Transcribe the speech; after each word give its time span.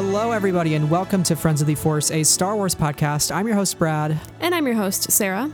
Hello, 0.00 0.30
everybody, 0.30 0.76
and 0.76 0.88
welcome 0.88 1.24
to 1.24 1.34
Friends 1.34 1.60
of 1.60 1.66
the 1.66 1.74
Force, 1.74 2.12
a 2.12 2.22
Star 2.22 2.54
Wars 2.54 2.72
podcast. 2.72 3.34
I'm 3.34 3.48
your 3.48 3.56
host, 3.56 3.80
Brad. 3.80 4.16
And 4.38 4.54
I'm 4.54 4.64
your 4.64 4.76
host, 4.76 5.10
Sarah. 5.10 5.50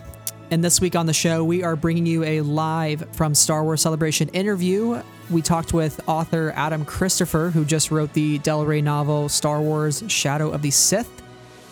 And 0.50 0.62
this 0.62 0.82
week 0.82 0.94
on 0.94 1.06
the 1.06 1.14
show, 1.14 1.42
we 1.42 1.62
are 1.62 1.76
bringing 1.76 2.04
you 2.04 2.22
a 2.24 2.42
live 2.42 3.08
from 3.12 3.34
Star 3.34 3.64
Wars 3.64 3.80
Celebration 3.80 4.28
interview. 4.28 5.02
We 5.30 5.40
talked 5.40 5.72
with 5.72 5.98
author 6.06 6.52
Adam 6.56 6.84
Christopher, 6.84 7.52
who 7.54 7.64
just 7.64 7.90
wrote 7.90 8.12
the 8.12 8.36
Del 8.40 8.66
Rey 8.66 8.82
novel 8.82 9.30
Star 9.30 9.62
Wars 9.62 10.04
Shadow 10.08 10.50
of 10.50 10.60
the 10.60 10.70
Sith, 10.70 11.22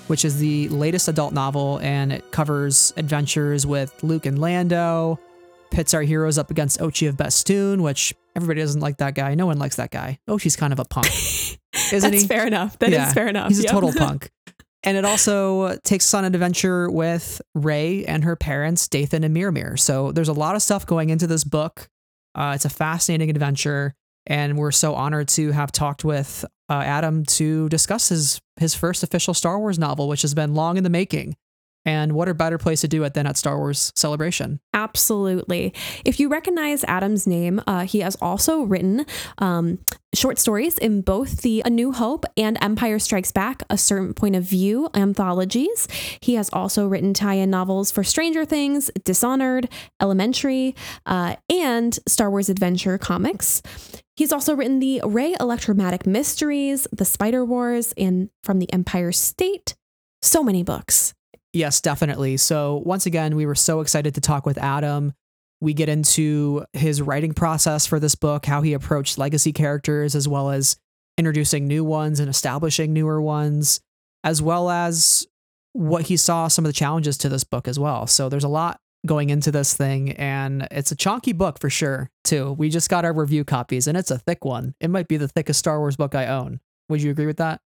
which 0.07 0.25
is 0.25 0.39
the 0.39 0.71
latest 0.71 1.09
adult 1.09 1.35
novel, 1.35 1.79
and 1.83 2.11
it 2.11 2.31
covers 2.31 2.95
adventures 2.97 3.67
with 3.67 4.03
Luke 4.03 4.25
and 4.25 4.39
Lando, 4.39 5.21
pits 5.71 5.93
our 5.93 6.01
heroes 6.01 6.39
up 6.39 6.51
against 6.51 6.81
Ochi 6.81 7.07
of 7.07 7.19
Bestoon, 7.19 7.83
which 7.83 8.15
everybody 8.35 8.63
doesn't 8.63 8.81
like 8.81 8.97
that 8.97 9.15
guy. 9.15 9.35
No 9.35 9.45
one 9.45 9.59
likes 9.59 9.77
that 9.77 9.91
guy. 9.91 10.21
Ochi's 10.27 10.57
kind 10.57 10.73
of 10.73 10.79
a 10.79 10.87
punk. 10.87 11.09
Isn't 11.91 12.11
That's 12.11 12.23
he? 12.23 12.29
fair 12.29 12.47
enough. 12.47 12.79
That 12.79 12.91
is 12.91 12.95
Yeah, 12.97 13.13
fair 13.13 13.29
enough. 13.29 13.49
He's 13.49 13.61
a 13.61 13.63
Yep. 13.65 13.73
total 13.73 13.93
punk. 13.97 14.31
And 14.85 14.97
it 14.97 15.05
also 15.05 15.77
takes 15.85 16.07
us 16.07 16.15
on 16.15 16.25
an 16.25 16.35
adventure 16.35 16.91
with 16.91 17.41
Rey 17.55 18.05
and 18.05 18.25
her 18.25 18.35
parents, 18.35 18.89
Dathan 18.89 19.23
and 19.25 19.35
Miramir. 19.37 19.79
So 19.79 20.11
there's 20.13 20.29
a 20.29 20.33
lot 20.33 20.57
of 20.57 20.63
stuff 20.63 20.85
going 20.87 21.11
into 21.11 21.27
this 21.29 21.45
book. 21.45 21.89
Uh, 22.35 22.53
it's 22.57 22.65
a 22.65 22.71
fascinating 22.71 23.31
adventure, 23.31 23.95
and 24.27 24.59
we're 24.59 24.73
so 24.73 24.95
honored 24.95 25.29
to 25.29 25.53
have 25.53 25.71
talked 25.71 26.05
with 26.05 26.45
uh, 26.69 26.73
Adam 26.83 27.25
to 27.27 27.69
discuss 27.69 28.09
his 28.09 28.41
his 28.59 28.75
first 28.75 29.03
official 29.03 29.35
Star 29.35 29.59
Wars 29.59 29.79
novel, 29.79 30.09
which 30.09 30.23
has 30.23 30.35
been 30.35 30.55
long 30.55 30.77
in 30.77 30.83
the 30.85 30.91
making. 30.91 31.37
And 31.85 32.13
what 32.13 32.29
a 32.29 32.35
better 32.35 32.59
place 32.59 32.81
to 32.83 32.89
do 32.89 33.03
it 33.05 33.15
than 33.15 33.27
at 33.27 33.37
Star 33.37 33.59
Wars 33.59 33.93
Celebration? 33.97 34.61
Absolutely. 34.73 35.75
If 36.05 36.21
you 36.21 36.29
recognize 36.29 36.85
Adam's 36.85 37.27
name, 37.27 37.61
uh, 37.67 37.85
he 37.85 38.01
has 38.01 38.17
also 38.21 38.63
written 38.63 39.05
um, 39.39 39.81
short 40.15 40.39
stories 40.39 40.79
in 40.79 41.01
both 41.01 41.43
the 41.43 41.63
A 41.65 41.71
New 41.71 41.93
Hope 41.93 42.25
and 42.37 42.57
Empire 42.63 42.99
Strikes 42.99 43.33
Back, 43.33 43.63
A 43.69 43.77
Certain 43.77 44.15
Point 44.15 44.37
of 44.37 44.45
View 44.45 44.91
anthologies. 44.95 45.89
He 46.21 46.35
has 46.35 46.49
also 46.53 46.87
written 46.87 47.15
tie 47.15 47.35
in 47.35 47.51
novels 47.51 47.91
for 47.91 48.05
Stranger 48.05 48.45
Things, 48.45 48.91
Dishonored, 49.05 49.69
Elementary, 50.01 50.77
uh, 51.07 51.37
and 51.51 51.99
Star 52.07 52.31
Wars 52.31 52.49
Adventure 52.49 52.97
comics. 52.99 53.63
He's 54.15 54.33
also 54.33 54.55
written 54.55 54.79
the 54.79 55.01
Ray 55.05 55.35
Electromatic 55.41 56.07
Mysteries, 56.07 56.87
The 56.93 57.05
Spider 57.05 57.45
Wars, 57.45 57.93
and 57.97 58.29
From 58.45 58.59
the 58.59 58.73
Empire 58.73 59.11
State. 59.11 59.75
So 60.21 60.45
many 60.45 60.63
books. 60.63 61.15
Yes, 61.53 61.81
definitely. 61.81 62.39
So, 62.39 62.83
once 62.85 63.05
again, 63.07 63.37
we 63.37 63.45
were 63.45 63.55
so 63.55 63.81
excited 63.81 64.15
to 64.15 64.21
talk 64.21 64.47
with 64.47 64.57
Adam. 64.59 65.13
We 65.61 65.75
get 65.75 65.89
into 65.89 66.65
his 66.73 67.03
writing 67.03 67.35
process 67.35 67.87
for 67.87 68.01
this 68.01 68.15
book, 68.15 68.47
how 68.47 68.63
he 68.63 68.73
approached 68.73 69.19
legacy 69.19 69.53
characters, 69.53 70.15
as 70.15 70.27
well 70.27 70.51
as 70.51 70.77
introducing 71.19 71.69
new 71.69 71.85
ones 71.85 72.21
and 72.21 72.29
establishing 72.29 72.93
newer 72.93 73.21
ones, 73.21 73.81
as 74.25 74.41
well 74.41 74.71
as 74.71 75.27
what 75.75 76.07
he 76.07 76.17
saw 76.17 76.49
some 76.49 76.65
of 76.65 76.69
the 76.69 76.75
challenges 76.75 77.19
to 77.19 77.29
this 77.29 77.45
book 77.45 77.69
as 77.69 77.79
well. 77.79 78.07
So, 78.07 78.29
there's 78.31 78.45
a 78.45 78.49
lot 78.49 78.81
going 79.05 79.31
into 79.31 79.51
this 79.51 79.75
thing, 79.75 80.13
and 80.13 80.67
it's 80.71 80.93
a 80.93 80.97
chunky 80.97 81.33
book 81.33 81.59
for 81.59 81.69
sure, 81.69 82.11
too. 82.25 82.53
We 82.53 82.71
just 82.71 82.89
got 82.89 83.05
our 83.05 83.13
review 83.13 83.45
copies, 83.45 83.87
and 83.87 83.99
it's 83.99 84.11
a 84.11 84.19
thick 84.19 84.45
one. 84.45 84.75
It 84.81 84.89
might 84.89 85.09
be 85.09 85.19
the 85.19 85.29
thickest 85.29 85.59
Star 85.59 85.79
Wars 85.81 85.97
book 85.97 86.15
I 86.15 86.29
own. 86.29 86.61
Would 86.89 87.03
you 87.03 87.11
agree 87.11 87.27
with 87.27 87.39
that? 87.39 87.61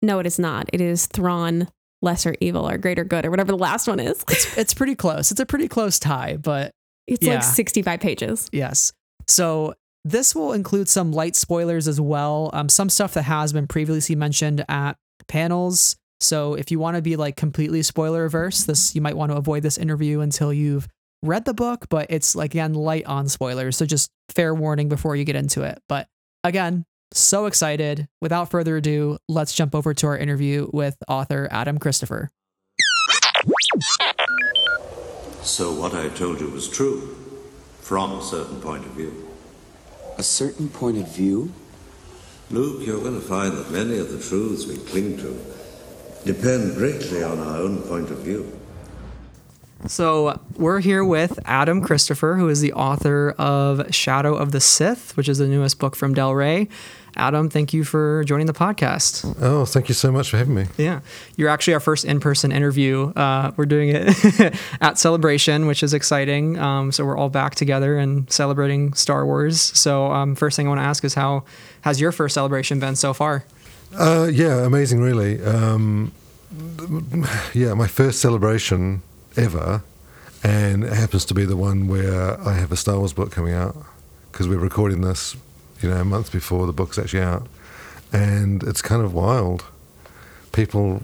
No, 0.00 0.18
it 0.18 0.26
is 0.26 0.38
not. 0.38 0.68
It 0.72 0.80
is 0.80 1.06
Thrawn, 1.06 1.68
Lesser 2.02 2.34
Evil, 2.40 2.68
or 2.68 2.76
Greater 2.78 3.04
Good, 3.04 3.24
or 3.24 3.30
whatever 3.30 3.52
the 3.52 3.58
last 3.58 3.86
one 3.88 4.00
is. 4.00 4.22
It's, 4.28 4.56
it's 4.58 4.74
pretty 4.74 4.94
close. 4.94 5.30
It's 5.30 5.40
a 5.40 5.46
pretty 5.46 5.68
close 5.68 5.98
tie, 5.98 6.36
but 6.36 6.72
It's 7.06 7.24
Yeah. 7.26 7.34
like 7.34 7.42
65 7.44 8.00
pages. 8.00 8.48
Yes. 8.52 8.92
So 9.26 9.74
this 10.04 10.34
will 10.34 10.52
include 10.52 10.88
some 10.88 11.12
light 11.12 11.36
spoilers 11.36 11.86
as 11.88 12.00
well. 12.00 12.50
Um, 12.52 12.68
some 12.68 12.88
stuff 12.90 13.14
that 13.14 13.22
has 13.22 13.52
been 13.52 13.66
previously 13.68 14.14
mentioned 14.16 14.64
at 14.68 14.96
panels. 15.28 15.96
So 16.20 16.54
if 16.54 16.70
you 16.70 16.78
want 16.78 16.96
to 16.96 17.02
be 17.02 17.16
like 17.16 17.36
completely 17.36 17.82
spoiler 17.82 18.24
averse, 18.24 18.64
this 18.64 18.94
you 18.94 19.00
might 19.00 19.16
want 19.16 19.32
to 19.32 19.36
avoid 19.38 19.62
this 19.62 19.78
interview 19.78 20.20
until 20.20 20.52
you've 20.52 20.88
read 21.22 21.44
the 21.44 21.54
book. 21.54 21.86
But 21.88 22.06
it's 22.10 22.34
like 22.36 22.52
again 22.54 22.74
light 22.74 23.06
on 23.06 23.28
spoilers, 23.28 23.76
so 23.76 23.86
just 23.86 24.10
fair 24.28 24.54
warning 24.54 24.88
before 24.88 25.16
you 25.16 25.24
get 25.24 25.36
into 25.36 25.62
it. 25.62 25.78
But 25.88 26.06
again, 26.44 26.84
so 27.14 27.46
excited. 27.46 28.08
Without 28.20 28.50
further 28.50 28.76
ado, 28.76 29.18
let's 29.28 29.54
jump 29.54 29.74
over 29.74 29.94
to 29.94 30.06
our 30.06 30.16
interview 30.16 30.68
with 30.72 30.96
author 31.08 31.48
Adam 31.50 31.78
Christopher. 31.78 32.30
So 35.42 35.72
what 35.72 35.94
I 35.94 36.08
told 36.10 36.40
you 36.40 36.48
was 36.48 36.68
true, 36.68 37.16
from 37.80 38.12
a 38.12 38.22
certain 38.22 38.60
point 38.60 38.84
of 38.84 38.92
view. 38.92 39.28
A 40.18 40.22
certain 40.22 40.68
point 40.68 40.98
of 40.98 41.08
view? 41.08 41.52
Luke, 42.50 42.86
you're 42.86 43.00
going 43.00 43.20
to 43.20 43.26
find 43.26 43.56
that 43.56 43.70
many 43.70 43.98
of 43.98 44.10
the 44.10 44.20
truths 44.20 44.66
we 44.66 44.76
cling 44.76 45.16
to 45.18 45.38
depend 46.24 46.76
greatly 46.76 47.22
on 47.24 47.38
our 47.38 47.56
own 47.56 47.82
point 47.82 48.10
of 48.10 48.18
view. 48.18 48.58
So 49.86 50.40
we're 50.56 50.78
here 50.78 51.04
with 51.04 51.40
Adam 51.44 51.80
Christopher, 51.80 52.36
who 52.36 52.48
is 52.48 52.60
the 52.60 52.72
author 52.72 53.34
of 53.36 53.92
Shadow 53.92 54.34
of 54.36 54.52
the 54.52 54.60
Sith, 54.60 55.16
which 55.16 55.28
is 55.28 55.38
the 55.38 55.48
newest 55.48 55.80
book 55.80 55.96
from 55.96 56.14
Del 56.14 56.34
Rey. 56.34 56.68
Adam, 57.16 57.50
thank 57.50 57.72
you 57.72 57.84
for 57.84 58.24
joining 58.24 58.46
the 58.46 58.52
podcast. 58.54 59.36
Oh, 59.40 59.64
thank 59.64 59.88
you 59.88 59.94
so 59.94 60.10
much 60.10 60.30
for 60.30 60.38
having 60.38 60.54
me. 60.54 60.66
Yeah, 60.78 61.00
you're 61.36 61.48
actually 61.48 61.74
our 61.74 61.80
first 61.80 62.04
in-person 62.04 62.52
interview. 62.52 63.12
Uh, 63.14 63.52
we're 63.56 63.66
doing 63.66 63.90
it 63.90 64.54
at 64.80 64.98
Celebration, 64.98 65.66
which 65.66 65.82
is 65.82 65.92
exciting. 65.92 66.58
Um, 66.58 66.90
so 66.90 67.04
we're 67.04 67.16
all 67.16 67.28
back 67.28 67.54
together 67.54 67.98
and 67.98 68.30
celebrating 68.32 68.94
Star 68.94 69.26
Wars. 69.26 69.60
So 69.60 70.06
um, 70.10 70.34
first 70.34 70.56
thing 70.56 70.66
I 70.66 70.70
want 70.70 70.80
to 70.80 70.84
ask 70.86 71.04
is 71.04 71.14
how 71.14 71.44
has 71.82 72.00
your 72.00 72.12
first 72.12 72.34
celebration 72.34 72.80
been 72.80 72.96
so 72.96 73.12
far? 73.12 73.44
Uh, 73.94 74.28
yeah, 74.32 74.64
amazing, 74.64 75.00
really. 75.00 75.42
Um, 75.44 76.12
yeah, 77.54 77.74
my 77.74 77.86
first 77.86 78.20
celebration 78.20 79.02
ever, 79.36 79.82
and 80.42 80.84
it 80.84 80.92
happens 80.92 81.24
to 81.26 81.34
be 81.34 81.44
the 81.44 81.56
one 81.56 81.88
where 81.88 82.40
I 82.40 82.54
have 82.54 82.72
a 82.72 82.76
Star 82.76 82.98
Wars 82.98 83.12
book 83.12 83.30
coming 83.30 83.52
out 83.54 83.76
because 84.30 84.48
we're 84.48 84.58
recording 84.58 85.02
this, 85.02 85.36
you 85.82 85.90
know, 85.90 86.00
a 86.00 86.04
month 86.04 86.32
before 86.32 86.66
the 86.66 86.72
book's 86.72 86.98
actually 86.98 87.22
out, 87.22 87.46
and 88.12 88.62
it's 88.62 88.82
kind 88.82 89.02
of 89.02 89.12
wild. 89.14 89.64
People, 90.52 91.02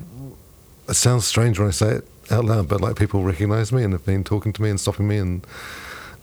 it 0.88 0.94
sounds 0.94 1.26
strange 1.26 1.58
when 1.58 1.68
I 1.68 1.72
say 1.72 1.88
it 1.96 2.08
out 2.30 2.44
loud, 2.44 2.68
but 2.68 2.80
like 2.80 2.96
people 2.96 3.22
recognize 3.22 3.72
me 3.72 3.82
and 3.82 3.92
have 3.92 4.04
been 4.04 4.24
talking 4.24 4.52
to 4.52 4.62
me 4.62 4.70
and 4.70 4.78
stopping 4.78 5.08
me 5.08 5.16
and 5.16 5.46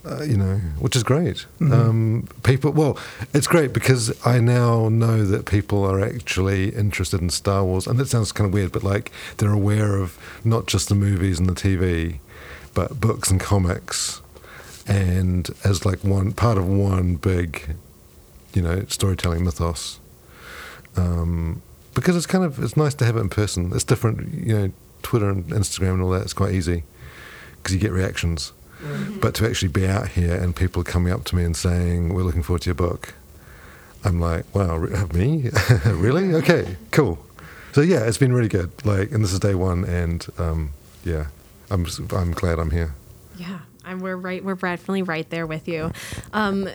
uh, 0.06 0.22
you 0.24 0.38
know, 0.38 0.58
which 0.80 0.96
is 0.96 1.04
great. 1.04 1.46
Um, 1.74 2.28
people, 2.44 2.72
well, 2.72 2.98
it's 3.34 3.48
great 3.48 3.74
because 3.74 4.14
I 4.26 4.40
now 4.40 4.88
know 4.88 5.26
that 5.26 5.46
people 5.46 5.84
are 5.84 6.00
actually 6.00 6.70
interested 6.76 7.22
in 7.22 7.30
Star 7.32 7.64
Wars, 7.64 7.88
and 7.88 8.00
that 8.00 8.08
sounds 8.08 8.32
kind 8.32 8.48
of 8.48 8.54
weird, 8.54 8.72
but 8.72 8.84
like 8.84 9.12
they're 9.38 9.52
aware 9.52 9.96
of 9.96 10.18
not 10.44 10.68
just 10.68 10.90
the 10.90 10.96
movies 10.96 11.40
and 11.40 11.50
the 11.50 11.54
TV, 11.54 12.20
but 12.76 13.00
books 13.02 13.32
and 13.32 13.40
comics, 13.40 14.22
and 14.88 15.50
as 15.64 15.86
like 15.86 16.04
one 16.04 16.34
part 16.34 16.58
of 16.58 16.68
one 16.68 17.16
big, 17.16 17.76
you 18.56 18.62
know, 18.62 18.86
storytelling 18.88 19.44
mythos. 19.44 20.00
Um, 20.96 21.62
because 21.94 22.16
it's 22.16 22.26
kind 22.26 22.44
of 22.44 22.62
it's 22.64 22.78
nice 22.78 22.94
to 22.96 23.06
have 23.06 23.18
it 23.18 23.22
in 23.22 23.30
person. 23.30 23.72
It's 23.74 23.84
different, 23.84 24.34
you 24.34 24.58
know, 24.58 24.72
Twitter 25.04 25.30
and 25.30 25.46
Instagram 25.46 25.94
and 25.94 26.02
all 26.02 26.10
that. 26.12 26.24
It's 26.24 26.34
quite 26.34 26.54
easy 26.54 26.84
because 27.58 27.74
you 27.74 27.80
get 27.80 27.92
reactions. 27.92 28.54
But 29.20 29.34
to 29.36 29.48
actually 29.48 29.70
be 29.70 29.88
out 29.88 30.10
here 30.10 30.36
and 30.36 30.56
people 30.56 30.84
coming 30.84 31.12
up 31.12 31.24
to 31.26 31.36
me 31.36 31.44
and 31.44 31.58
saying, 31.58 32.14
"We're 32.14 32.24
looking 32.24 32.44
forward 32.44 32.62
to 32.64 32.68
your 32.68 32.76
book," 32.76 33.16
I'm 34.04 34.20
like, 34.20 34.46
"Wow, 34.54 34.78
me? 35.14 35.50
really? 35.86 36.36
Okay, 36.36 36.78
cool." 36.92 37.18
So 37.72 37.82
yeah, 37.82 38.06
it's 38.06 38.20
been 38.20 38.34
really 38.34 38.50
good. 38.50 38.72
Like, 38.86 39.12
and 39.12 39.24
this 39.24 39.34
is 39.34 39.40
day 39.40 39.56
one, 39.56 39.86
and 39.86 40.28
um, 40.38 40.74
yeah, 41.04 41.28
I'm 41.72 41.88
I'm 42.12 42.32
glad 42.32 42.60
I'm 42.60 42.70
here. 42.72 42.94
Yeah, 43.38 43.60
and 43.86 44.02
we're 44.02 44.18
right. 44.18 44.44
We're 44.44 44.56
definitely 44.56 45.04
right 45.04 45.28
there 45.32 45.48
with 45.48 45.68
you. 45.68 45.92
Um, 46.32 46.70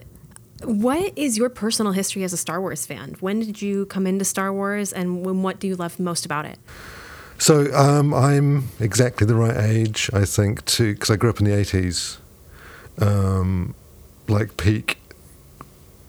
what 0.64 1.16
is 1.16 1.38
your 1.38 1.48
personal 1.48 1.92
history 1.92 2.24
as 2.24 2.32
a 2.32 2.36
Star 2.36 2.60
Wars 2.60 2.86
fan? 2.86 3.16
When 3.20 3.40
did 3.40 3.62
you 3.62 3.86
come 3.86 4.06
into 4.06 4.24
Star 4.24 4.52
Wars, 4.52 4.92
and 4.92 5.24
when, 5.24 5.42
what 5.42 5.60
do 5.60 5.66
you 5.66 5.76
love 5.76 5.98
most 5.98 6.24
about 6.24 6.44
it? 6.44 6.58
So 7.38 7.72
um, 7.74 8.12
I'm 8.12 8.68
exactly 8.78 9.26
the 9.26 9.34
right 9.34 9.56
age, 9.56 10.10
I 10.12 10.24
think, 10.24 10.64
to 10.66 10.92
because 10.92 11.10
I 11.10 11.16
grew 11.16 11.30
up 11.30 11.40
in 11.40 11.46
the 11.46 11.52
'80s, 11.52 12.18
um, 13.00 13.74
like 14.28 14.56
peak 14.56 14.98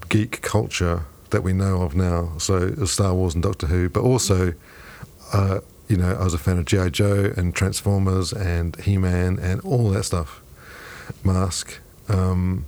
geek 0.10 0.42
culture 0.42 1.06
that 1.30 1.42
we 1.42 1.54
know 1.54 1.82
of 1.82 1.96
now. 1.96 2.34
So 2.38 2.76
Star 2.86 3.14
Wars 3.14 3.34
and 3.34 3.42
Doctor 3.42 3.68
Who, 3.68 3.90
but 3.90 4.02
also, 4.02 4.54
uh, 5.32 5.62
you 5.88 5.96
know, 5.96 6.18
I 6.20 6.24
was 6.24 6.34
a 6.34 6.38
fan 6.38 6.58
of 6.58 6.66
GI 6.66 6.92
Joe 6.92 7.32
and 7.38 7.56
Transformers 7.56 8.34
and 8.34 8.76
He 8.82 8.98
Man 8.98 9.40
and 9.40 9.62
all 9.62 9.90
that 9.92 10.04
stuff. 10.04 10.42
Mask. 11.24 11.80
Um, 12.10 12.66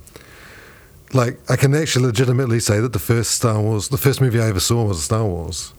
like 1.14 1.38
I 1.50 1.56
can 1.56 1.74
actually 1.74 2.06
legitimately 2.06 2.60
say 2.60 2.80
that 2.80 2.92
the 2.92 2.98
first 2.98 3.32
Star 3.32 3.60
Wars, 3.60 3.88
the 3.88 3.98
first 3.98 4.20
movie 4.20 4.40
I 4.40 4.48
ever 4.48 4.60
saw 4.60 4.84
was 4.84 5.02
Star 5.02 5.24
Wars. 5.24 5.72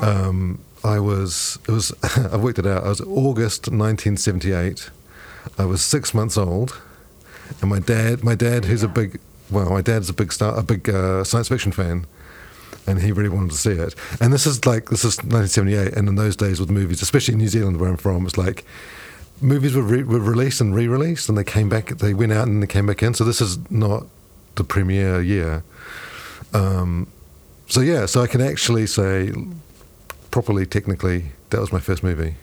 Um, 0.00 0.60
I 0.82 0.98
was, 0.98 1.58
it 1.68 1.72
was, 1.72 1.92
I 2.32 2.36
worked 2.36 2.58
it 2.58 2.66
out. 2.66 2.84
I 2.84 2.88
was 2.88 3.00
August 3.02 3.68
1978. 3.68 4.90
I 5.58 5.64
was 5.64 5.82
six 5.82 6.14
months 6.14 6.36
old, 6.36 6.80
and 7.60 7.70
my 7.70 7.80
dad, 7.80 8.24
my 8.24 8.34
dad, 8.34 8.64
who's 8.64 8.82
a 8.82 8.88
big, 8.88 9.20
well, 9.50 9.70
my 9.70 9.82
dad's 9.82 10.08
a 10.08 10.12
big 10.14 10.32
star, 10.32 10.58
a 10.58 10.62
big 10.62 10.88
uh, 10.88 11.24
science 11.24 11.48
fiction 11.48 11.72
fan. 11.72 12.06
and 12.86 13.00
he 13.02 13.12
really 13.12 13.28
wanted 13.28 13.50
to 13.50 13.56
see 13.56 13.72
it. 13.72 13.94
And 14.20 14.32
this 14.32 14.46
is 14.46 14.64
like 14.64 14.88
this 14.90 15.04
is 15.04 15.18
1978, 15.18 15.94
and 15.94 16.08
in 16.08 16.14
those 16.14 16.36
days 16.36 16.60
with 16.60 16.70
movies, 16.70 17.02
especially 17.02 17.34
in 17.34 17.38
New 17.38 17.48
Zealand 17.48 17.78
where 17.80 17.90
I'm 17.90 17.96
from, 17.96 18.24
it's 18.26 18.38
like 18.38 18.64
movies 19.40 19.74
were, 19.74 19.82
re- 19.82 20.02
were 20.02 20.20
released 20.20 20.60
and 20.60 20.74
re-released, 20.74 21.28
and 21.28 21.36
they 21.36 21.44
came 21.44 21.68
back, 21.68 21.88
they 21.98 22.14
went 22.14 22.32
out 22.32 22.48
and 22.48 22.62
they 22.62 22.66
came 22.66 22.86
back 22.86 23.02
in. 23.02 23.14
So 23.14 23.24
this 23.24 23.40
is 23.40 23.58
not 23.70 24.06
the 24.60 24.64
premiere 24.64 25.22
year. 25.22 25.62
Um, 26.52 27.06
so 27.66 27.80
yeah, 27.80 28.06
so 28.06 28.20
I 28.20 28.26
can 28.26 28.42
actually 28.42 28.86
say 28.86 29.32
properly, 30.30 30.66
technically, 30.66 31.32
that 31.48 31.60
was 31.60 31.72
my 31.72 31.80
first 31.80 32.02
movie. 32.02 32.34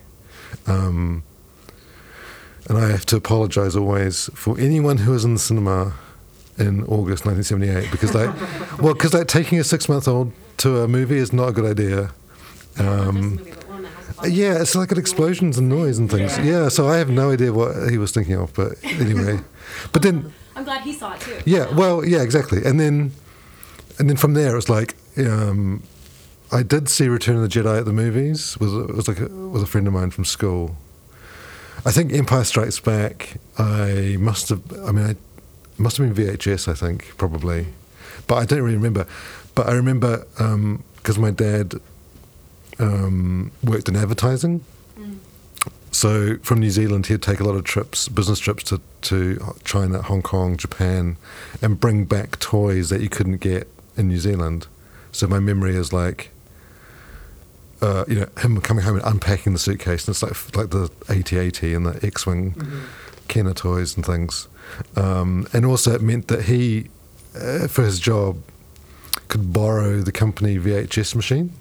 Um, 0.66 1.24
and 2.68 2.78
I 2.78 2.90
have 2.90 3.06
to 3.08 3.16
apologise 3.18 3.76
always 3.76 4.30
for 4.34 4.60
anyone 4.60 4.98
who 4.98 5.12
was 5.12 5.24
in 5.26 5.34
the 5.34 5.40
cinema 5.40 5.94
in 6.58 6.84
August 6.86 7.26
1978 7.26 7.92
because 7.92 8.16
like, 8.16 8.34
well, 8.82 8.94
because 8.94 9.14
like 9.14 9.28
taking 9.28 9.60
a 9.60 9.64
six-month-old 9.64 10.32
to 10.58 10.82
a 10.82 10.88
movie 10.88 11.18
is 11.18 11.32
not 11.32 11.50
a 11.50 11.52
good 11.52 11.66
idea. 11.66 12.12
Um, 12.80 13.40
yeah, 14.26 14.60
it's 14.60 14.76
like 14.76 14.92
an 14.92 14.98
explosions 14.98 15.60
and 15.60 15.70
noise 15.70 16.00
and 16.00 16.10
things. 16.10 16.36
Yeah. 16.40 16.70
so 16.70 16.88
I 16.88 16.98
have 16.98 17.10
no 17.10 17.32
idea 17.32 17.54
what 17.54 17.92
he 17.92 18.00
was 18.00 18.12
thinking 18.12 18.36
of, 18.36 18.54
but 18.54 18.74
anyway. 18.84 19.40
But 19.92 20.02
then 20.02 20.34
I'm 20.58 20.64
glad 20.64 20.82
he 20.82 20.92
saw 20.92 21.14
it 21.14 21.22
too. 21.22 21.40
yeah, 21.46 21.72
well, 21.76 22.04
yeah, 22.04 22.24
exactly. 22.24 22.66
And 22.66 22.80
then, 22.80 23.12
and 24.00 24.10
then 24.10 24.18
from 24.18 24.34
there, 24.34 24.54
it 24.54 24.56
was 24.56 24.70
like, 24.70 24.96
um, 25.18 25.84
I 26.52 26.64
did 26.64 26.90
see 26.90 27.08
Return 27.10 27.36
of 27.36 27.44
the 27.44 27.48
Jedi 27.48 27.78
at 27.78 27.86
the 27.86 27.94
movies. 27.94 28.58
Was 28.60 28.74
it 28.74 28.96
was 28.96 29.08
like 29.08 29.20
a, 29.20 29.28
with 29.28 29.62
a 29.62 29.68
friend 29.68 29.86
of 29.86 29.94
mine 29.94 30.10
from 30.10 30.26
school. 30.26 30.76
I 31.86 31.92
think 31.92 32.12
Empire 32.12 32.44
Strikes 32.44 32.80
Back. 32.80 33.38
I 33.58 34.18
must 34.20 34.50
have. 34.50 34.62
I 34.84 34.92
mean, 34.92 35.06
I 35.06 35.16
must 35.78 35.98
have 35.98 36.14
been 36.14 36.26
VHS. 36.26 36.68
I 36.68 36.74
think 36.74 37.16
probably, 37.18 37.68
but 38.26 38.36
I 38.36 38.46
don't 38.46 38.62
really 38.62 38.78
remember. 38.78 39.06
But 39.54 39.68
I 39.68 39.74
remember 39.74 40.26
because 40.96 41.20
my 41.20 41.32
dad 41.32 41.76
um, 42.80 43.52
worked 43.64 43.90
in 43.90 43.96
advertising. 43.96 44.64
So 45.92 46.38
from 46.40 46.60
New 46.60 46.70
Zealand, 46.70 47.08
he'd 47.08 47.22
take 47.22 47.40
a 47.40 47.44
lot 47.44 47.56
of 47.56 47.64
trips, 47.64 48.08
business 48.08 48.40
trips 48.40 48.64
to, 48.64 48.82
to 49.04 49.56
China, 49.64 50.02
Hong 50.02 50.22
Kong, 50.22 50.58
Japan, 50.58 51.18
and 51.62 51.80
bring 51.80 52.06
back 52.06 52.40
toys 52.40 52.90
that 52.90 53.02
you 53.02 53.10
couldn't 53.10 53.38
get 53.38 53.68
in 53.96 54.08
New 54.08 54.20
Zealand. 54.20 54.68
So 55.12 55.28
my 55.28 55.40
memory 55.40 55.76
is 55.76 55.92
like, 55.92 56.30
uh, 57.82 58.06
you 58.08 58.16
know, 58.16 58.28
him 58.40 58.60
coming 58.62 58.84
home 58.84 58.98
and 58.98 59.06
unpacking 59.06 59.54
the 59.54 59.60
suitcase, 59.60 60.08
and 60.08 60.14
it's 60.14 60.24
like 60.24 60.56
like 60.56 60.70
the 60.72 60.92
AT-AT 61.10 61.64
and 61.64 61.86
the 61.86 62.06
X-wing 62.06 62.56
Kenner 63.28 63.54
toys 63.54 63.96
and 63.96 64.06
things. 64.06 64.48
Um, 64.96 65.48
and 65.54 65.66
also, 65.66 65.94
it 65.94 66.02
meant 66.02 66.28
that 66.28 66.44
he, 66.46 66.90
uh, 67.36 67.68
for 67.68 67.84
his 67.84 68.00
job, 68.00 68.38
could 69.28 69.54
borrow 69.54 70.02
the 70.02 70.12
company 70.12 70.58
VHS 70.58 71.16
machine, 71.16 71.54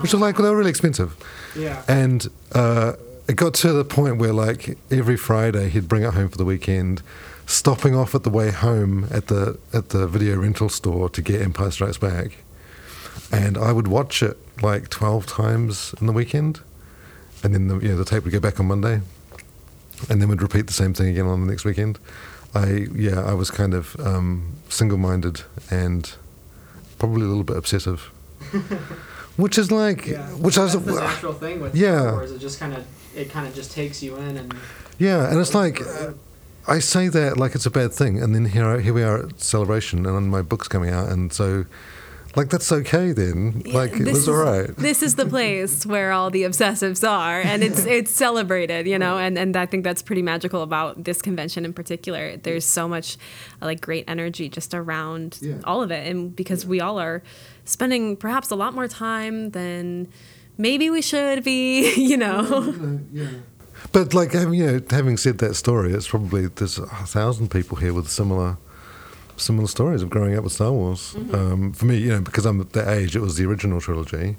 which 0.00 0.12
are 0.14 0.18
like 0.18 0.36
well, 0.36 0.44
they 0.44 0.50
were 0.50 0.56
really 0.56 0.70
expensive. 0.70 1.16
Yeah. 1.56 1.82
And 1.88 2.28
uh, 2.52 2.94
it 3.28 3.36
got 3.36 3.54
to 3.54 3.72
the 3.72 3.84
point 3.84 4.18
where, 4.18 4.32
like, 4.32 4.76
every 4.90 5.16
Friday 5.16 5.68
he'd 5.68 5.88
bring 5.88 6.02
it 6.02 6.14
home 6.14 6.28
for 6.28 6.36
the 6.36 6.44
weekend, 6.44 7.02
stopping 7.46 7.94
off 7.94 8.14
at 8.14 8.24
the 8.24 8.30
way 8.30 8.50
home 8.50 9.06
at 9.10 9.28
the 9.28 9.58
at 9.72 9.90
the 9.90 10.06
video 10.06 10.36
rental 10.36 10.68
store 10.68 11.08
to 11.10 11.22
get 11.22 11.40
Empire 11.40 11.70
Strikes 11.70 11.98
Back, 11.98 12.38
and 13.30 13.56
I 13.56 13.72
would 13.72 13.88
watch 13.88 14.22
it 14.22 14.36
like 14.60 14.88
twelve 14.88 15.26
times 15.26 15.94
in 16.00 16.06
the 16.06 16.12
weekend, 16.12 16.60
and 17.42 17.54
then 17.54 17.68
the 17.68 17.78
you 17.78 17.88
know 17.88 17.96
the 17.96 18.04
tape 18.04 18.24
would 18.24 18.32
go 18.32 18.40
back 18.40 18.58
on 18.58 18.66
Monday, 18.66 19.00
and 20.08 20.20
then 20.20 20.28
we 20.28 20.34
would 20.34 20.42
repeat 20.42 20.66
the 20.66 20.72
same 20.72 20.94
thing 20.94 21.08
again 21.08 21.26
on 21.26 21.40
the 21.40 21.46
next 21.46 21.64
weekend. 21.64 21.98
I 22.54 22.86
yeah 22.94 23.20
I 23.20 23.34
was 23.34 23.50
kind 23.50 23.74
of 23.74 23.98
um, 24.00 24.56
single-minded 24.68 25.42
and 25.70 26.12
probably 26.98 27.22
a 27.22 27.26
little 27.26 27.44
bit 27.44 27.56
obsessive. 27.56 28.10
Which 29.36 29.56
is 29.56 29.72
like, 29.72 30.08
which 30.36 30.58
I 30.58 30.64
was, 30.64 30.74
thing 30.74 31.60
with 31.62 31.74
Yeah. 31.74 32.20
It 32.22 32.38
just 32.38 32.60
kind 32.60 32.74
of 32.74 32.84
it 33.16 33.30
kind 33.30 33.46
of 33.46 33.54
just 33.54 33.72
takes 33.72 34.02
you 34.02 34.16
in 34.16 34.36
and 34.36 34.54
Yeah, 34.98 35.28
and 35.30 35.38
it's 35.40 35.54
like 35.54 35.80
uh, 35.80 36.12
I 36.68 36.78
say 36.80 37.08
that 37.08 37.36
like 37.36 37.54
it's 37.54 37.66
a 37.66 37.70
bad 37.70 37.92
thing, 37.92 38.22
and 38.22 38.34
then 38.34 38.44
here 38.46 38.80
here 38.80 38.92
we 38.94 39.02
are 39.02 39.26
at 39.26 39.40
celebration, 39.40 40.06
and 40.06 40.30
my 40.30 40.42
book's 40.42 40.68
coming 40.68 40.90
out, 40.90 41.08
and 41.08 41.32
so 41.32 41.64
like 42.36 42.48
that's 42.48 42.72
okay 42.72 43.12
then. 43.12 43.62
Like 43.66 43.92
it 43.92 44.06
was 44.06 44.18
is- 44.22 44.28
all 44.28 44.36
right. 44.36 44.74
This 44.76 45.02
is 45.02 45.16
the 45.16 45.26
place 45.26 45.84
where 45.92 46.12
all 46.12 46.30
the 46.30 46.44
obsessives 46.44 47.06
are, 47.06 47.40
and 47.42 47.62
it's 47.62 47.84
it's 47.98 48.10
celebrated, 48.12 48.86
you 48.86 48.98
know. 48.98 49.18
And 49.18 49.36
and 49.38 49.56
I 49.56 49.66
think 49.66 49.84
that's 49.84 50.02
pretty 50.02 50.22
magical 50.22 50.62
about 50.62 51.04
this 51.04 51.20
convention 51.20 51.64
in 51.64 51.72
particular. 51.74 52.36
There's 52.36 52.64
so 52.64 52.86
much 52.88 53.18
uh, 53.60 53.66
like 53.66 53.80
great 53.80 54.04
energy 54.08 54.48
just 54.48 54.72
around 54.72 55.38
Yeah. 55.42 55.56
all 55.64 55.82
of 55.82 55.90
it, 55.90 56.06
and 56.06 56.34
because 56.34 56.64
we 56.64 56.80
all 56.80 56.98
are 56.98 57.22
spending 57.64 58.16
perhaps 58.16 58.50
a 58.50 58.56
lot 58.56 58.72
more 58.74 58.88
time 58.88 59.50
than 59.50 60.08
maybe 60.58 60.90
we 60.90 61.02
should 61.02 61.44
be, 61.44 61.94
you 61.96 62.16
know. 62.16 62.74
Yeah. 63.12 63.28
But 63.92 64.14
like 64.14 64.32
having 64.32 64.54
you 64.54 64.66
know 64.66 64.80
having 64.90 65.16
said 65.16 65.38
that 65.38 65.54
story, 65.54 65.92
it's 65.92 66.08
probably 66.08 66.46
there's 66.46 66.78
a 66.78 66.86
thousand 66.86 67.50
people 67.50 67.76
here 67.76 67.92
with 67.92 68.08
similar 68.08 68.56
similar 69.36 69.66
stories 69.66 70.02
of 70.02 70.10
growing 70.10 70.36
up 70.36 70.44
with 70.44 70.52
Star 70.52 70.72
Wars. 70.72 71.14
Um, 71.32 71.72
for 71.72 71.86
me, 71.86 71.98
you 71.98 72.10
know, 72.10 72.20
because 72.20 72.46
I'm 72.46 72.60
at 72.60 72.72
that 72.72 72.88
age, 72.88 73.16
it 73.16 73.20
was 73.20 73.36
the 73.36 73.44
original 73.44 73.80
trilogy. 73.80 74.36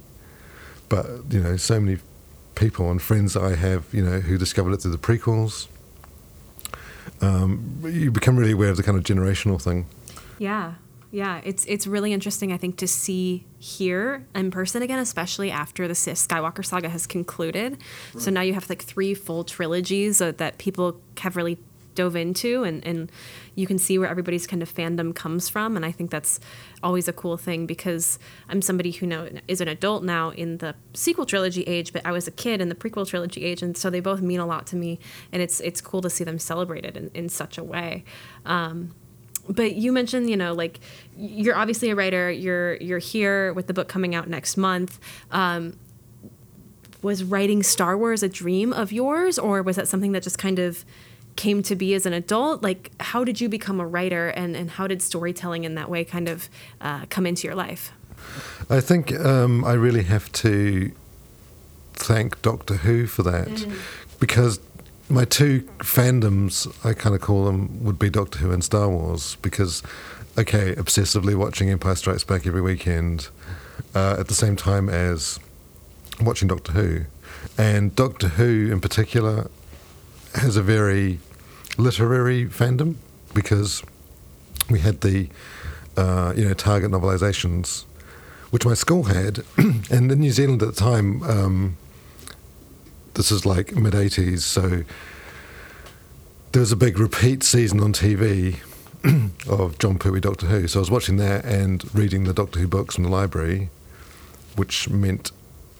But 0.90 1.06
you 1.30 1.42
know, 1.42 1.58
so 1.58 1.80
many 1.80 2.00
people 2.56 2.90
and 2.90 3.02
friends 3.02 3.34
that 3.34 3.44
I 3.44 3.56
have, 3.56 3.86
you 3.92 4.04
know, 4.04 4.20
who 4.20 4.38
discovered 4.38 4.74
it 4.74 4.82
through 4.82 4.92
the 4.92 4.98
prequels. 4.98 5.68
Um, 7.22 7.80
you 7.84 8.12
become 8.12 8.38
really 8.38 8.54
aware 8.54 8.70
of 8.70 8.78
the 8.78 8.84
kind 8.84 8.98
of 8.98 9.04
generational 9.04 9.62
thing. 9.62 9.88
Yeah. 10.40 10.74
Yeah, 11.14 11.42
it's 11.44 11.64
it's 11.66 11.86
really 11.86 12.12
interesting 12.12 12.52
I 12.52 12.58
think 12.58 12.78
to 12.78 12.88
see 12.88 13.46
here 13.60 14.26
in 14.34 14.50
person 14.50 14.82
again 14.82 14.98
especially 14.98 15.52
after 15.52 15.88
the 15.88 15.94
Skywalker 15.94 16.66
saga 16.66 16.90
has 16.90 17.06
concluded. 17.06 17.78
So 18.18 18.32
now 18.32 18.42
you 18.42 18.56
have 18.56 18.68
like 18.68 18.82
three 18.82 19.14
full 19.14 19.44
trilogies 19.44 20.22
uh, 20.22 20.32
that 20.38 20.58
people 20.58 21.00
have 21.20 21.36
really 21.36 21.60
dove 21.94 22.16
into 22.16 22.64
and 22.64 22.84
and 22.84 23.12
you 23.54 23.68
can 23.68 23.78
see 23.78 24.00
where 24.00 24.10
everybody's 24.10 24.48
kind 24.48 24.64
of 24.64 24.74
fandom 24.74 25.14
comes 25.14 25.50
from 25.50 25.76
and 25.76 25.86
I 25.86 25.92
think 25.92 26.10
that's 26.10 26.40
always 26.82 27.08
a 27.08 27.14
cool 27.14 27.38
thing 27.38 27.68
because 27.68 28.18
I'm 28.50 28.64
somebody 28.64 28.90
who 28.90 29.06
now 29.06 29.28
is 29.48 29.62
an 29.62 29.68
adult 29.68 30.04
now 30.04 30.32
in 30.32 30.58
the 30.58 30.74
sequel 30.96 31.28
trilogy 31.28 31.62
age 31.66 31.94
but 31.94 32.04
I 32.08 32.12
was 32.12 32.28
a 32.28 32.32
kid 32.32 32.60
in 32.60 32.70
the 32.70 32.76
prequel 32.76 33.08
trilogy 33.08 33.44
age 33.44 33.62
and 33.62 33.78
so 33.78 33.92
they 33.92 34.00
both 34.00 34.22
mean 34.22 34.40
a 34.40 34.48
lot 34.48 34.66
to 34.68 34.76
me 34.76 34.98
and 35.32 35.44
it's 35.44 35.60
it's 35.60 35.80
cool 35.80 36.02
to 36.02 36.10
see 36.10 36.24
them 36.24 36.40
celebrated 36.40 36.98
in, 36.98 37.12
in 37.14 37.30
such 37.30 37.60
a 37.60 37.64
way. 37.64 38.04
Um, 38.48 38.96
but 39.50 39.76
you 39.76 39.92
mentioned 39.92 40.30
you 40.30 40.38
know 40.38 40.54
like 40.54 40.80
you're 41.18 41.56
obviously 41.56 41.90
a 41.90 41.96
writer 41.96 42.32
you're 42.32 42.76
you're 42.76 43.00
here 43.00 43.54
with 43.54 43.68
the 43.68 43.74
book 43.74 43.88
coming 43.88 44.16
out 44.16 44.28
next 44.28 44.58
month. 44.58 45.00
Um, 45.32 45.78
was 47.02 47.22
writing 47.24 47.62
star 47.62 47.98
wars 47.98 48.24
a 48.24 48.30
dream 48.30 48.72
of 48.72 48.92
yours 48.94 49.38
or 49.38 49.62
was 49.62 49.76
that 49.76 49.88
something 49.88 50.14
that 50.14 50.24
just 50.24 50.38
kind 50.38 50.58
of 50.58 50.86
came 51.36 51.62
to 51.64 51.76
be 51.76 51.94
as 51.94 52.06
an 52.06 52.14
adult? 52.14 52.64
Like 52.64 52.92
how 53.02 53.24
did 53.24 53.42
you 53.42 53.50
become 53.50 53.80
a 53.80 53.86
writer 53.86 54.30
and 54.30 54.56
and 54.56 54.72
how 54.72 54.88
did 54.88 55.02
storytelling 55.02 55.66
in 55.66 55.76
that 55.76 55.90
way 55.90 56.06
kind 56.06 56.30
of 56.30 56.50
uh, 56.80 57.06
come 57.10 57.26
into 57.26 57.48
your 57.48 57.56
life? 57.56 57.92
I 58.70 58.80
think 58.80 59.14
um, 59.20 59.66
I 59.66 59.74
really 59.74 60.04
have 60.04 60.32
to 60.34 60.92
thank 61.94 62.42
Doctor 62.42 62.76
Who 62.76 63.06
for 63.06 63.24
that 63.24 63.68
because 64.20 64.60
my 65.14 65.26
two 65.26 65.62
fandoms, 65.78 66.68
I 66.84 66.94
kind 66.94 67.14
of 67.16 67.22
call 67.22 67.46
them, 67.46 67.84
would 67.84 68.00
be 68.00 68.10
Doctor 68.10 68.40
Who 68.40 68.52
and 68.52 68.64
Star 68.64 68.90
Wars 68.90 69.38
because, 69.44 69.84
okay, 70.40 70.74
obsessively 70.74 71.36
watching 71.36 71.70
Empire 71.70 71.96
Strikes 71.96 72.24
Back 72.24 72.48
every 72.48 72.62
weekend 72.62 73.30
uh, 73.94 74.16
at 74.20 74.28
the 74.28 74.34
same 74.34 74.56
time 74.56 74.90
as 74.90 75.40
watching 76.20 76.48
Doctor 76.48 76.72
Who. 76.72 77.02
And 77.58 77.96
Doctor 77.96 78.30
Who 78.30 78.72
in 78.72 78.82
particular 78.82 79.52
has 80.34 80.58
a 80.58 80.64
very 80.64 81.20
literary 81.78 82.46
fandom 82.46 82.96
because 83.36 83.84
we 84.70 84.80
had 84.80 85.02
the 85.02 85.30
uh, 85.96 86.34
you 86.36 86.46
know 86.48 86.56
target 86.56 86.90
novelizations, 86.90 87.84
which 88.50 88.66
my 88.66 88.74
school 88.74 89.04
had, 89.04 89.44
and 89.58 90.12
in 90.12 90.20
New 90.20 90.32
Zealand 90.32 90.64
at 90.64 90.70
the 90.70 90.76
time, 90.76 91.22
um, 91.24 91.78
this 93.14 93.32
is 93.32 93.46
like 93.46 93.76
mid 93.76 93.94
'80s, 93.94 94.40
so 94.40 94.84
there 96.52 96.60
was 96.60 96.72
a 96.72 96.76
big 96.76 97.00
repeat 97.00 97.44
season 97.44 97.80
on 97.80 97.94
TV 97.94 98.60
of 99.50 99.80
Jon 99.80 99.98
Pertwee 99.98 100.22
Doctor 100.22 100.46
Who. 100.46 100.68
So 100.68 100.80
I 100.80 100.82
was 100.82 100.92
watching 100.92 101.18
that 101.18 101.46
and 101.46 101.84
reading 101.96 102.26
the 102.26 102.34
Doctor 102.34 102.60
Who 102.60 102.68
books 102.68 102.96
from 102.96 103.06
the 103.06 103.10
library, 103.10 103.70
which 104.56 104.88
meant 104.88 105.32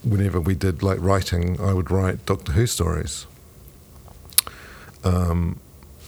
whenever 0.02 0.40
we 0.40 0.54
did 0.54 0.82
like 0.82 0.98
writing, 1.00 1.60
I 1.60 1.72
would 1.72 1.90
write 1.90 2.26
Doctor 2.26 2.52
Who 2.52 2.66
stories. 2.66 3.26
Um, 5.04 5.60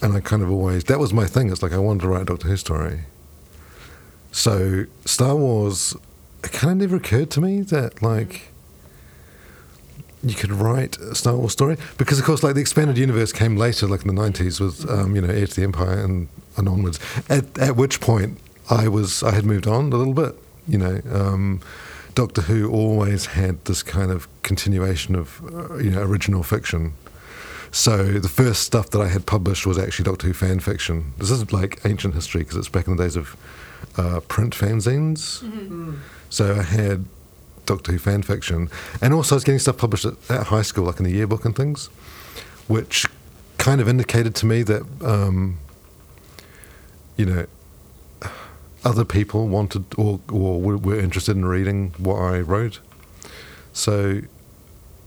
and 0.03 0.15
I 0.15 0.21
kind 0.21 0.43
of 0.43 0.51
always 0.51 0.85
that 0.85 0.99
was 0.99 1.13
my 1.13 1.27
thing. 1.27 1.51
It's 1.51 1.63
like 1.63 1.73
I 1.73 1.79
wanted 1.79 2.03
to 2.03 2.09
write 2.09 2.23
a 2.23 2.27
Doctor 2.27 2.49
Who 2.49 2.57
story. 2.57 3.01
So 4.33 4.85
Star 5.05 5.37
Wars, 5.37 5.97
it 6.45 6.53
kind 6.53 6.73
of 6.73 6.79
never 6.79 6.97
occurred 6.97 7.31
to 7.33 7.41
me 7.41 7.63
that 7.63 8.03
like 8.03 8.49
you 10.31 10.37
could 10.37 10.53
write 10.53 10.99
a 10.99 11.15
Star 11.15 11.37
Wars 11.37 11.53
story 11.53 11.77
because, 11.99 12.19
of 12.19 12.25
course, 12.25 12.43
like 12.43 12.55
the 12.55 12.61
expanded 12.61 12.99
universe 12.99 13.33
came 13.33 13.57
later, 13.57 13.87
like 13.87 14.03
in 14.03 14.09
the 14.09 14.13
nineties, 14.13 14.61
with 14.61 14.89
um, 14.91 15.15
you 15.15 15.23
know 15.23 15.29
Heir 15.29 15.47
to 15.47 15.55
the 15.55 15.63
Empire 15.63 16.01
and, 16.01 16.29
and 16.57 16.69
onwards. 16.69 16.99
At 17.29 17.59
at 17.59 17.77
which 17.77 18.01
point 18.01 18.39
I 18.71 18.89
was 18.89 19.23
I 19.23 19.33
had 19.33 19.45
moved 19.45 19.67
on 19.67 19.93
a 19.93 19.97
little 19.97 20.15
bit 20.15 20.35
You 20.67 20.79
know, 20.79 21.01
um, 21.13 21.61
Doctor 22.15 22.43
Who 22.43 22.71
always 22.71 23.27
had 23.27 23.65
this 23.67 23.83
kind 23.83 24.11
of 24.11 24.29
continuation 24.43 25.15
of 25.15 25.43
uh, 25.55 25.77
you 25.77 25.91
know 25.91 26.03
original 26.03 26.43
fiction. 26.43 26.93
So 27.73 28.05
the 28.19 28.29
first 28.29 28.63
stuff 28.63 28.91
that 28.91 29.01
I 29.03 29.09
had 29.09 29.27
published 29.27 29.67
was 29.67 29.79
actually 29.79 30.05
Doctor 30.05 30.29
Who 30.29 30.33
fan 30.33 30.61
fiction. 30.61 31.13
This 31.19 31.31
isn't 31.31 31.53
like 31.53 31.81
ancient 31.85 32.15
history 32.15 32.43
because 32.43 32.57
it's 32.57 32.69
back 32.69 32.87
in 32.87 32.97
the 32.97 33.03
days 33.03 33.17
of 33.17 33.37
uh, 33.97 34.21
print 34.21 34.55
fanzines. 34.55 35.43
So 36.31 36.55
I 36.57 36.63
had 36.63 37.05
Doctor 37.67 37.93
Who 37.93 37.99
fan 37.99 38.23
fiction, 38.23 38.71
and 39.01 39.13
also 39.13 39.35
I 39.35 39.37
was 39.37 39.45
getting 39.45 39.59
stuff 39.59 39.77
published 39.77 40.05
at, 40.05 40.15
at 40.31 40.47
high 40.47 40.63
school, 40.63 40.85
like 40.85 40.99
in 40.99 41.05
the 41.05 41.13
yearbook 41.13 41.45
and 41.45 41.55
things, 41.55 41.87
which 42.67 43.07
kind 43.59 43.81
of 43.81 43.89
indicated 43.89 44.35
to 44.37 44.47
me 44.47 44.63
that 44.63 44.83
um, 45.03 45.59
you 47.17 47.27
know 47.27 47.47
other 48.85 49.05
people 49.05 49.49
wanted 49.49 49.85
or 49.99 50.21
or 50.31 50.61
were, 50.61 50.99
interested 50.99 51.37
in 51.37 51.45
reading 51.45 51.93
what 51.99 52.17
I 52.17 52.41
wrote. 52.41 52.81
So 53.73 54.23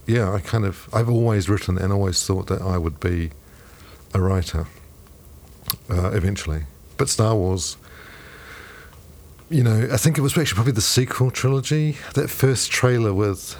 yeah, 0.06 0.32
I 0.32 0.40
kind 0.40 0.64
of 0.64 0.88
I've 0.92 1.08
always 1.08 1.48
written 1.48 1.78
and 1.78 1.92
always 1.92 2.24
thought 2.26 2.46
that 2.48 2.60
I 2.60 2.76
would 2.76 3.00
be 3.00 3.30
a 4.12 4.20
writer 4.20 4.66
uh, 5.88 6.10
eventually. 6.10 6.64
But 6.96 7.08
Star 7.08 7.34
Wars, 7.34 7.76
you 9.50 9.62
know, 9.64 9.88
I 9.92 9.96
think 9.96 10.16
it 10.16 10.20
was 10.20 10.38
actually 10.38 10.54
probably 10.54 10.72
the 10.72 10.80
sequel 10.80 11.32
trilogy. 11.32 11.96
That 12.14 12.30
first 12.30 12.70
trailer 12.70 13.12
with, 13.12 13.56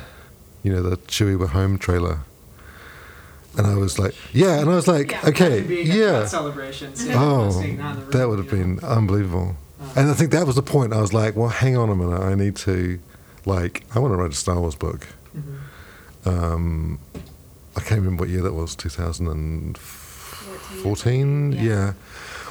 you 0.63 0.73
know, 0.73 0.83
the 0.83 0.97
Chewie 0.97 1.37
We're 1.39 1.49
Home 1.49 1.77
trailer. 1.79 2.21
And 3.59 3.67
I 3.67 3.75
was 3.75 3.99
like, 3.99 4.15
yeah, 4.33 4.61
and 4.61 4.71
I 4.71 4.77
was 4.77 4.87
like, 4.87 5.25
okay, 5.25 5.65
yeah. 5.83 6.27
Celebrations. 6.27 7.05
Oh, 7.11 7.51
that 8.13 8.29
would 8.29 8.39
have 8.39 8.49
been 8.49 8.79
unbelievable. 8.81 9.57
And 9.97 10.09
I 10.09 10.15
think 10.15 10.31
that 10.31 10.47
was 10.47 10.55
the 10.55 10.63
point. 10.63 10.93
I 10.93 11.01
was 11.01 11.13
like, 11.13 11.35
well, 11.35 11.49
hang 11.49 11.77
on 11.77 11.91
a 11.91 11.97
minute. 11.97 12.21
I 12.21 12.37
need 12.37 12.55
to, 12.57 13.01
like, 13.47 13.83
I 13.95 13.99
want 13.99 14.13
to 14.13 14.17
write 14.17 14.31
a 14.31 14.35
Star 14.35 14.61
Wars 14.61 14.77
book. 14.77 15.09
Um, 16.25 17.01
I 17.77 17.81
can't 17.81 18.01
remember 18.01 18.23
what 18.23 18.31
year 18.31 18.43
that 18.43 18.53
was, 18.53 18.77
2014? 18.77 21.53
Yeah. 21.53 21.95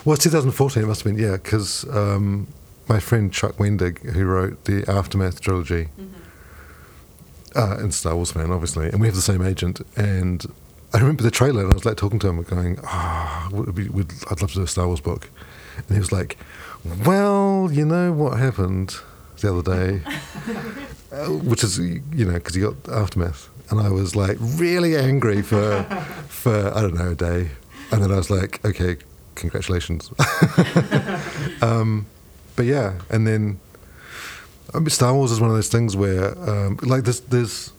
Well, 0.03 0.15
it's 0.15 0.23
2014, 0.23 0.83
it 0.83 0.87
must 0.87 1.03
have 1.03 1.15
been, 1.15 1.23
yeah, 1.23 1.33
because 1.33 1.87
um, 1.89 2.47
my 2.89 2.99
friend 2.99 3.31
Chuck 3.31 3.57
Wendig, 3.57 3.99
who 4.13 4.25
wrote 4.25 4.65
the 4.65 4.83
Aftermath 4.89 5.39
trilogy, 5.39 5.89
uh, 7.55 7.77
and 7.79 7.93
Star 7.93 8.15
Wars 8.15 8.31
fan, 8.31 8.51
obviously, 8.51 8.89
and 8.89 8.99
we 8.99 9.07
have 9.07 9.15
the 9.15 9.21
same 9.21 9.43
agent. 9.43 9.81
And 9.95 10.43
I 10.93 10.97
remember 10.97 11.21
the 11.21 11.31
trailer, 11.31 11.63
and 11.63 11.71
I 11.71 11.75
was 11.75 11.85
like 11.85 11.97
talking 11.97 12.19
to 12.19 12.27
him, 12.27 12.41
going, 12.41 12.79
"Ah, 12.83 13.47
would, 13.51 13.69
I'd 14.29 14.41
love 14.41 14.51
to 14.51 14.55
do 14.55 14.63
a 14.63 14.67
Star 14.67 14.87
Wars 14.87 14.99
book." 15.01 15.29
And 15.77 15.95
he 15.95 15.99
was 15.99 16.11
like, 16.11 16.37
"Well, 17.05 17.69
you 17.71 17.85
know 17.85 18.11
what 18.11 18.39
happened 18.39 18.97
the 19.39 19.53
other 19.53 19.61
day, 19.61 20.01
uh, 21.11 21.27
which 21.27 21.63
is 21.63 21.77
you 21.77 22.25
know 22.25 22.33
because 22.33 22.55
he 22.55 22.61
got 22.61 22.75
Aftermath." 22.89 23.49
And 23.69 23.79
I 23.79 23.89
was 23.89 24.15
like 24.15 24.37
really 24.39 24.97
angry 24.97 25.43
for 25.43 25.83
for 26.27 26.75
I 26.75 26.81
don't 26.81 26.95
know 26.95 27.11
a 27.11 27.15
day, 27.15 27.51
and 27.91 28.01
then 28.01 28.11
I 28.11 28.15
was 28.15 28.31
like, 28.31 28.65
"Okay, 28.65 28.97
congratulations." 29.35 30.11
um, 31.61 32.07
but 32.59 32.65
yeah, 32.65 32.99
and 33.09 33.25
then 33.25 33.57
I 34.73 34.79
mean, 34.79 34.89
Star 34.89 35.13
Wars 35.13 35.31
is 35.31 35.39
one 35.39 35.49
of 35.49 35.55
those 35.55 35.69
things 35.69 35.95
where, 35.95 36.37
um, 36.37 36.77
like, 36.81 37.05
there's, 37.05 37.21
there's, 37.21 37.71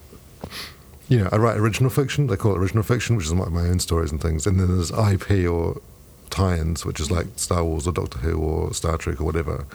you 1.06 1.18
know, 1.18 1.28
I 1.30 1.36
write 1.36 1.58
original 1.58 1.90
fiction. 1.90 2.28
They 2.28 2.36
call 2.36 2.54
it 2.54 2.58
original 2.58 2.82
fiction, 2.82 3.14
which 3.14 3.26
is 3.26 3.32
like 3.34 3.50
my 3.50 3.68
own 3.68 3.78
stories 3.78 4.10
and 4.10 4.22
things. 4.22 4.46
And 4.46 4.58
then 4.58 4.68
there's 4.68 4.90
IP 4.90 5.46
or 5.46 5.82
tie-ins, 6.30 6.86
which 6.86 6.98
is 6.98 7.10
like 7.10 7.26
Star 7.36 7.62
Wars 7.62 7.86
or 7.86 7.92
Doctor 7.92 8.20
Who 8.20 8.38
or 8.38 8.72
Star 8.72 8.96
Trek 8.96 9.20
or 9.20 9.24
whatever. 9.24 9.66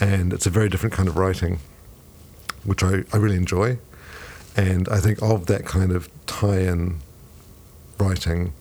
And 0.00 0.32
it's 0.32 0.46
a 0.46 0.50
very 0.50 0.68
different 0.68 0.96
kind 0.96 1.08
of 1.08 1.16
writing, 1.16 1.60
which 2.64 2.82
I, 2.82 3.04
I 3.12 3.18
really 3.18 3.36
enjoy. 3.36 3.78
And 4.56 4.88
I 4.88 4.98
think 4.98 5.22
of 5.22 5.46
that 5.46 5.64
kind 5.64 5.92
of 5.92 6.10
tie-in 6.26 6.98
writing, 8.00 8.52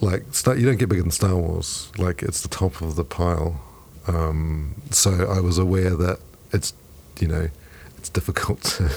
like 0.00 0.24
you 0.56 0.66
don't 0.66 0.76
get 0.76 0.88
bigger 0.88 1.02
than 1.02 1.12
Star 1.12 1.36
Wars. 1.36 1.92
Like 1.96 2.20
it's 2.20 2.42
the 2.42 2.48
top 2.48 2.80
of 2.80 2.96
the 2.96 3.04
pile. 3.04 3.60
Um, 4.08 4.74
so 4.90 5.30
I 5.30 5.40
was 5.40 5.58
aware 5.58 5.94
that 5.94 6.18
it's 6.52 6.72
you 7.20 7.28
know 7.28 7.48
it's 7.96 8.08
difficult 8.08 8.62
to, 8.78 8.90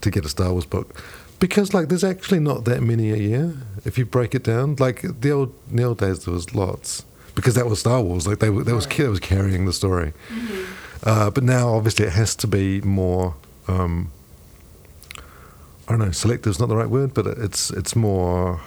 to 0.00 0.10
get 0.10 0.24
a 0.24 0.28
Star 0.28 0.52
Wars 0.52 0.66
book 0.66 1.02
because 1.40 1.74
like 1.74 1.88
there's 1.88 2.04
actually 2.04 2.40
not 2.40 2.64
that 2.64 2.82
many 2.82 3.10
a 3.12 3.16
year 3.16 3.54
if 3.84 3.98
you 3.98 4.06
break 4.06 4.34
it 4.34 4.42
down. 4.44 4.76
Like 4.78 5.02
the 5.20 5.30
old 5.30 5.54
in 5.70 5.76
the 5.76 5.82
old 5.82 5.98
days 5.98 6.24
there 6.24 6.32
was 6.32 6.54
lots 6.54 7.04
because 7.34 7.54
that 7.54 7.66
was 7.66 7.80
Star 7.80 8.00
Wars. 8.00 8.26
Like 8.26 8.38
they 8.38 8.50
were 8.50 8.64
that 8.64 8.74
was 8.74 8.86
that 8.86 9.10
was 9.10 9.20
carrying 9.20 9.66
the 9.66 9.72
story. 9.72 10.12
Uh, 11.02 11.30
but 11.30 11.44
now 11.44 11.74
obviously 11.74 12.06
it 12.06 12.12
has 12.12 12.34
to 12.36 12.46
be 12.46 12.80
more. 12.80 13.34
Um, 13.68 14.10
I 15.86 15.92
don't 15.92 15.98
know. 15.98 16.12
Selective 16.12 16.50
is 16.50 16.58
not 16.58 16.70
the 16.70 16.76
right 16.76 16.88
word, 16.88 17.12
but 17.12 17.26
it's 17.26 17.70
it's 17.70 17.94
more. 17.94 18.60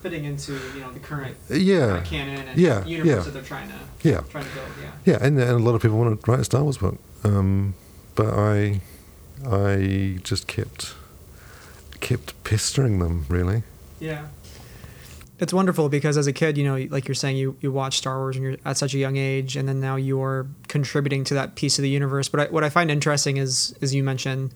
Fitting 0.00 0.24
into 0.24 0.52
you 0.74 0.80
know 0.80 0.90
the 0.92 0.98
current 0.98 1.36
Yeah, 1.50 2.00
canon 2.04 2.48
and 2.48 2.58
Yeah, 2.58 2.84
universe 2.86 3.08
yeah. 3.10 3.20
that 3.22 3.30
they're 3.32 3.42
trying 3.42 3.68
to 3.68 3.74
yeah. 4.08 4.20
trying 4.30 4.44
to 4.44 4.54
build. 4.54 4.66
Yeah. 4.82 5.12
Yeah, 5.12 5.18
and, 5.26 5.38
and 5.38 5.50
a 5.50 5.58
lot 5.58 5.74
of 5.74 5.82
people 5.82 5.98
want 5.98 6.22
to 6.22 6.30
write 6.30 6.40
a 6.40 6.44
Star 6.44 6.62
Wars 6.62 6.78
book, 6.78 6.98
um, 7.24 7.74
but 8.14 8.28
I, 8.28 8.80
I 9.46 10.18
just 10.22 10.46
kept, 10.46 10.94
kept 12.00 12.42
pestering 12.44 12.98
them. 12.98 13.26
Really, 13.28 13.62
Yeah. 13.98 14.26
It's 15.38 15.54
wonderful 15.54 15.88
because 15.88 16.18
as 16.18 16.26
a 16.26 16.34
kid, 16.34 16.58
you 16.58 16.64
know, 16.64 16.86
like 16.90 17.08
you're 17.08 17.14
saying, 17.14 17.38
you, 17.38 17.56
you 17.62 17.72
watch 17.72 17.96
Star 17.96 18.18
Wars 18.18 18.36
and 18.36 18.44
you're 18.44 18.56
at 18.66 18.76
such 18.76 18.92
a 18.92 18.98
young 18.98 19.16
age, 19.16 19.56
and 19.56 19.66
then 19.66 19.80
now 19.80 19.96
you're 19.96 20.46
contributing 20.68 21.24
to 21.24 21.34
that 21.34 21.54
piece 21.54 21.78
of 21.78 21.82
the 21.82 21.88
universe. 21.88 22.28
But 22.28 22.40
I, 22.40 22.44
what 22.52 22.62
I 22.62 22.68
find 22.68 22.90
interesting 22.90 23.38
is, 23.38 23.74
is 23.80 23.94
you 23.94 24.02
mentioned, 24.04 24.52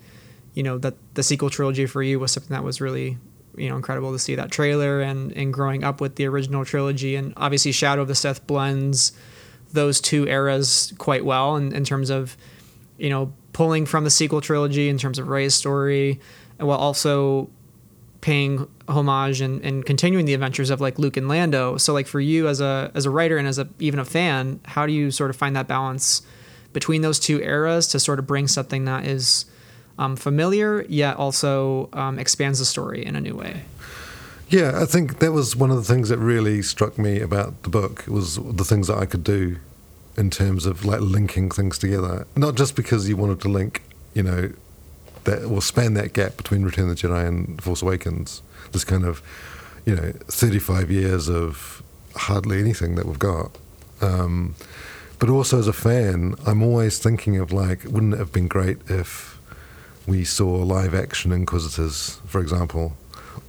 you 0.52 0.62
know, 0.62 0.76
that 0.78 0.94
the 1.14 1.22
sequel 1.22 1.48
trilogy 1.48 1.86
for 1.86 2.02
you 2.02 2.20
was 2.20 2.32
something 2.32 2.52
that 2.54 2.62
was 2.64 2.82
really, 2.82 3.16
you 3.56 3.68
know, 3.68 3.76
incredible 3.76 4.12
to 4.12 4.18
see 4.18 4.34
that 4.34 4.50
trailer 4.50 5.00
and, 5.00 5.32
and 5.32 5.52
growing 5.52 5.84
up 5.84 6.00
with 6.00 6.16
the 6.16 6.26
original 6.26 6.64
trilogy. 6.64 7.16
And 7.16 7.32
obviously, 7.36 7.72
Shadow 7.72 8.02
of 8.02 8.08
the 8.08 8.14
Sith 8.14 8.46
blends 8.46 9.12
those 9.72 10.00
two 10.00 10.26
eras 10.26 10.92
quite 10.98 11.24
well 11.24 11.56
in, 11.56 11.74
in 11.74 11.84
terms 11.84 12.10
of, 12.10 12.36
you 12.98 13.10
know, 13.10 13.32
pulling 13.52 13.86
from 13.86 14.04
the 14.04 14.10
sequel 14.10 14.40
trilogy 14.40 14.88
in 14.88 14.98
terms 14.98 15.18
of 15.18 15.28
Rey's 15.28 15.54
story, 15.54 16.20
while 16.58 16.78
also 16.78 17.50
paying 18.20 18.66
homage 18.88 19.42
and, 19.42 19.62
and 19.62 19.84
continuing 19.84 20.24
the 20.24 20.32
adventures 20.32 20.70
of 20.70 20.80
like 20.80 20.98
Luke 20.98 21.16
and 21.16 21.28
Lando. 21.28 21.76
So 21.76 21.92
like 21.92 22.06
for 22.06 22.20
you 22.20 22.48
as 22.48 22.60
a 22.60 22.90
as 22.94 23.04
a 23.04 23.10
writer 23.10 23.36
and 23.36 23.46
as 23.46 23.58
a 23.58 23.68
even 23.78 24.00
a 24.00 24.04
fan, 24.04 24.60
how 24.64 24.86
do 24.86 24.92
you 24.92 25.10
sort 25.10 25.30
of 25.30 25.36
find 25.36 25.54
that 25.56 25.68
balance 25.68 26.22
between 26.72 27.02
those 27.02 27.18
two 27.18 27.40
eras 27.40 27.86
to 27.88 28.00
sort 28.00 28.18
of 28.18 28.26
bring 28.26 28.48
something 28.48 28.86
that 28.86 29.06
is 29.06 29.44
um, 29.98 30.16
familiar 30.16 30.82
yet 30.88 31.16
also 31.16 31.88
um, 31.92 32.18
expands 32.18 32.58
the 32.58 32.64
story 32.64 33.04
in 33.04 33.16
a 33.16 33.20
new 33.20 33.34
way? 33.34 33.62
yeah. 34.48 34.80
I 34.80 34.84
think 34.84 35.18
that 35.18 35.32
was 35.32 35.56
one 35.56 35.70
of 35.70 35.76
the 35.76 35.84
things 35.84 36.08
that 36.08 36.18
really 36.18 36.62
struck 36.62 36.98
me 36.98 37.20
about 37.20 37.62
the 37.62 37.70
book 37.70 38.04
was 38.06 38.36
the 38.36 38.64
things 38.64 38.88
that 38.88 38.98
I 38.98 39.06
could 39.06 39.24
do 39.24 39.56
in 40.16 40.30
terms 40.30 40.66
of 40.66 40.84
like 40.84 41.00
linking 41.00 41.50
things 41.50 41.78
together. 41.78 42.26
Not 42.36 42.54
just 42.54 42.76
because 42.76 43.08
you 43.08 43.16
wanted 43.16 43.40
to 43.40 43.48
link, 43.48 43.82
you 44.14 44.22
know, 44.22 44.52
that 45.24 45.48
will 45.50 45.60
span 45.60 45.94
that 45.94 46.12
gap 46.12 46.36
between 46.36 46.62
Return 46.62 46.88
of 46.88 47.00
the 47.00 47.08
Jedi 47.08 47.26
and 47.26 47.62
Force 47.62 47.82
Awakens. 47.82 48.42
This 48.72 48.84
kind 48.84 49.04
of, 49.04 49.22
you 49.84 49.96
know, 49.96 50.12
35 50.28 50.90
years 50.90 51.28
of 51.28 51.82
hardly 52.14 52.58
anything 52.60 52.94
that 52.94 53.06
we've 53.06 53.18
got. 53.18 53.56
Um, 54.00 54.54
but 55.18 55.28
also 55.30 55.58
as 55.58 55.66
a 55.66 55.72
fan, 55.72 56.34
I'm 56.46 56.62
always 56.62 56.98
thinking 56.98 57.38
of 57.38 57.52
like, 57.52 57.84
wouldn't 57.84 58.14
it 58.14 58.18
have 58.18 58.32
been 58.32 58.48
great 58.48 58.78
if 58.88 59.33
we 60.06 60.24
saw 60.24 60.48
live 60.56 60.94
action 60.94 61.32
Inquisitors, 61.32 62.20
for 62.26 62.40
example, 62.40 62.96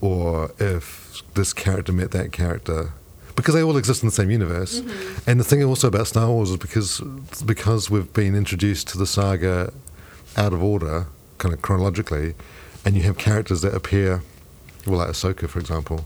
or 0.02 0.52
if 0.60 1.22
this 1.34 1.54
character 1.54 1.92
met 1.92 2.12
that 2.12 2.32
character? 2.32 2.92
Because 3.36 3.54
they 3.54 3.64
all 3.64 3.76
exist 3.76 4.02
in 4.02 4.08
the 4.08 4.16
same 4.16 4.32
universe. 4.32 4.82
And 5.28 5.40
the 5.40 5.44
thing 5.44 5.62
also 5.64 5.88
about 5.90 6.08
Star 6.08 6.30
Wars 6.30 6.52
is 6.52 6.58
because 6.58 7.02
because 7.46 7.90
we've 7.90 8.12
been 8.14 8.36
introduced 8.36 8.88
to 8.90 8.98
the 8.98 9.06
saga 9.06 9.74
out 10.38 10.54
of 10.54 10.64
order, 10.64 11.08
kind 11.38 11.54
of 11.54 11.62
chronologically, 11.62 12.36
and 12.86 12.96
you 12.96 13.04
have 13.04 13.18
characters 13.18 13.62
that 13.62 13.74
appear, 13.74 14.22
well, 14.86 15.00
like 15.00 15.10
Ahsoka, 15.10 15.50
for 15.50 15.60
example. 15.60 16.06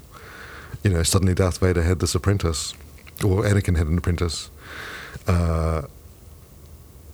You 0.83 0.91
know, 0.91 1.03
suddenly 1.03 1.33
Darth 1.33 1.59
Vader 1.59 1.83
had 1.83 1.99
this 1.99 2.15
apprentice, 2.15 2.73
or 3.23 3.43
Anakin 3.43 3.77
had 3.77 3.87
an 3.87 3.97
apprentice, 3.97 4.49
uh, 5.27 5.83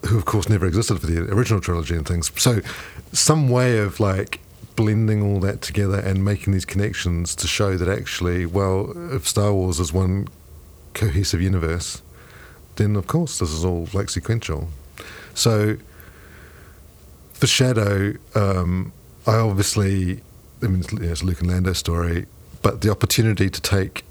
who 0.07 0.17
of 0.17 0.25
course 0.25 0.49
never 0.49 0.65
existed 0.65 0.99
for 0.99 1.07
the 1.07 1.31
original 1.31 1.61
trilogy 1.61 1.95
and 1.95 2.07
things. 2.07 2.31
So, 2.39 2.61
some 3.11 3.49
way 3.49 3.79
of 3.79 3.99
like 3.99 4.39
blending 4.75 5.21
all 5.23 5.39
that 5.39 5.61
together 5.61 5.99
and 5.99 6.23
making 6.23 6.53
these 6.53 6.65
connections 6.65 7.33
to 7.35 7.47
show 7.47 7.77
that 7.77 7.87
actually, 7.87 8.45
well, 8.45 8.93
if 9.13 9.27
Star 9.27 9.53
Wars 9.53 9.79
is 9.79 9.93
one 9.93 10.27
cohesive 10.93 11.41
universe, 11.41 12.01
then 12.75 12.95
of 12.95 13.07
course 13.07 13.39
this 13.39 13.51
is 13.51 13.63
all 13.63 13.87
like 13.93 14.09
sequential. 14.09 14.69
So, 15.33 15.77
for 17.33 17.47
Shadow, 17.47 18.13
um, 18.33 18.93
I 19.27 19.35
obviously, 19.35 20.21
I 20.61 20.67
mean, 20.67 20.83
it's, 21.01 21.21
a 21.21 21.25
Luke 21.25 21.41
and 21.41 21.49
Lando 21.49 21.73
story, 21.73 22.27
but 22.61 22.81
the 22.81 22.89
opportunity 22.89 23.49
to 23.49 23.61
take 23.61 24.05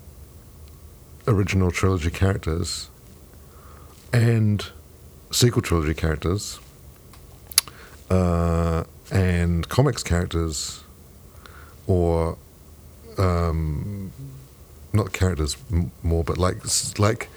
original 1.26 1.70
trilogy 1.70 2.10
characters 2.10 2.90
and 4.12 4.66
sequel 5.34 5.62
trilogy 5.62 5.94
characters 5.94 6.60
uh, 8.10 8.84
and 9.10 9.68
comics 9.68 10.02
characters, 10.02 10.82
or 11.86 12.36
um, 13.18 14.12
not 14.92 15.12
characters 15.12 15.56
m- 15.72 15.90
more, 16.02 16.22
but 16.24 16.38
like 16.38 16.58
like 16.98 17.28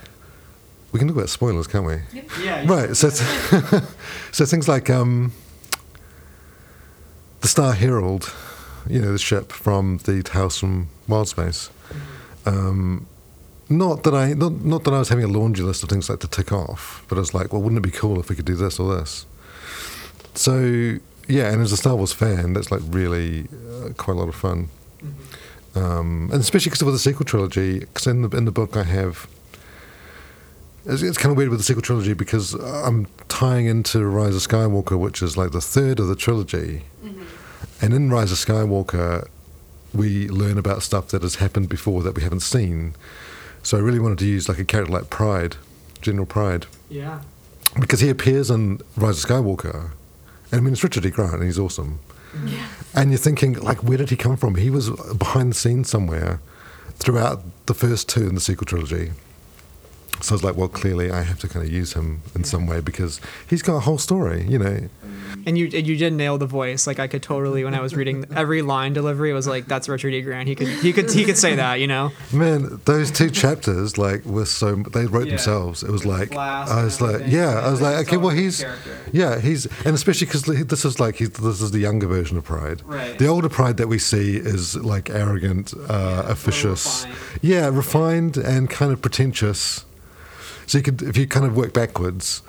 we 0.92 1.00
can 1.00 1.08
talk 1.08 1.18
about 1.18 1.30
spoilers, 1.30 1.68
can't 1.68 1.86
we? 1.86 1.98
Yeah. 2.44 2.64
Right. 2.68 2.96
So, 2.96 3.08
it's- 3.08 3.84
so 4.32 4.46
things 4.46 4.68
like 4.68 4.90
um, 4.90 5.34
the 7.42 7.48
Star 7.48 7.74
Herald, 7.74 8.34
you 8.88 9.02
know, 9.02 9.12
the 9.12 9.18
ship 9.18 9.52
from 9.52 9.98
the 10.06 10.28
house 10.32 10.60
from 10.60 10.88
Wild 11.08 11.28
Space. 11.28 11.70
Um, 12.46 13.06
not 13.70 14.04
that 14.04 14.14
I 14.14 14.34
not, 14.34 14.64
not 14.64 14.84
that 14.86 14.94
I 14.94 15.00
was 15.00 15.10
having 15.10 15.26
a 15.26 15.28
laundry 15.28 15.64
list 15.64 15.84
of 15.84 15.90
things 15.90 16.10
like 16.10 16.20
to 16.20 16.28
tick 16.28 16.52
off, 16.52 17.06
but 17.08 17.18
I 17.18 17.20
was 17.20 17.34
like, 17.34 17.52
well, 17.52 17.62
wouldn't 17.62 17.80
it 17.80 17.92
be 17.92 17.98
cool 17.98 18.20
if 18.20 18.30
we 18.30 18.36
could 18.36 18.46
do 18.46 18.56
this 18.56 18.80
or 18.80 18.96
this? 18.96 19.26
So 20.36 20.98
yeah, 21.28 21.52
and 21.52 21.62
as 21.62 21.72
a 21.72 21.78
Star 21.78 21.96
Wars 21.96 22.14
fan, 22.14 22.54
that's 22.54 22.72
like 22.72 22.82
really 22.86 23.48
uh, 23.70 23.90
quite 23.98 24.16
a 24.16 24.20
lot 24.20 24.30
of 24.30 24.36
fun. 24.36 24.70
Um, 25.76 26.30
and 26.32 26.42
especially 26.42 26.70
because 26.70 26.84
with 26.84 26.96
the 26.96 27.00
sequel 27.00 27.26
trilogy, 27.26 27.80
because 27.80 28.08
in 28.08 28.22
the 28.22 28.36
in 28.36 28.46
the 28.46 28.52
book 28.52 28.78
I 28.78 28.84
have 28.84 29.28
it's, 30.88 31.02
it's 31.02 31.18
kind 31.18 31.32
of 31.32 31.38
weird 31.38 31.50
with 31.50 31.60
the 31.60 31.64
sequel 31.64 31.82
trilogy 31.82 32.14
because 32.14 32.54
I'm 32.54 33.08
tying 33.28 33.66
into 33.66 34.06
Rise 34.06 34.36
of 34.36 34.42
Skywalker, 34.42 34.98
which 34.98 35.22
is 35.22 35.36
like 35.36 35.52
the 35.52 35.62
third 35.62 36.00
of 36.00 36.08
the 36.08 36.16
trilogy. 36.16 36.84
And 37.82 37.94
in 37.94 38.10
Rise 38.10 38.32
of 38.32 38.38
Skywalker, 38.38 39.28
we 39.94 40.30
learn 40.30 40.58
about 40.58 40.84
stuff 40.84 41.10
that 41.10 41.22
has 41.24 41.36
happened 41.36 41.70
before 41.70 42.04
that 42.04 42.16
we 42.16 42.24
haven't 42.24 42.40
seen. 42.40 42.96
So 43.68 43.78
I 43.78 43.82
really 43.82 44.00
wanted 44.00 44.18
to 44.20 44.26
use 44.26 44.48
like 44.48 44.60
a 44.60 44.64
character 44.64 44.94
like 44.94 45.10
Pride, 45.10 45.58
General 46.02 46.26
Pride, 46.26 46.68
Yeah. 46.90 47.20
because 47.78 48.00
he 48.00 48.08
appears 48.10 48.50
in 48.50 48.80
Rise 48.96 49.22
of 49.22 49.30
Skywalker. 49.30 49.92
And 50.54 50.62
I 50.62 50.64
mean, 50.64 50.72
it's 50.72 50.82
Richard 50.86 51.06
E. 51.06 51.10
Grant, 51.10 51.34
and 51.34 51.44
he's 51.44 51.60
awesome. 51.60 52.00
Yeah. 52.46 52.66
And 52.96 53.12
you're 53.12 53.18
thinking, 53.18 53.56
like, 53.60 53.84
where 53.84 53.98
did 53.98 54.10
he 54.10 54.16
come 54.16 54.38
from? 54.38 54.56
He 54.56 54.70
was 54.70 54.90
behind 55.18 55.52
the 55.52 55.54
scenes 55.54 55.90
somewhere 55.90 56.40
throughout 56.96 57.42
the 57.66 57.74
first 57.74 58.08
two 58.08 58.30
in 58.30 58.36
the 58.36 58.40
sequel 58.40 58.66
trilogy. 58.66 59.12
So 60.22 60.34
I 60.34 60.36
was 60.36 60.44
like, 60.44 60.56
well, 60.56 60.68
clearly 60.68 61.12
I 61.12 61.22
have 61.24 61.40
to 61.40 61.48
kind 61.48 61.66
of 61.66 61.72
use 61.72 61.94
him 61.94 62.22
in 62.36 62.44
some 62.44 62.66
way 62.68 62.82
because 62.82 63.22
he's 63.50 63.62
got 63.62 63.76
a 63.76 63.80
whole 63.82 63.98
story, 63.98 64.44
you 64.48 64.58
know. 64.60 64.90
And 65.46 65.58
you 65.58 65.66
and 65.74 65.86
you 65.88 65.96
did 65.96 66.14
nail 66.14 66.38
the 66.38 66.46
voice. 66.46 66.88
Like 66.88 67.00
I 67.00 67.08
could 67.08 67.22
totally 67.24 67.64
when 67.64 67.74
I 67.74 67.80
was 67.80 67.96
reading 67.96 68.26
every 68.36 68.62
line 68.62 68.94
delivery, 68.94 69.32
was 69.34 69.48
like 69.48 69.66
that's 69.68 69.88
Richard 69.88 70.14
E. 70.14 70.22
Grant. 70.22 70.48
He 70.48 70.56
could 70.56 70.68
he 70.68 70.92
could 70.92 71.12
he 71.12 71.24
could 71.24 71.38
say 71.38 71.56
that, 71.56 71.76
you 71.80 71.88
know. 71.88 72.12
Man, 72.34 72.82
those 72.86 73.12
two 73.12 73.30
chapters, 73.30 73.98
like, 73.98 74.26
were 74.26 74.46
so 74.46 74.76
they 74.76 75.06
wrote 75.06 75.26
Yeah. 75.28 75.32
themselves. 75.32 75.84
It 75.84 75.92
was 75.92 76.06
like, 76.06 76.36
I 76.36 76.84
was 76.84 77.00
like, 77.00 77.22
yeah, 77.28 77.60
I 77.60 77.70
was 77.72 77.82
like, 77.82 78.08
okay, 78.08 78.18
well, 78.18 78.30
he's, 78.36 78.62
character. 78.62 78.98
yeah, 79.14 79.40
he's, 79.40 79.66
and 79.86 79.96
especially 79.96 80.26
because 80.28 80.44
this 80.44 80.84
is 80.84 81.00
like, 81.00 81.16
he's, 81.16 81.30
this 81.32 81.62
is 81.62 81.72
the 81.72 81.80
younger 81.80 82.08
version 82.08 82.38
of 82.38 82.44
Pride. 82.44 82.82
Right. 82.86 83.18
The 83.18 83.28
older 83.28 83.50
Pride 83.50 83.78
that 83.78 83.88
we 83.88 84.00
see 84.00 84.36
is 84.38 84.76
like 84.76 85.10
arrogant, 85.10 85.74
uh, 85.90 86.24
officious, 86.28 87.06
refined. 87.06 87.40
yeah, 87.42 87.68
refined 87.70 88.38
and 88.38 88.70
kind 88.70 88.92
of 88.92 89.02
pretentious. 89.02 89.86
So 90.68 90.78
you 90.78 90.84
could, 90.84 91.02
if 91.02 91.18
you 91.18 91.28
kind 91.28 91.46
of 91.46 91.56
work 91.56 91.74
backwards, 91.74 92.42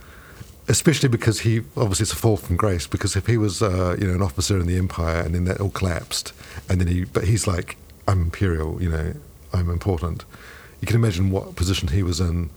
especially 0.68 1.08
because 1.08 1.40
he 1.40 1.60
obviously 1.76 2.04
it's 2.04 2.12
a 2.12 2.16
fall 2.16 2.36
from 2.36 2.56
grace. 2.56 2.86
Because 2.86 3.16
if 3.16 3.26
he 3.26 3.36
was, 3.36 3.62
uh, 3.62 3.96
you 3.98 4.06
know, 4.06 4.14
an 4.14 4.22
officer 4.22 4.58
in 4.58 4.66
the 4.66 4.76
empire 4.76 5.22
and 5.22 5.34
then 5.34 5.44
that 5.44 5.60
all 5.60 5.70
collapsed, 5.70 6.32
and 6.68 6.80
then 6.80 6.88
he, 6.88 7.04
but 7.04 7.24
he's 7.24 7.46
like, 7.46 7.76
I'm 8.06 8.22
imperial, 8.22 8.80
you 8.82 8.90
know, 8.90 9.14
I'm 9.52 9.70
important. 9.70 10.24
You 10.80 10.86
can 10.86 10.96
imagine 10.96 11.30
what 11.30 11.56
position 11.56 11.88
he 11.88 12.02
was 12.02 12.20
in, 12.20 12.50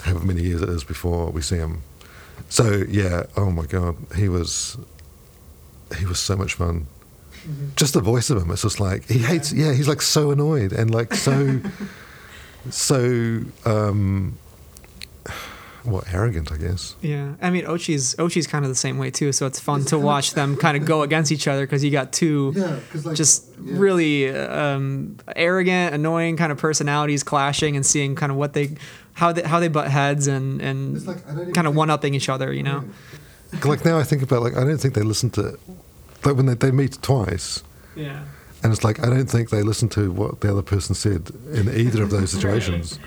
however 0.00 0.24
many 0.24 0.42
years 0.42 0.62
it 0.62 0.68
is 0.68 0.82
before 0.82 1.30
we 1.30 1.42
see 1.42 1.56
him. 1.56 1.82
So 2.48 2.84
yeah, 2.88 3.24
oh 3.36 3.50
my 3.50 3.66
god, 3.66 3.96
he 4.16 4.28
was, 4.28 4.76
he 5.98 6.06
was 6.06 6.18
so 6.18 6.36
much 6.36 6.54
fun. 6.54 6.86
Just 7.74 7.94
the 7.94 8.00
voice 8.00 8.30
of 8.30 8.40
him, 8.40 8.50
it's 8.50 8.62
just 8.62 8.78
like 8.78 9.08
he 9.08 9.18
hates. 9.18 9.52
Yeah, 9.52 9.72
he's 9.72 9.88
like 9.88 10.00
so 10.00 10.30
annoyed 10.30 10.72
and 10.72 10.94
like 10.94 11.12
so, 11.12 11.60
so 12.70 13.40
um, 13.64 14.38
what 15.84 16.04
arrogant, 16.12 16.52
I 16.52 16.56
guess. 16.58 16.94
Yeah, 17.02 17.34
I 17.42 17.50
mean 17.50 17.64
Ochi's 17.64 18.14
Ochi's 18.16 18.46
kind 18.46 18.64
of 18.64 18.70
the 18.70 18.74
same 18.76 18.98
way 18.98 19.10
too. 19.10 19.32
So 19.32 19.46
it's 19.46 19.58
fun 19.58 19.84
to 19.86 19.98
watch 19.98 20.34
them 20.34 20.56
kind 20.56 20.76
of 20.76 20.84
go 20.84 21.02
against 21.02 21.32
each 21.32 21.48
other 21.48 21.66
because 21.66 21.82
you 21.82 21.90
got 21.90 22.12
two 22.12 22.52
Yeah, 22.54 22.78
'cause, 22.92 23.04
like, 23.06 23.16
just 23.16 23.46
yeah. 23.64 23.74
really 23.78 24.30
um, 24.36 25.16
arrogant, 25.34 25.94
annoying 25.94 26.36
kind 26.36 26.52
of 26.52 26.58
personalities 26.58 27.22
clashing 27.22 27.74
and 27.76 27.84
seeing 27.84 28.14
kind 28.14 28.30
of 28.30 28.38
what 28.38 28.52
they 28.52 28.76
how 29.14 29.32
they 29.32 29.42
how 29.42 29.58
they 29.60 29.68
butt 29.68 29.88
heads 29.90 30.26
and 30.28 30.60
and 30.62 31.04
like, 31.06 31.26
I 31.28 31.30
don't 31.32 31.40
even 31.42 31.52
kind 31.54 31.66
of 31.66 31.74
one 31.74 31.90
upping 31.90 32.14
each 32.14 32.28
other. 32.28 32.52
You 32.52 32.62
know. 32.62 32.84
Like 33.64 33.84
now, 33.84 33.98
I 33.98 34.02
think 34.04 34.22
about 34.22 34.40
like 34.42 34.56
I 34.56 34.64
don't 34.64 34.78
think 34.78 34.94
they 34.94 35.02
listen 35.02 35.28
to, 35.30 35.58
like 36.24 36.36
when 36.36 36.46
they, 36.46 36.54
they 36.54 36.70
meet 36.70 36.96
twice, 37.02 37.62
Yeah. 37.94 38.20
and 38.62 38.72
it's 38.72 38.82
like 38.82 38.98
I 39.06 39.10
don't 39.10 39.28
think 39.28 39.50
they 39.50 39.62
listen 39.62 39.88
to 39.90 40.10
what 40.10 40.40
the 40.40 40.50
other 40.50 40.62
person 40.62 40.94
said 40.94 41.30
in 41.52 41.68
either 41.68 42.02
of 42.02 42.08
those 42.10 42.30
situations. 42.36 42.98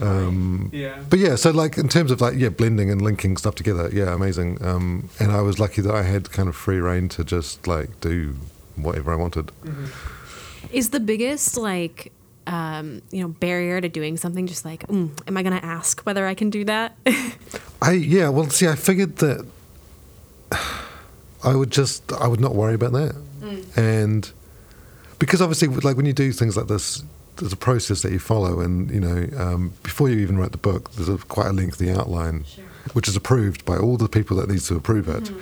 Um, 0.00 0.70
Yeah. 0.72 1.02
But 1.08 1.18
yeah, 1.18 1.36
so 1.36 1.50
like 1.50 1.78
in 1.78 1.88
terms 1.88 2.10
of 2.10 2.20
like 2.20 2.34
yeah, 2.36 2.48
blending 2.48 2.90
and 2.90 3.00
linking 3.02 3.36
stuff 3.36 3.54
together, 3.54 3.90
yeah, 3.92 4.14
amazing. 4.14 4.62
Um, 4.64 5.08
and 5.18 5.32
I 5.32 5.40
was 5.40 5.58
lucky 5.58 5.82
that 5.82 5.94
I 5.94 6.02
had 6.02 6.30
kind 6.30 6.48
of 6.48 6.56
free 6.56 6.78
reign 6.78 7.08
to 7.10 7.24
just 7.24 7.66
like 7.66 8.00
do 8.00 8.36
whatever 8.76 9.12
I 9.12 9.16
wanted. 9.16 9.52
Is 10.72 10.90
the 10.90 11.00
biggest 11.00 11.56
like 11.56 12.12
um, 12.46 13.02
you 13.10 13.22
know 13.22 13.28
barrier 13.28 13.80
to 13.80 13.88
doing 13.88 14.16
something 14.16 14.46
just 14.46 14.64
like, 14.64 14.86
mm, 14.88 15.10
am 15.26 15.36
I 15.36 15.42
going 15.42 15.58
to 15.58 15.64
ask 15.64 16.00
whether 16.02 16.26
I 16.26 16.34
can 16.34 16.50
do 16.50 16.64
that? 16.64 16.96
I 17.82 17.92
yeah, 17.92 18.28
well, 18.28 18.48
see, 18.50 18.66
I 18.68 18.74
figured 18.74 19.16
that 19.16 19.46
I 21.44 21.54
would 21.54 21.70
just 21.70 22.12
I 22.12 22.26
would 22.26 22.40
not 22.40 22.54
worry 22.54 22.74
about 22.74 22.92
that, 22.92 23.14
and 23.76 24.30
because 25.18 25.40
obviously, 25.40 25.68
like 25.68 25.96
when 25.96 26.06
you 26.06 26.12
do 26.12 26.32
things 26.32 26.56
like 26.56 26.66
this, 26.66 27.04
there's 27.36 27.52
a 27.52 27.56
process 27.56 28.02
that 28.02 28.12
you 28.12 28.18
follow, 28.18 28.60
and 28.60 28.90
you 28.90 29.00
know, 29.00 29.28
um, 29.38 29.72
before 29.82 30.08
you 30.08 30.18
even 30.18 30.38
write 30.38 30.52
the 30.52 30.58
book, 30.58 30.92
there's 30.92 31.08
a, 31.08 31.18
quite 31.18 31.46
a 31.46 31.52
lengthy 31.52 31.90
outline, 31.90 32.44
which 32.92 33.08
is 33.08 33.16
approved 33.16 33.64
by 33.64 33.76
all 33.76 33.96
the 33.96 34.08
people 34.08 34.36
that 34.36 34.48
needs 34.48 34.68
to 34.68 34.76
approve 34.76 35.08
it. 35.08 35.32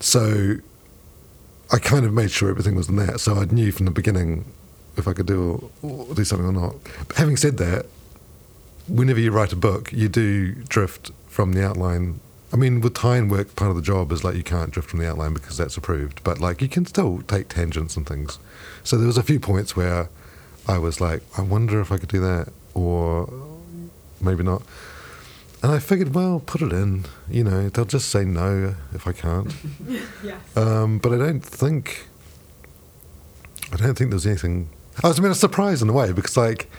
So 0.00 0.56
I 1.72 1.78
kind 1.78 2.04
of 2.04 2.12
made 2.12 2.30
sure 2.30 2.50
everything 2.50 2.74
was 2.74 2.88
in 2.88 2.96
that, 2.96 3.20
so 3.20 3.36
I 3.36 3.44
knew 3.44 3.72
from 3.72 3.86
the 3.86 3.92
beginning 3.92 4.44
if 4.96 5.06
I 5.06 5.12
could 5.12 5.26
do 5.26 5.70
or 5.82 6.14
do 6.14 6.24
something 6.24 6.46
or 6.46 6.52
not. 6.52 6.76
But 7.08 7.16
having 7.16 7.36
said 7.36 7.56
that, 7.58 7.86
whenever 8.88 9.20
you 9.20 9.30
write 9.30 9.52
a 9.52 9.56
book, 9.56 9.92
you 9.92 10.08
do 10.08 10.52
drift 10.54 11.10
from 11.28 11.52
the 11.52 11.64
outline. 11.64 12.20
I 12.52 12.56
mean, 12.56 12.80
with 12.80 12.94
tie 12.94 13.16
and 13.16 13.30
work, 13.30 13.54
part 13.54 13.70
of 13.70 13.76
the 13.76 13.82
job 13.82 14.10
is 14.10 14.24
like 14.24 14.34
you 14.34 14.42
can't 14.42 14.72
drift 14.72 14.90
from 14.90 14.98
the 14.98 15.08
outline 15.08 15.32
because 15.32 15.56
that's 15.56 15.76
approved, 15.76 16.22
but 16.24 16.40
like 16.40 16.60
you 16.60 16.68
can 16.68 16.84
still 16.86 17.22
take 17.22 17.48
tangents 17.48 17.96
and 17.96 18.06
things. 18.06 18.38
So 18.82 18.96
there 18.96 19.06
was 19.06 19.18
a 19.18 19.22
few 19.22 19.38
points 19.38 19.76
where 19.76 20.08
I 20.70 20.78
was 20.78 21.00
like, 21.00 21.22
I 21.36 21.42
wonder 21.42 21.80
if 21.80 21.90
I 21.90 21.98
could 21.98 22.08
do 22.08 22.20
that, 22.20 22.52
or 22.74 23.28
maybe 24.20 24.44
not. 24.44 24.62
And 25.62 25.72
I 25.72 25.80
figured, 25.80 26.14
well, 26.14 26.40
put 26.46 26.62
it 26.62 26.72
in. 26.72 27.06
You 27.28 27.42
know, 27.42 27.68
they'll 27.68 27.84
just 27.84 28.08
say 28.08 28.24
no 28.24 28.76
if 28.94 29.06
I 29.06 29.12
can't. 29.12 29.52
Um, 30.56 30.98
but 30.98 31.12
I 31.12 31.16
don't 31.16 31.40
think. 31.40 32.06
I 33.72 33.76
don't 33.76 33.96
think 33.96 34.10
there's 34.10 34.26
anything. 34.26 34.68
I 35.02 35.08
was 35.08 35.18
I 35.18 35.22
mean, 35.22 35.32
a 35.32 35.34
surprise 35.34 35.80
in 35.82 35.88
a 35.88 35.92
way 35.92 36.12
because, 36.12 36.36
like, 36.36 36.70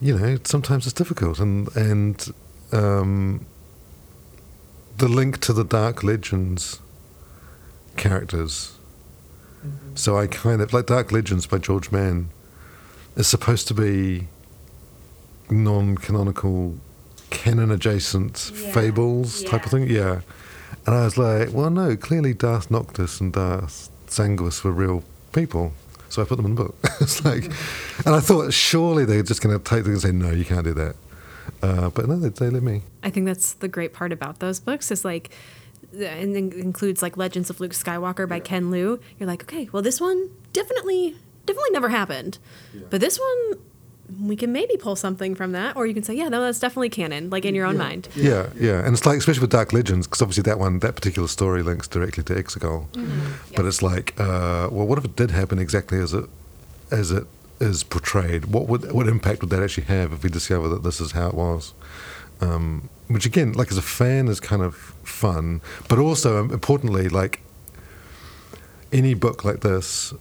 you 0.00 0.16
know, 0.18 0.38
sometimes 0.44 0.86
it's 0.86 0.94
difficult, 0.94 1.38
and 1.38 1.74
and 1.76 2.32
um, 2.72 3.46
the 4.96 5.08
link 5.08 5.38
to 5.40 5.52
the 5.52 5.64
Dark 5.64 6.02
Legends 6.02 6.80
characters. 7.96 8.78
So 9.94 10.16
I 10.16 10.26
kind 10.26 10.60
of 10.60 10.72
like 10.72 10.86
Dark 10.86 11.12
Legends 11.12 11.46
by 11.46 11.58
George 11.58 11.90
Mann 11.92 12.30
is 13.16 13.26
supposed 13.26 13.68
to 13.68 13.74
be 13.74 14.28
non-canonical, 15.50 16.76
canon-adjacent 17.30 18.38
fables 18.38 19.42
type 19.44 19.64
of 19.64 19.70
thing. 19.70 19.88
Yeah, 19.88 20.22
and 20.86 20.94
I 20.94 21.04
was 21.04 21.16
like, 21.16 21.52
well, 21.52 21.70
no, 21.70 21.96
clearly 21.96 22.34
Darth 22.34 22.68
Noctyss 22.68 23.20
and 23.20 23.32
Darth 23.32 23.90
Sanguis 24.06 24.64
were 24.64 24.72
real 24.72 25.04
people. 25.32 25.72
So 26.08 26.20
I 26.20 26.24
put 26.24 26.36
them 26.36 26.46
in 26.46 26.54
the 26.54 26.64
book. 26.64 26.76
it's 27.00 27.24
like, 27.24 27.44
and 28.04 28.14
I 28.14 28.20
thought 28.20 28.52
surely 28.52 29.04
they're 29.04 29.22
just 29.22 29.40
going 29.40 29.56
to 29.56 29.62
take 29.62 29.84
them 29.84 29.92
and 29.92 30.02
say, 30.02 30.12
no, 30.12 30.30
you 30.30 30.44
can't 30.44 30.64
do 30.64 30.74
that. 30.74 30.96
Uh, 31.62 31.90
but 31.90 32.08
no, 32.08 32.16
they, 32.16 32.28
they 32.28 32.50
let 32.50 32.62
me. 32.62 32.82
I 33.02 33.10
think 33.10 33.26
that's 33.26 33.54
the 33.54 33.68
great 33.68 33.92
part 33.92 34.12
about 34.12 34.40
those 34.40 34.60
books 34.60 34.90
is 34.90 35.04
like, 35.04 35.30
and 35.92 36.36
it 36.36 36.54
includes 36.54 37.02
like 37.02 37.16
Legends 37.16 37.50
of 37.50 37.60
Luke 37.60 37.72
Skywalker 37.72 38.28
by 38.28 38.40
Ken 38.40 38.70
Liu. 38.70 39.00
You're 39.18 39.26
like, 39.26 39.42
okay, 39.42 39.68
well, 39.72 39.82
this 39.82 40.00
one 40.00 40.30
definitely, 40.52 41.16
definitely 41.46 41.70
never 41.70 41.88
happened, 41.88 42.38
but 42.90 43.00
this 43.00 43.18
one 43.18 43.60
we 44.20 44.36
can 44.36 44.52
maybe 44.52 44.76
pull 44.76 44.96
something 44.96 45.34
from 45.34 45.52
that, 45.52 45.76
or 45.76 45.86
you 45.86 45.94
can 45.94 46.02
say, 46.02 46.14
yeah, 46.14 46.28
no, 46.28 46.40
that's 46.40 46.58
definitely 46.58 46.90
canon, 46.90 47.30
like 47.30 47.44
in 47.44 47.54
your 47.54 47.66
own 47.66 47.78
mind. 47.78 48.08
Yeah, 48.14 48.48
yeah, 48.58 48.84
and 48.84 48.94
it's 48.94 49.06
like 49.06 49.18
especially 49.18 49.40
with 49.40 49.50
Dark 49.50 49.72
Legends 49.72 50.06
because 50.06 50.22
obviously 50.22 50.42
that 50.42 50.58
one, 50.58 50.80
that 50.80 50.94
particular 50.94 51.28
story 51.28 51.62
links 51.62 51.88
directly 51.88 52.22
to 52.24 52.34
Exegol, 52.34 52.86
but 53.54 53.64
it's 53.64 53.82
like, 53.82 54.18
uh, 54.18 54.68
well, 54.70 54.86
what 54.86 54.98
if 54.98 55.04
it 55.04 55.16
did 55.16 55.30
happen 55.30 55.58
exactly 55.58 55.98
as 55.98 56.12
it 56.12 56.28
as 56.90 57.10
it 57.10 57.24
is 57.60 57.82
portrayed? 57.84 58.46
What 58.46 58.66
would 58.68 58.92
what 58.92 59.08
impact 59.08 59.40
would 59.40 59.50
that 59.50 59.62
actually 59.62 59.84
have 59.84 60.12
if 60.12 60.22
we 60.22 60.30
discover 60.30 60.68
that 60.68 60.82
this 60.82 61.00
is 61.00 61.12
how 61.12 61.28
it 61.28 61.34
was? 61.34 61.72
Um, 62.40 62.88
which 63.08 63.26
again, 63.26 63.52
like 63.52 63.70
as 63.70 63.78
a 63.78 63.82
fan, 63.82 64.28
is 64.28 64.40
kind 64.40 64.62
of 64.62 64.74
fun, 65.02 65.60
but 65.88 65.98
also 65.98 66.38
um, 66.38 66.50
importantly, 66.50 67.08
like 67.08 67.40
any 68.92 69.14
book 69.14 69.44
like 69.44 69.60
this, 69.60 70.12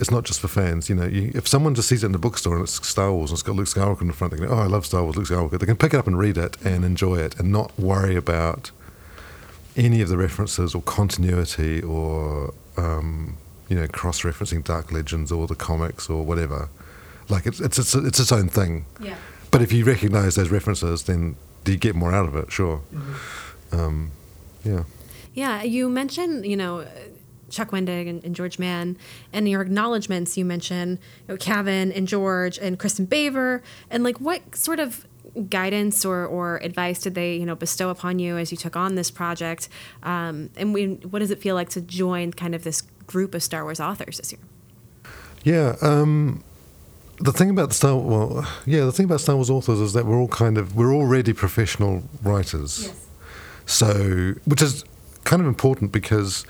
it's 0.00 0.10
not 0.10 0.24
just 0.24 0.40
for 0.40 0.48
fans. 0.48 0.88
You 0.88 0.94
know, 0.94 1.06
you, 1.06 1.30
if 1.34 1.46
someone 1.46 1.74
just 1.74 1.88
sees 1.88 2.02
it 2.02 2.06
in 2.06 2.12
the 2.12 2.18
bookstore 2.18 2.54
and 2.54 2.64
it's 2.64 2.86
Star 2.86 3.12
Wars 3.12 3.30
and 3.30 3.36
it's 3.36 3.42
got 3.42 3.56
Luke 3.56 3.68
Skywalker 3.68 4.00
in 4.02 4.08
the 4.08 4.12
front, 4.12 4.32
they 4.32 4.38
go, 4.38 4.52
"Oh, 4.52 4.58
I 4.58 4.66
love 4.66 4.86
Star 4.86 5.02
Wars, 5.02 5.16
Luke 5.16 5.26
Skywalker." 5.26 5.58
They 5.58 5.66
can 5.66 5.76
pick 5.76 5.94
it 5.94 5.96
up 5.96 6.06
and 6.06 6.18
read 6.18 6.36
it 6.36 6.56
and 6.64 6.84
enjoy 6.84 7.16
it, 7.16 7.38
and 7.38 7.52
not 7.52 7.78
worry 7.78 8.16
about 8.16 8.70
any 9.76 10.00
of 10.00 10.08
the 10.08 10.16
references 10.16 10.74
or 10.74 10.82
continuity 10.82 11.82
or 11.82 12.54
um, 12.76 13.36
you 13.68 13.76
know 13.76 13.86
cross-referencing 13.88 14.64
Dark 14.64 14.92
Legends 14.92 15.32
or 15.32 15.46
the 15.46 15.54
comics 15.54 16.08
or 16.08 16.24
whatever. 16.24 16.68
Like 17.28 17.46
it's 17.46 17.60
it's 17.60 17.78
it's, 17.78 17.94
it's 17.94 18.20
its 18.20 18.32
own 18.32 18.48
thing. 18.48 18.86
Yeah. 19.00 19.16
But 19.50 19.62
if 19.62 19.72
you 19.72 19.84
recognise 19.84 20.34
those 20.34 20.50
references, 20.50 21.04
then 21.04 21.36
you 21.72 21.78
get 21.78 21.94
more 21.94 22.14
out 22.14 22.26
of 22.26 22.36
it? 22.36 22.50
Sure. 22.50 22.80
Mm-hmm. 22.92 23.78
Um, 23.78 24.10
yeah. 24.64 24.84
Yeah, 25.34 25.62
you 25.62 25.88
mentioned, 25.88 26.46
you 26.46 26.56
know, 26.56 26.86
Chuck 27.50 27.70
Wendig 27.70 28.08
and, 28.08 28.24
and 28.24 28.34
George 28.34 28.58
Mann, 28.58 28.96
and 29.32 29.48
your 29.48 29.62
acknowledgments, 29.62 30.36
you 30.36 30.44
mentioned 30.44 30.98
you 31.26 31.34
know, 31.34 31.36
Cavan 31.36 31.92
and 31.92 32.06
George 32.06 32.58
and 32.58 32.78
Kristin 32.78 33.06
Baver, 33.06 33.62
and 33.90 34.04
like 34.04 34.18
what 34.18 34.56
sort 34.56 34.80
of 34.80 35.06
guidance 35.48 36.04
or, 36.04 36.24
or 36.26 36.58
advice 36.58 37.00
did 37.00 37.14
they, 37.14 37.36
you 37.36 37.46
know, 37.46 37.56
bestow 37.56 37.90
upon 37.90 38.18
you 38.18 38.36
as 38.36 38.52
you 38.52 38.56
took 38.56 38.76
on 38.76 38.94
this 38.94 39.10
project? 39.10 39.68
Um, 40.02 40.50
and 40.56 40.72
we, 40.72 40.94
what 40.94 41.18
does 41.18 41.30
it 41.30 41.40
feel 41.40 41.54
like 41.54 41.70
to 41.70 41.80
join 41.80 42.32
kind 42.32 42.54
of 42.54 42.62
this 42.64 42.82
group 43.06 43.34
of 43.34 43.42
Star 43.42 43.64
Wars 43.64 43.80
authors 43.80 44.18
this 44.18 44.32
year? 44.32 44.40
Yeah. 45.42 45.76
Um, 45.82 46.44
the 47.18 47.32
thing 47.32 47.50
about 47.50 47.68
the 47.68 47.74
Star 47.74 47.96
well, 47.96 48.46
yeah, 48.66 48.84
the 48.84 48.92
thing 48.92 49.04
about 49.04 49.20
Star 49.20 49.36
Wars 49.36 49.50
authors 49.50 49.80
is 49.80 49.92
that 49.92 50.06
we're 50.06 50.18
all 50.18 50.28
kind 50.28 50.58
of 50.58 50.74
we're 50.76 50.94
already 50.94 51.32
professional 51.32 52.02
writers. 52.22 52.92
So, 53.66 54.34
which 54.44 54.60
is 54.60 54.84
kind 55.24 55.40
of 55.40 55.48
important 55.48 55.90
because 55.92 56.44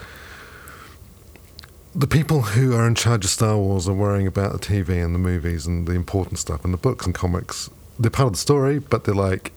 the 1.94 2.06
people 2.06 2.42
who 2.42 2.74
are 2.74 2.86
in 2.86 2.94
charge 2.94 3.24
of 3.24 3.30
Star 3.30 3.56
Wars 3.56 3.88
are 3.88 3.94
worrying 3.94 4.26
about 4.26 4.52
the 4.52 4.58
TV 4.58 5.04
and 5.04 5.14
the 5.14 5.18
movies 5.18 5.66
and 5.66 5.86
the 5.86 5.92
important 5.92 6.38
stuff 6.38 6.64
and 6.64 6.74
the 6.74 6.78
books 6.78 7.06
and 7.06 7.14
comics. 7.14 7.70
They're 7.98 8.10
part 8.10 8.26
of 8.26 8.32
the 8.32 8.38
story, 8.38 8.80
but 8.80 9.04
they're 9.04 9.14
like, 9.14 9.52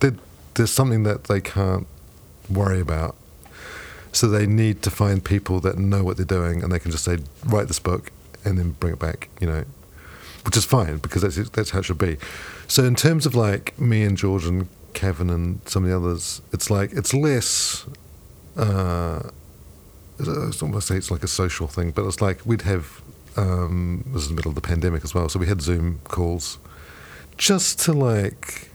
they're, 0.00 0.16
there's 0.54 0.72
something 0.72 1.04
that 1.04 1.24
they 1.24 1.40
can't 1.40 1.86
worry 2.50 2.80
about. 2.80 3.14
So 4.10 4.26
they 4.26 4.46
need 4.46 4.82
to 4.82 4.90
find 4.90 5.24
people 5.24 5.60
that 5.60 5.78
know 5.78 6.02
what 6.02 6.16
they're 6.16 6.26
doing 6.26 6.62
and 6.62 6.72
they 6.72 6.80
can 6.80 6.90
just 6.90 7.04
say, 7.04 7.18
write 7.44 7.68
this 7.68 7.78
book 7.78 8.10
and 8.44 8.58
then 8.58 8.72
bring 8.72 8.94
it 8.94 8.98
back, 8.98 9.28
you 9.40 9.46
know, 9.46 9.64
which 10.44 10.56
is 10.56 10.64
fine 10.64 10.98
because 10.98 11.22
that's, 11.22 11.50
that's 11.50 11.70
how 11.70 11.80
it 11.80 11.84
should 11.84 11.98
be. 11.98 12.16
So 12.68 12.84
in 12.84 12.94
terms 12.94 13.26
of 13.26 13.34
like 13.34 13.78
me 13.78 14.02
and 14.02 14.16
George 14.16 14.44
and 14.46 14.68
Cavan 14.94 15.30
and 15.30 15.60
some 15.68 15.84
of 15.84 15.90
the 15.90 15.96
others, 15.96 16.42
it's 16.52 16.70
like, 16.70 16.92
it's 16.92 17.14
less, 17.14 17.86
uh, 18.56 19.22
it's 20.18 20.62
almost 20.62 20.88
say 20.88 20.96
it's 20.96 21.10
like 21.10 21.22
a 21.22 21.28
social 21.28 21.66
thing, 21.66 21.90
but 21.90 22.06
it's 22.06 22.20
like 22.20 22.44
we'd 22.44 22.62
have 22.62 23.02
um, 23.36 24.04
this 24.12 24.22
is 24.22 24.28
the 24.28 24.34
middle 24.34 24.50
of 24.50 24.54
the 24.54 24.60
pandemic 24.60 25.04
as 25.04 25.14
well, 25.14 25.28
so 25.28 25.38
we 25.38 25.46
had 25.46 25.62
Zoom 25.62 26.00
calls 26.04 26.58
just 27.36 27.80
to 27.80 27.92
like 27.92 28.70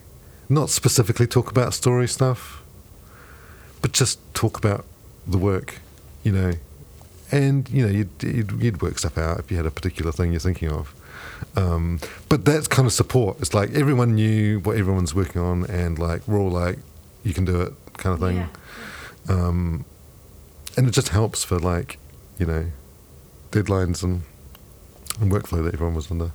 not 0.49 0.69
specifically 0.69 1.27
talk 1.27 1.51
about 1.51 1.73
story 1.73 2.07
stuff, 2.07 2.63
but 3.81 3.91
just 3.91 4.19
talk 4.33 4.57
about 4.57 4.85
the 5.25 5.37
work, 5.37 5.79
you 6.23 6.31
know, 6.31 6.53
and 7.31 7.69
you 7.69 7.85
know 7.85 7.91
you'd, 7.91 8.23
you'd, 8.23 8.51
you'd 8.63 8.81
work 8.81 8.97
stuff 8.97 9.17
out 9.17 9.39
if 9.39 9.51
you 9.51 9.57
had 9.57 9.65
a 9.65 9.71
particular 9.71 10.11
thing 10.11 10.31
you're 10.31 10.39
thinking 10.39 10.71
of. 10.71 10.93
Um, 11.55 11.99
but 12.29 12.45
that's 12.45 12.67
kind 12.67 12.85
of 12.85 12.93
support. 12.93 13.37
It's 13.39 13.53
like 13.53 13.71
everyone 13.71 14.15
knew 14.15 14.59
what 14.59 14.77
everyone's 14.77 15.15
working 15.15 15.41
on, 15.41 15.65
and 15.65 15.97
like 15.97 16.27
we're 16.27 16.39
all 16.39 16.51
like, 16.51 16.79
you 17.23 17.33
can 17.33 17.45
do 17.45 17.61
it, 17.61 17.73
kind 17.97 18.13
of 18.13 18.19
thing. 18.19 18.49
Um, 19.29 19.85
and 20.77 20.87
it 20.87 20.91
just 20.91 21.09
helps 21.09 21.43
for 21.43 21.59
like, 21.59 21.97
you 22.37 22.45
know, 22.45 22.67
deadlines 23.51 24.03
and, 24.03 24.21
and 25.19 25.31
workflow 25.31 25.63
that 25.63 25.73
everyone 25.73 25.95
was 25.95 26.11
under. 26.11 26.31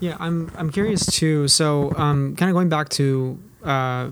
Yeah, 0.00 0.16
I'm 0.20 0.52
I'm 0.56 0.70
curious 0.70 1.04
too. 1.06 1.48
So, 1.48 1.92
um, 1.96 2.36
kind 2.36 2.50
of 2.50 2.54
going 2.54 2.68
back 2.68 2.88
to 2.90 3.38
uh, 3.64 4.10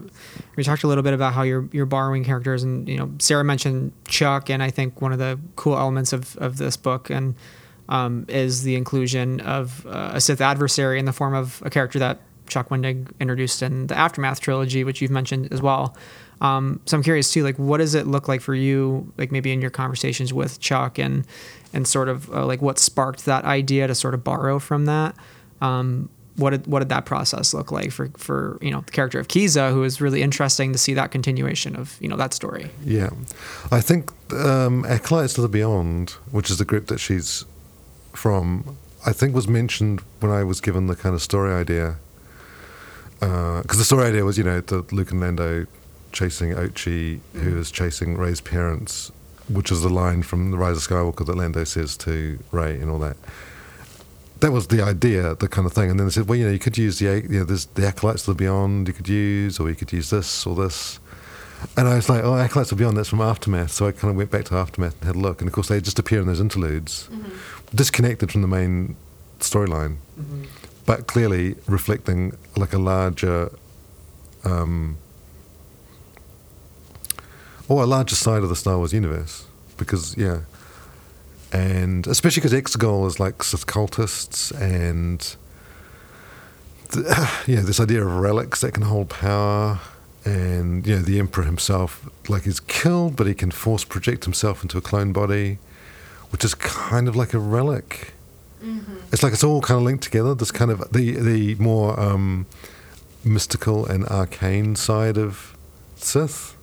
we 0.57 0.65
talked 0.65 0.83
a 0.83 0.89
little 0.89 1.05
bit 1.05 1.15
about 1.15 1.33
how 1.33 1.43
you're 1.43 1.69
you're 1.73 1.87
borrowing 1.87 2.25
characters, 2.25 2.63
and 2.63 2.89
you 2.89 2.97
know, 2.97 3.11
Sarah 3.19 3.45
mentioned 3.45 3.93
Chuck, 4.09 4.51
and 4.51 4.63
I 4.63 4.71
think 4.71 5.01
one 5.01 5.13
of 5.13 5.19
the 5.19 5.39
cool 5.55 5.77
elements 5.77 6.13
of 6.13 6.37
of 6.39 6.57
this 6.57 6.77
book 6.77 7.11
and 7.11 7.35
um, 7.89 8.27
is 8.29 8.63
the 8.63 8.77
inclusion 8.77 9.41
of 9.41 9.87
uh, 9.87 10.13
a 10.15 10.21
Sith 10.21 10.41
adversary 10.41 10.99
in 10.99 11.05
the 11.05 11.13
form 11.13 11.35
of 11.35 11.63
a 11.65 11.71
character 11.71 11.99
that 11.99 12.21
Chuck 12.49 12.69
Wendig 12.69 13.11
introduced 13.21 13.63
in 13.63 13.89
the 13.89 13.97
Aftermath 13.97 14.41
trilogy, 14.41 14.85
which 14.85 15.01
you've 15.01 15.11
mentioned 15.11 15.53
as 15.53 15.61
well. 15.61 15.97
Um, 16.41 16.81
so 16.87 16.97
I'm 16.97 17.03
curious 17.03 17.33
too, 17.33 17.43
like, 17.43 17.59
what 17.59 17.79
does 17.79 17.95
it 17.95 18.07
look 18.07 18.29
like 18.29 18.41
for 18.41 18.55
you, 18.55 19.13
like 19.17 19.33
maybe 19.33 19.53
in 19.53 19.61
your 19.61 19.71
conversations 19.71 20.33
with 20.33 20.61
Chuck, 20.61 20.99
and 20.99 21.27
and 21.73 21.87
sort 21.87 22.09
of 22.09 22.33
uh, 22.33 22.47
like 22.47 22.63
what 22.63 22.79
sparked 22.79 23.25
that 23.25 23.45
idea 23.45 23.87
to 23.87 23.95
sort 23.95 24.15
of 24.15 24.23
borrow 24.23 24.59
from 24.59 24.87
that. 24.87 25.15
Um, 25.61 26.09
what 26.37 26.51
did 26.51 26.67
what 26.67 26.81
did 26.81 26.91
that 26.91 27.07
process 27.07 27.55
look 27.55 27.73
like 27.73 27.91
for 27.91 28.11
for 28.17 28.59
you 28.61 28.71
know 28.71 28.83
the 28.83 28.93
character 28.93 29.19
of 29.19 29.29
Kiza, 29.29 29.73
who 29.73 29.83
is 29.85 30.01
really 30.01 30.23
interesting 30.23 30.73
to 30.73 30.79
see 30.79 30.95
that 30.95 31.11
continuation 31.11 31.75
of 31.77 31.97
you 32.01 32.09
know 32.09 32.17
that 32.17 32.35
story. 32.35 32.71
Yeah, 32.85 33.11
I 33.71 33.81
think 33.81 34.13
um, 34.33 34.85
of 34.85 35.35
the 35.37 35.49
Beyond, 35.51 36.11
which 36.31 36.51
is 36.51 36.59
the 36.59 36.65
group 36.65 36.87
that 36.89 36.99
she's 36.99 37.47
from, 38.17 38.77
I 39.05 39.13
think 39.13 39.35
was 39.35 39.49
mentioned 39.49 40.01
when 40.21 40.33
I 40.33 40.45
was 40.45 40.61
given 40.61 40.87
the 40.87 40.97
kind 40.97 41.15
of 41.15 41.23
story 41.23 41.53
idea. 41.53 41.97
Uh, 43.21 43.63
because 43.63 43.79
the 43.79 43.85
story 43.85 44.07
idea 44.07 44.25
was, 44.25 44.37
you 44.37 44.45
know, 44.45 44.61
the 44.61 44.85
Luke 44.93 45.11
and 45.11 45.21
Lando 45.21 45.67
chasing 46.13 46.53
Ochi, 46.53 47.21
who 47.35 47.55
mm. 47.55 47.59
is 47.59 47.71
chasing 47.71 48.17
Rey's 48.17 48.41
parents, 48.41 49.13
which 49.49 49.71
is 49.71 49.83
the 49.83 49.89
line 49.89 50.23
from 50.23 50.51
The 50.51 50.59
Rise 50.59 50.77
of 50.77 50.83
Skywalker 50.83 51.25
that 51.27 51.37
Lando 51.37 51.65
says 51.65 51.97
to 51.99 52.39
Rey 52.51 52.81
and 52.81 52.91
all 52.91 52.99
that. 53.01 53.17
That 54.41 54.53
was 54.53 54.67
the 54.67 54.83
idea, 54.83 55.35
the 55.35 55.49
kind 55.49 55.67
of 55.67 55.73
thing. 55.73 55.91
And 55.91 55.99
then 55.99 56.07
they 56.07 56.11
said, 56.11 56.29
well, 56.29 56.37
you 56.37 56.45
know, 56.47 56.53
you 56.53 56.59
could 56.59 56.77
use 56.77 56.99
the, 56.99 57.23
you 57.23 57.39
know, 57.39 57.45
there's 57.45 57.67
the 57.67 57.87
Acolytes 57.87 58.29
of 58.29 58.37
the 58.37 58.45
Beyond 58.45 58.89
you 58.89 58.95
could 58.95 59.09
use, 59.09 59.59
or 59.59 59.69
you 59.69 59.75
could 59.75 59.93
use 59.93 60.11
this 60.11 60.47
or 60.47 60.55
this. 60.55 61.01
And 61.77 61.89
I 61.89 61.97
was 61.97 62.09
like, 62.09 62.25
oh, 62.25 62.37
Acolytes 62.37 62.73
of 62.73 62.79
the 62.79 62.83
Beyond, 62.83 62.97
that's 62.97 63.09
from 63.09 63.21
Aftermath. 63.21 63.71
So 63.71 63.87
I 63.87 63.93
kind 63.93 64.11
of 64.11 64.17
went 64.17 64.31
back 64.31 64.45
to 64.47 64.57
Aftermath 64.57 64.95
and 64.95 65.05
had 65.05 65.17
a 65.17 65.19
look. 65.19 65.41
And 65.41 65.49
of 65.49 65.55
course, 65.55 65.69
they 65.69 65.81
just 65.81 65.99
appear 65.99 66.21
in 66.21 66.27
those 66.27 66.41
interludes, 66.41 67.09
disconnected 67.75 68.33
from 68.33 68.43
the 68.43 68.49
main 68.49 68.97
storyline, 69.41 69.97
but 70.85 71.07
clearly 71.07 71.57
reflecting 71.67 72.37
like 72.57 72.73
a 72.73 72.79
larger, 72.79 73.51
um, 74.45 74.99
or 77.69 77.83
a 77.83 77.87
larger 77.87 78.17
side 78.17 78.43
of 78.43 78.49
the 78.49 78.57
Star 78.57 78.79
Wars 78.79 78.93
universe. 78.93 79.47
Because, 79.77 80.17
yeah. 80.17 80.41
And 81.53 82.07
especially 82.07 82.41
because 82.41 82.53
Exegol 82.53 83.07
is 83.07 83.21
like 83.21 83.43
Sith 83.43 83.67
cultists 83.67 84.51
and, 84.59 85.37
the, 86.91 87.31
yeah, 87.47 87.61
this 87.61 87.81
idea 87.81 88.03
of 88.03 88.17
relics 88.17 88.61
that 88.61 88.73
can 88.73 88.85
hold 88.85 89.11
power 89.11 89.81
and 90.27 90.87
you 90.87 90.97
know 90.97 91.03
the 91.03 91.19
emperor 91.19 91.45
himself 91.45 92.09
like 92.29 92.43
he's 92.43 92.61
killed 92.61 93.15
but 93.17 93.27
he 93.27 93.35
can 93.35 93.51
force 93.51 93.85
project 93.85 94.25
himself 94.25 94.63
into 94.63 94.77
a 94.77 94.81
clone 94.81 95.13
body 95.13 95.59
which 96.31 96.45
is 96.45 96.55
kind 96.55 97.07
of 97.09 97.15
like 97.17 97.33
a 97.33 97.39
relic. 97.39 98.13
It's 99.13 99.23
like 99.23 99.33
it's 99.33 99.45
all 99.45 99.61
kind 99.61 99.79
of 99.79 99.85
linked 99.85 100.03
together 100.03 100.35
this 100.35 100.51
kind 100.51 100.71
of 100.71 100.93
the 100.93 101.13
the 101.13 101.55
more 101.55 101.99
um, 101.99 102.47
mystical 103.25 103.87
and 103.87 104.05
arcane 104.07 104.75
side 104.75 105.17
of 105.17 105.57
sith. 105.97 106.57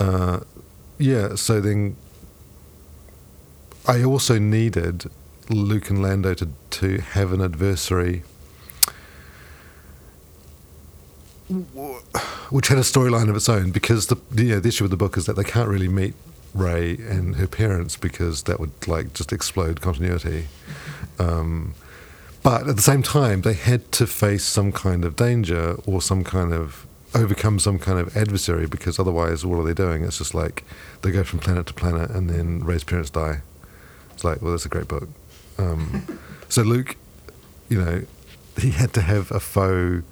Uh, 0.00 0.40
yeah 0.98 1.34
so 1.34 1.60
then 1.60 1.96
i 3.86 4.02
also 4.02 4.38
needed 4.38 5.10
luke 5.48 5.90
and 5.90 6.02
lando 6.02 6.34
to, 6.34 6.48
to 6.70 6.98
have 6.98 7.32
an 7.32 7.40
adversary 7.40 8.22
which 12.50 12.68
had 12.68 12.78
a 12.78 12.82
storyline 12.82 13.28
of 13.28 13.36
its 13.36 13.48
own 13.48 13.70
because 13.70 14.06
the 14.06 14.16
you 14.34 14.50
know, 14.50 14.60
the 14.60 14.68
issue 14.68 14.84
with 14.84 14.90
the 14.90 14.96
book 14.96 15.16
is 15.16 15.26
that 15.26 15.36
they 15.36 15.44
can't 15.44 15.68
really 15.68 15.88
meet 15.88 16.14
Rey 16.54 16.94
and 16.94 17.36
her 17.36 17.46
parents 17.46 17.96
because 17.96 18.44
that 18.44 18.58
would 18.58 18.72
like 18.86 19.12
just 19.12 19.32
explode 19.32 19.80
continuity. 19.80 20.48
Um, 21.18 21.74
but 22.42 22.68
at 22.68 22.76
the 22.76 22.82
same 22.82 23.02
time, 23.02 23.42
they 23.42 23.54
had 23.54 23.90
to 23.92 24.06
face 24.06 24.44
some 24.44 24.72
kind 24.72 25.04
of 25.04 25.16
danger 25.16 25.76
or 25.86 26.00
some 26.00 26.24
kind 26.24 26.52
of 26.52 26.86
overcome 27.14 27.58
some 27.58 27.78
kind 27.78 27.98
of 27.98 28.16
adversary 28.16 28.66
because 28.66 28.98
otherwise, 28.98 29.44
what 29.44 29.58
are 29.58 29.64
they 29.64 29.74
doing? 29.74 30.04
It's 30.04 30.18
just 30.18 30.34
like 30.34 30.64
they 31.02 31.10
go 31.10 31.24
from 31.24 31.38
planet 31.40 31.66
to 31.66 31.74
planet 31.74 32.10
and 32.10 32.28
then 32.30 32.64
Rey's 32.64 32.84
parents 32.84 33.10
die. 33.10 33.40
It's 34.12 34.24
like, 34.24 34.42
well, 34.42 34.52
that's 34.52 34.66
a 34.66 34.68
great 34.68 34.88
book. 34.88 35.08
Um, 35.58 36.18
so 36.48 36.62
Luke, 36.62 36.96
you 37.68 37.82
know, 37.82 38.02
he 38.58 38.70
had 38.70 38.92
to 38.94 39.02
have 39.02 39.30
a 39.30 39.40
foe 39.40 40.02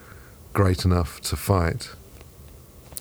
great 0.52 0.84
enough 0.84 1.20
to 1.22 1.36
fight, 1.36 1.90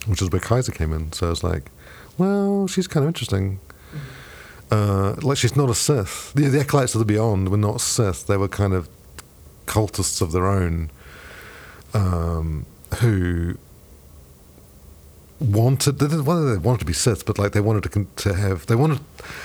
which 0.06 0.22
is 0.22 0.30
where 0.30 0.42
Kiza 0.42 0.74
came 0.74 0.94
in. 0.94 1.12
So 1.14 1.28
I 1.28 1.30
was 1.30 1.44
like, 1.44 1.72
well, 2.18 2.68
she's 2.68 2.88
kind 2.88 3.04
of 3.04 3.08
interesting. 3.10 3.60
Uh, 4.72 5.16
like 5.22 5.38
she's 5.38 5.56
not 5.56 5.70
a 5.70 5.76
Sith. 5.76 6.34
The, 6.34 6.48
the 6.48 6.60
acolytes 6.62 6.96
of 6.96 7.00
the 7.00 7.06
Beyond 7.06 7.50
were 7.50 7.58
not 7.58 7.82
Sith. 7.82 8.28
They 8.28 8.38
were 8.38 8.48
kind 8.48 8.74
of 8.74 8.90
cultists 9.68 10.22
of 10.22 10.32
their 10.32 10.48
own, 10.48 10.90
um, 11.94 12.66
who 13.00 13.58
wanted 15.40 16.00
they 16.00 16.08
didn't- 16.08 16.26
well, 16.26 16.46
they 16.46 16.58
wanted 16.58 16.80
to 16.80 16.86
be 16.86 16.94
Sith, 16.94 17.26
but 17.26 17.38
like 17.38 17.52
they 17.52 17.60
wanted 17.62 17.84
to 17.92 18.08
to 18.24 18.34
have 18.34 18.66
they 18.68 18.76
wanted 18.76 19.00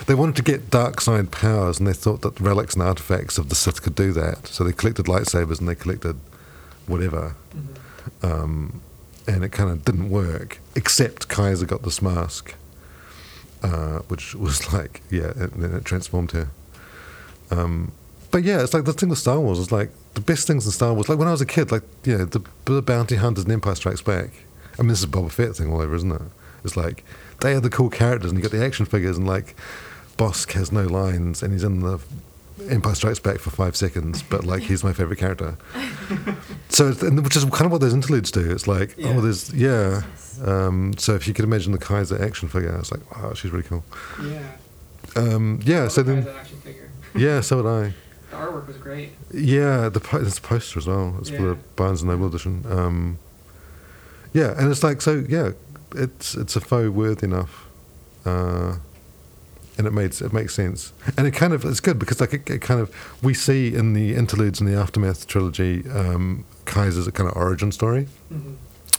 they 0.06 0.14
wanted 0.14 0.36
to 0.36 0.42
get 0.42 0.70
dark 0.70 1.00
side 1.00 1.30
powers, 1.30 1.78
and 1.78 1.86
they 1.86 1.92
thought 1.92 2.22
that 2.22 2.40
relics 2.40 2.74
and 2.74 2.82
artifacts 2.82 3.38
of 3.38 3.48
the 3.48 3.54
Sith 3.54 3.82
could 3.82 3.94
do 3.94 4.12
that. 4.12 4.46
So 4.46 4.64
they 4.64 4.72
collected 4.72 5.06
lightsabers 5.06 5.58
and 5.58 5.68
they 5.68 5.74
collected 5.74 6.16
whatever, 6.86 7.34
um, 8.22 8.80
and 9.34 9.44
it 9.44 9.52
kind 9.52 9.70
of 9.70 9.84
didn't 9.84 10.10
work. 10.10 10.58
Except 10.74 11.28
Kiza 11.28 11.66
got 11.66 11.82
this 11.82 12.02
mask, 12.02 12.54
uh, 13.62 14.00
which 14.08 14.34
was 14.46 14.72
like 14.72 15.02
yeah, 15.10 15.32
and 15.36 15.52
then 15.52 15.74
it 15.74 15.84
transformed 15.84 16.32
her. 16.32 16.48
Um, 17.50 17.92
but 18.30 18.44
yeah, 18.44 18.62
it's 18.62 18.74
like 18.74 18.84
the 18.84 18.92
thing 18.92 19.08
with 19.08 19.18
Star 19.18 19.40
Wars 19.40 19.58
is 19.58 19.72
like 19.72 19.90
the 20.14 20.20
best 20.20 20.46
things 20.46 20.66
in 20.66 20.72
Star 20.72 20.94
Wars. 20.94 21.08
Like 21.08 21.18
when 21.18 21.28
I 21.28 21.32
was 21.32 21.40
a 21.40 21.46
kid, 21.46 21.72
like 21.72 21.82
know, 22.16 22.24
the, 22.24 22.42
the 22.64 22.82
bounty 22.82 23.16
hunters 23.16 23.44
and 23.44 23.52
Empire 23.52 23.74
Strikes 23.74 24.02
Back. 24.02 24.30
I 24.78 24.82
mean, 24.82 24.88
this 24.88 25.00
is 25.00 25.06
Boba 25.06 25.30
Fett 25.30 25.56
thing 25.56 25.72
all 25.72 25.80
over, 25.80 25.94
isn't 25.94 26.12
it? 26.12 26.22
It's 26.64 26.76
like 26.76 27.04
they 27.40 27.52
are 27.54 27.60
the 27.60 27.70
cool 27.70 27.90
characters, 27.90 28.30
and 28.30 28.38
you 28.38 28.42
got 28.42 28.56
the 28.56 28.64
action 28.64 28.86
figures, 28.86 29.16
and 29.16 29.26
like 29.26 29.54
Bossk 30.16 30.52
has 30.52 30.70
no 30.70 30.84
lines, 30.84 31.42
and 31.42 31.52
he's 31.52 31.64
in 31.64 31.80
the 31.80 32.00
Empire 32.68 32.94
Strikes 32.94 33.18
Back 33.18 33.38
for 33.38 33.50
five 33.50 33.76
seconds, 33.76 34.22
but 34.22 34.44
like 34.44 34.62
he's 34.62 34.82
my 34.84 34.92
favorite 34.92 35.18
character. 35.18 35.56
so, 36.68 36.88
it's, 36.88 37.02
and 37.02 37.22
which 37.24 37.36
is 37.36 37.44
kind 37.44 37.66
of 37.66 37.72
what 37.72 37.80
those 37.80 37.94
interludes 37.94 38.30
do. 38.30 38.50
It's 38.50 38.66
like, 38.66 38.94
Yeah. 38.96 39.08
oh, 39.16 39.20
there's 39.20 39.52
yeah. 39.54 40.02
Um, 40.44 40.94
so 40.98 41.14
if 41.14 41.26
you 41.28 41.34
could 41.34 41.44
imagine 41.44 41.72
the 41.72 41.78
Kiza 41.78 42.20
action 42.20 42.48
figure, 42.48 42.74
it's 42.78 42.90
like, 42.90 43.16
wow, 43.16 43.34
she's 43.34 43.50
really 43.50 43.64
cool. 43.64 43.84
Yeah. 44.22 44.42
Um, 45.16 45.60
yeah. 45.64 45.88
So 45.88 46.02
then, 46.02 46.26
yeah. 47.14 47.40
So 47.40 47.62
would 47.62 47.66
I. 47.66 47.94
The 48.30 48.36
artwork 48.36 48.66
was 48.68 48.76
great. 48.76 49.10
Yeah, 49.34 49.88
the 49.88 49.98
a 50.00 50.40
poster 50.40 50.78
as 50.78 50.86
well. 50.86 51.16
It's 51.18 51.30
for 51.30 51.42
the 51.42 51.54
Barnes 51.76 52.02
and 52.02 52.10
Noble 52.10 52.28
edition. 52.28 52.64
Um, 52.68 53.18
yeah, 54.32 54.54
and 54.56 54.70
it's 54.70 54.82
like 54.84 55.02
so. 55.02 55.24
Yeah, 55.28 55.50
it's 55.96 56.34
it's 56.36 56.54
a 56.54 56.60
foe 56.60 56.90
worthy 56.90 57.26
enough, 57.26 57.66
uh, 58.24 58.76
and 59.80 59.86
it 59.86 59.94
makes 59.94 60.20
it 60.20 60.30
makes 60.30 60.54
sense. 60.54 60.92
And 61.16 61.26
it 61.26 61.30
kind 61.30 61.54
of 61.54 61.64
it's 61.64 61.80
good 61.80 61.98
because 61.98 62.20
like 62.20 62.34
it, 62.34 62.50
it 62.50 62.60
kind 62.60 62.80
of 62.80 62.94
we 63.22 63.32
see 63.32 63.74
in 63.74 63.94
the 63.94 64.14
interludes 64.14 64.60
in 64.60 64.66
the 64.66 64.78
aftermath 64.78 65.26
trilogy, 65.26 65.88
um, 65.88 66.44
Kiza's 66.66 67.06
a 67.06 67.12
kind 67.12 67.30
of 67.30 67.34
origin 67.34 67.72
story, 67.72 68.08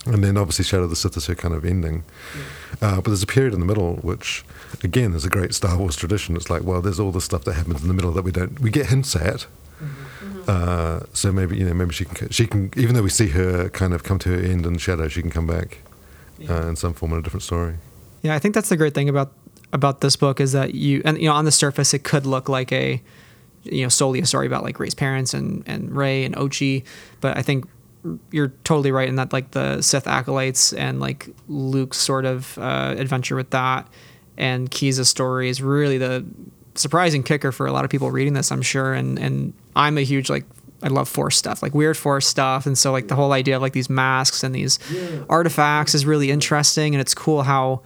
and 0.08 0.24
then 0.24 0.38
obviously 0.38 0.66
Shadow 0.66 0.86
of 0.86 0.90
the 0.90 0.96
Sith 0.96 1.16
is 1.18 1.28
her 1.28 1.36
kind 1.36 1.54
of 1.54 1.64
ending. 1.64 2.04
Uh, 2.82 2.96
but 2.96 3.06
there's 3.06 3.22
a 3.22 3.28
period 3.28 3.54
in 3.54 3.60
the 3.60 3.66
middle 3.66 3.98
which, 3.98 4.44
again, 4.84 5.14
is 5.14 5.24
a 5.24 5.30
great 5.30 5.54
Star 5.54 5.78
Wars 5.78 5.96
tradition. 5.96 6.36
It's 6.36 6.50
like, 6.50 6.64
well, 6.64 6.82
there's 6.82 7.00
all 7.00 7.12
this 7.12 7.26
stuff 7.26 7.44
that 7.44 7.54
happens 7.54 7.84
in 7.84 7.88
the 7.88 7.94
middle 7.94 8.12
that 8.14 8.24
we 8.24 8.32
don't 8.32 8.60
we 8.60 8.72
get 8.72 8.88
hints 8.88 9.16
at. 9.16 9.46
Uh, 10.48 11.02
so 11.14 11.32
maybe 11.32 11.56
you 11.58 11.66
know 11.66 11.76
maybe 11.76 11.94
she 11.94 12.06
can 12.06 12.28
she 12.30 12.48
can 12.48 12.72
even 12.76 12.96
though 12.96 13.04
we 13.04 13.10
see 13.12 13.28
her 13.28 13.70
kind 13.70 13.94
of 13.94 14.04
come 14.04 14.18
to 14.18 14.30
her 14.30 14.44
end 14.44 14.66
in 14.66 14.80
shadow, 14.80 15.08
she 15.08 15.22
can 15.22 15.30
come 15.30 15.46
back 15.46 15.78
uh, 16.50 16.68
in 16.68 16.76
some 16.76 16.96
form 16.96 17.12
in 17.12 17.20
a 17.20 17.22
different 17.22 17.44
story. 17.44 17.76
Yeah, 18.24 18.36
I 18.36 18.40
think 18.40 18.56
that's 18.56 18.70
the 18.70 18.78
great 18.78 18.96
thing 18.96 19.10
about 19.10 19.32
about 19.74 20.02
this 20.02 20.16
book 20.16 20.40
is 20.40 20.52
that 20.52 20.74
you 20.74 21.02
and 21.06 21.18
you 21.18 21.28
know 21.28 21.34
on 21.34 21.46
the 21.46 21.52
surface 21.52 21.94
it 21.94 22.04
could 22.04 22.26
look 22.26 22.50
like 22.50 22.72
a 22.72 23.02
you 23.64 23.84
know 23.84 23.90
solely 23.90 24.20
a 24.20 24.26
story 24.26 24.48
about 24.48 24.64
like 24.64 24.80
Rey's 24.80 24.94
parents 24.94 25.34
and 25.34 25.64
and 25.68 25.96
Rey 25.96 26.26
and 26.26 26.36
Ochi, 26.36 26.84
but 27.22 27.38
I 27.38 27.42
think 27.42 27.66
you're 28.32 28.52
totally 28.64 28.92
right 28.92 29.08
in 29.08 29.16
that 29.16 29.32
like 29.32 29.52
the 29.52 29.82
Sith 29.82 30.08
acolytes 30.08 30.74
and 30.74 31.00
like 31.00 31.30
Luke's 31.48 31.98
sort 31.98 32.26
of 32.26 32.58
uh, 32.58 32.96
adventure 32.98 33.36
with 33.36 33.52
that 33.52 33.88
and 34.38 34.72
Kiza's 34.72 35.10
story 35.10 35.50
is 35.50 35.62
really 35.62 35.98
the 35.98 36.26
surprising 36.76 37.24
kicker 37.24 37.52
for 37.52 37.68
a 37.68 37.72
lot 37.72 37.86
of 37.86 37.92
people 37.92 38.12
reading 38.12 38.34
this, 38.34 38.52
I'm 38.52 38.62
sure. 38.62 38.94
And 38.94 39.20
and 39.20 39.54
I'm 39.76 39.98
a 39.98 40.02
huge 40.02 40.30
like 40.30 40.46
I 40.84 40.88
love 40.88 41.08
force 41.08 41.38
stuff, 41.38 41.62
like 41.62 41.76
weird 41.76 41.98
force 41.98 42.28
stuff, 42.28 42.66
and 42.66 42.78
so 42.78 42.92
like 42.92 43.08
the 43.08 43.16
whole 43.16 43.34
idea 43.34 43.56
of 43.56 43.62
like 43.62 43.74
these 43.74 43.90
masks 43.90 44.44
and 44.44 44.54
these 44.54 44.80
artifacts 45.30 45.94
is 45.94 46.06
really 46.06 46.32
interesting, 46.32 46.96
and 46.96 47.02
it's 47.02 47.14
cool 47.14 47.44
how 47.44 47.82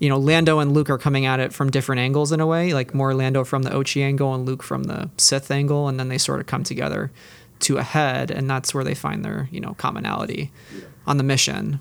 you 0.00 0.08
know 0.08 0.18
Lando 0.18 0.58
and 0.58 0.72
Luke 0.72 0.90
are 0.90 0.98
coming 0.98 1.26
at 1.26 1.38
it 1.38 1.52
from 1.52 1.70
different 1.70 2.00
angles 2.00 2.32
in 2.32 2.40
a 2.40 2.46
way, 2.46 2.74
like 2.74 2.92
more 2.94 3.14
Lando 3.14 3.44
from 3.44 3.62
the 3.62 3.70
Ochi 3.70 4.02
angle 4.02 4.34
and 4.34 4.44
Luke 4.44 4.62
from 4.62 4.84
the 4.84 5.10
Sith 5.18 5.50
angle, 5.50 5.86
and 5.86 6.00
then 6.00 6.08
they 6.08 6.18
sort 6.18 6.40
of 6.40 6.46
come 6.46 6.64
together 6.64 7.12
to 7.60 7.76
a 7.76 7.82
head, 7.82 8.30
and 8.30 8.48
that's 8.48 8.74
where 8.74 8.82
they 8.82 8.94
find 8.94 9.24
their 9.24 9.48
you 9.52 9.60
know 9.60 9.74
commonality 9.74 10.50
on 11.06 11.18
the 11.18 11.22
mission. 11.22 11.80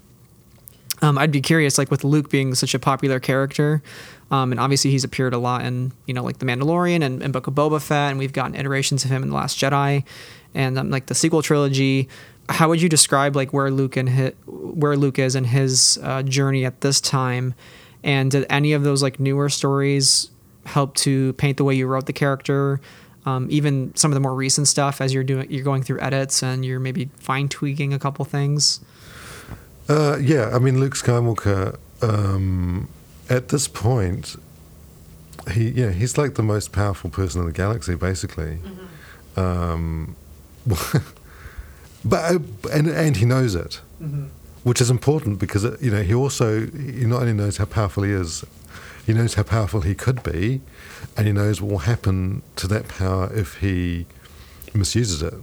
Um, 1.02 1.18
I'd 1.18 1.32
be 1.32 1.40
curious, 1.40 1.78
like 1.78 1.90
with 1.90 2.04
Luke 2.04 2.30
being 2.30 2.54
such 2.56 2.74
a 2.74 2.80
popular 2.80 3.22
character, 3.22 3.82
um, 4.32 4.52
and 4.52 4.60
obviously 4.60 4.92
he's 4.92 5.06
appeared 5.06 5.34
a 5.34 5.38
lot 5.38 5.64
in 5.66 5.94
you 6.06 6.14
know 6.14 6.24
like 6.24 6.40
the 6.40 6.46
Mandalorian 6.46 7.02
and, 7.02 7.24
and 7.24 7.32
Book 7.32 7.48
of 7.48 7.54
Boba 7.54 7.82
Fett, 7.82 8.12
and 8.12 8.20
we've 8.20 8.34
gotten 8.34 8.54
iterations 8.54 9.06
of 9.06 9.12
him 9.12 9.24
in 9.24 9.30
the 9.30 9.36
Last 9.36 9.58
Jedi, 9.58 10.04
and 10.54 10.78
um, 10.78 10.90
like 10.92 11.06
the 11.06 11.16
sequel 11.16 11.42
trilogy. 11.42 12.10
How 12.50 12.68
would 12.68 12.82
you 12.82 12.90
describe 12.90 13.36
like 13.36 13.54
where 13.54 13.70
Luke 13.70 13.96
and 13.96 14.34
where 14.46 14.98
Luke 14.98 15.20
is 15.20 15.36
in 15.36 15.46
his 15.46 16.00
uh, 16.02 16.24
journey 16.24 16.66
at 16.66 16.82
this 16.82 17.00
time, 17.00 17.54
and 18.04 18.32
did 18.32 18.46
any 18.50 18.74
of 18.74 18.84
those 18.84 19.04
like 19.04 19.20
newer 19.20 19.50
stories 19.50 20.30
help 20.66 20.96
to 20.96 21.34
paint 21.34 21.58
the 21.58 21.64
way 21.64 21.74
you 21.76 21.88
wrote 21.88 22.06
the 22.06 22.14
character? 22.14 22.80
Um, 23.26 23.48
even 23.50 23.94
some 23.96 24.12
of 24.12 24.16
the 24.16 24.22
more 24.22 24.34
recent 24.34 24.68
stuff 24.68 25.02
as 25.02 25.14
you're 25.14 25.24
doing 25.24 25.52
you're 25.52 25.64
going 25.64 25.84
through 25.84 26.00
edits 26.02 26.42
and 26.42 26.66
you're 26.66 26.80
maybe 26.80 27.10
fine 27.18 27.50
tweaking 27.50 27.94
a 27.94 28.00
couple 28.00 28.26
things. 28.26 28.80
Uh, 29.88 30.18
yeah, 30.22 30.52
I 30.54 30.60
mean 30.60 30.80
Luke 30.80 30.96
Skywalker. 30.96 31.78
Um, 32.02 32.88
at 33.30 33.50
this 33.50 33.68
point, 33.68 34.36
he 35.52 35.70
yeah 35.70 35.92
he's 35.92 36.18
like 36.18 36.36
the 36.36 36.44
most 36.44 36.72
powerful 36.72 37.10
person 37.10 37.42
in 37.42 37.48
the 37.48 37.54
galaxy, 37.54 37.96
basically. 37.96 38.60
Um, 39.36 40.16
but 42.06 42.36
uh, 42.36 42.40
and 42.72 42.88
and 42.88 43.18
he 43.18 43.26
knows 43.26 43.56
it, 43.56 43.82
which 44.70 44.82
is 44.82 44.92
important 44.92 45.40
because 45.40 45.66
uh, 45.66 45.76
you 45.82 45.90
know 45.90 46.04
he 46.04 46.14
also 46.14 46.68
he 46.68 47.04
not 47.14 47.22
only 47.22 47.34
knows 47.34 47.58
how 47.58 47.66
powerful 47.66 48.04
he 48.04 48.12
is, 48.12 48.46
he 49.04 49.14
knows 49.14 49.34
how 49.34 49.42
powerful 49.42 49.82
he 49.82 49.96
could 49.96 50.22
be, 50.22 50.62
and 51.18 51.26
he 51.26 51.34
knows 51.34 51.60
what 51.60 51.72
will 51.72 51.86
happen 51.94 52.44
to 52.56 52.68
that 52.68 52.88
power 52.88 53.34
if 53.34 53.56
he 53.66 54.06
misuses 54.76 55.24
it 55.24 55.34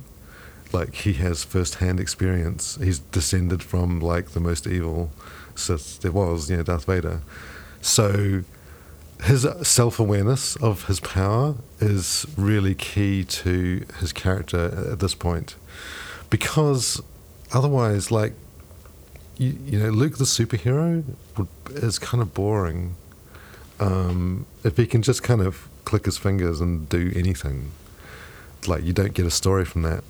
like 0.72 0.94
he 0.94 1.14
has 1.14 1.42
first-hand 1.42 1.98
experience. 1.98 2.78
He's 2.80 3.00
descended 3.00 3.64
from 3.64 3.98
like 3.98 4.26
the 4.30 4.38
most 4.38 4.64
evil 4.64 5.10
Sith 5.56 6.00
there 6.02 6.12
was, 6.12 6.48
you 6.48 6.58
know, 6.58 6.62
Darth 6.62 6.84
Vader. 6.84 7.22
So 7.80 8.44
his 9.24 9.44
self-awareness 9.62 10.54
of 10.56 10.84
his 10.84 11.00
power 11.00 11.56
is 11.80 12.26
really 12.36 12.76
key 12.76 13.24
to 13.24 13.84
his 13.98 14.12
character 14.12 14.92
at 14.92 15.00
this 15.00 15.16
point, 15.16 15.56
because 16.30 17.02
otherwise, 17.52 18.12
like 18.12 18.34
you, 19.38 19.58
you 19.64 19.78
know, 19.78 19.90
Luke 19.90 20.18
the 20.18 20.24
superhero 20.24 21.04
would, 21.36 21.48
is 21.70 21.98
kind 21.98 22.22
of 22.22 22.34
boring. 22.34 22.96
Um, 23.78 24.46
if 24.64 24.76
he 24.76 24.86
can 24.86 25.02
just 25.02 25.22
kind 25.22 25.42
of 25.42 25.68
click 25.84 26.06
his 26.06 26.16
fingers 26.16 26.60
and 26.60 26.88
do 26.88 27.12
anything, 27.14 27.72
like 28.66 28.84
you 28.84 28.92
don't 28.92 29.14
get 29.14 29.26
a 29.26 29.30
story 29.30 29.64
from 29.64 29.82
that. 29.82 30.04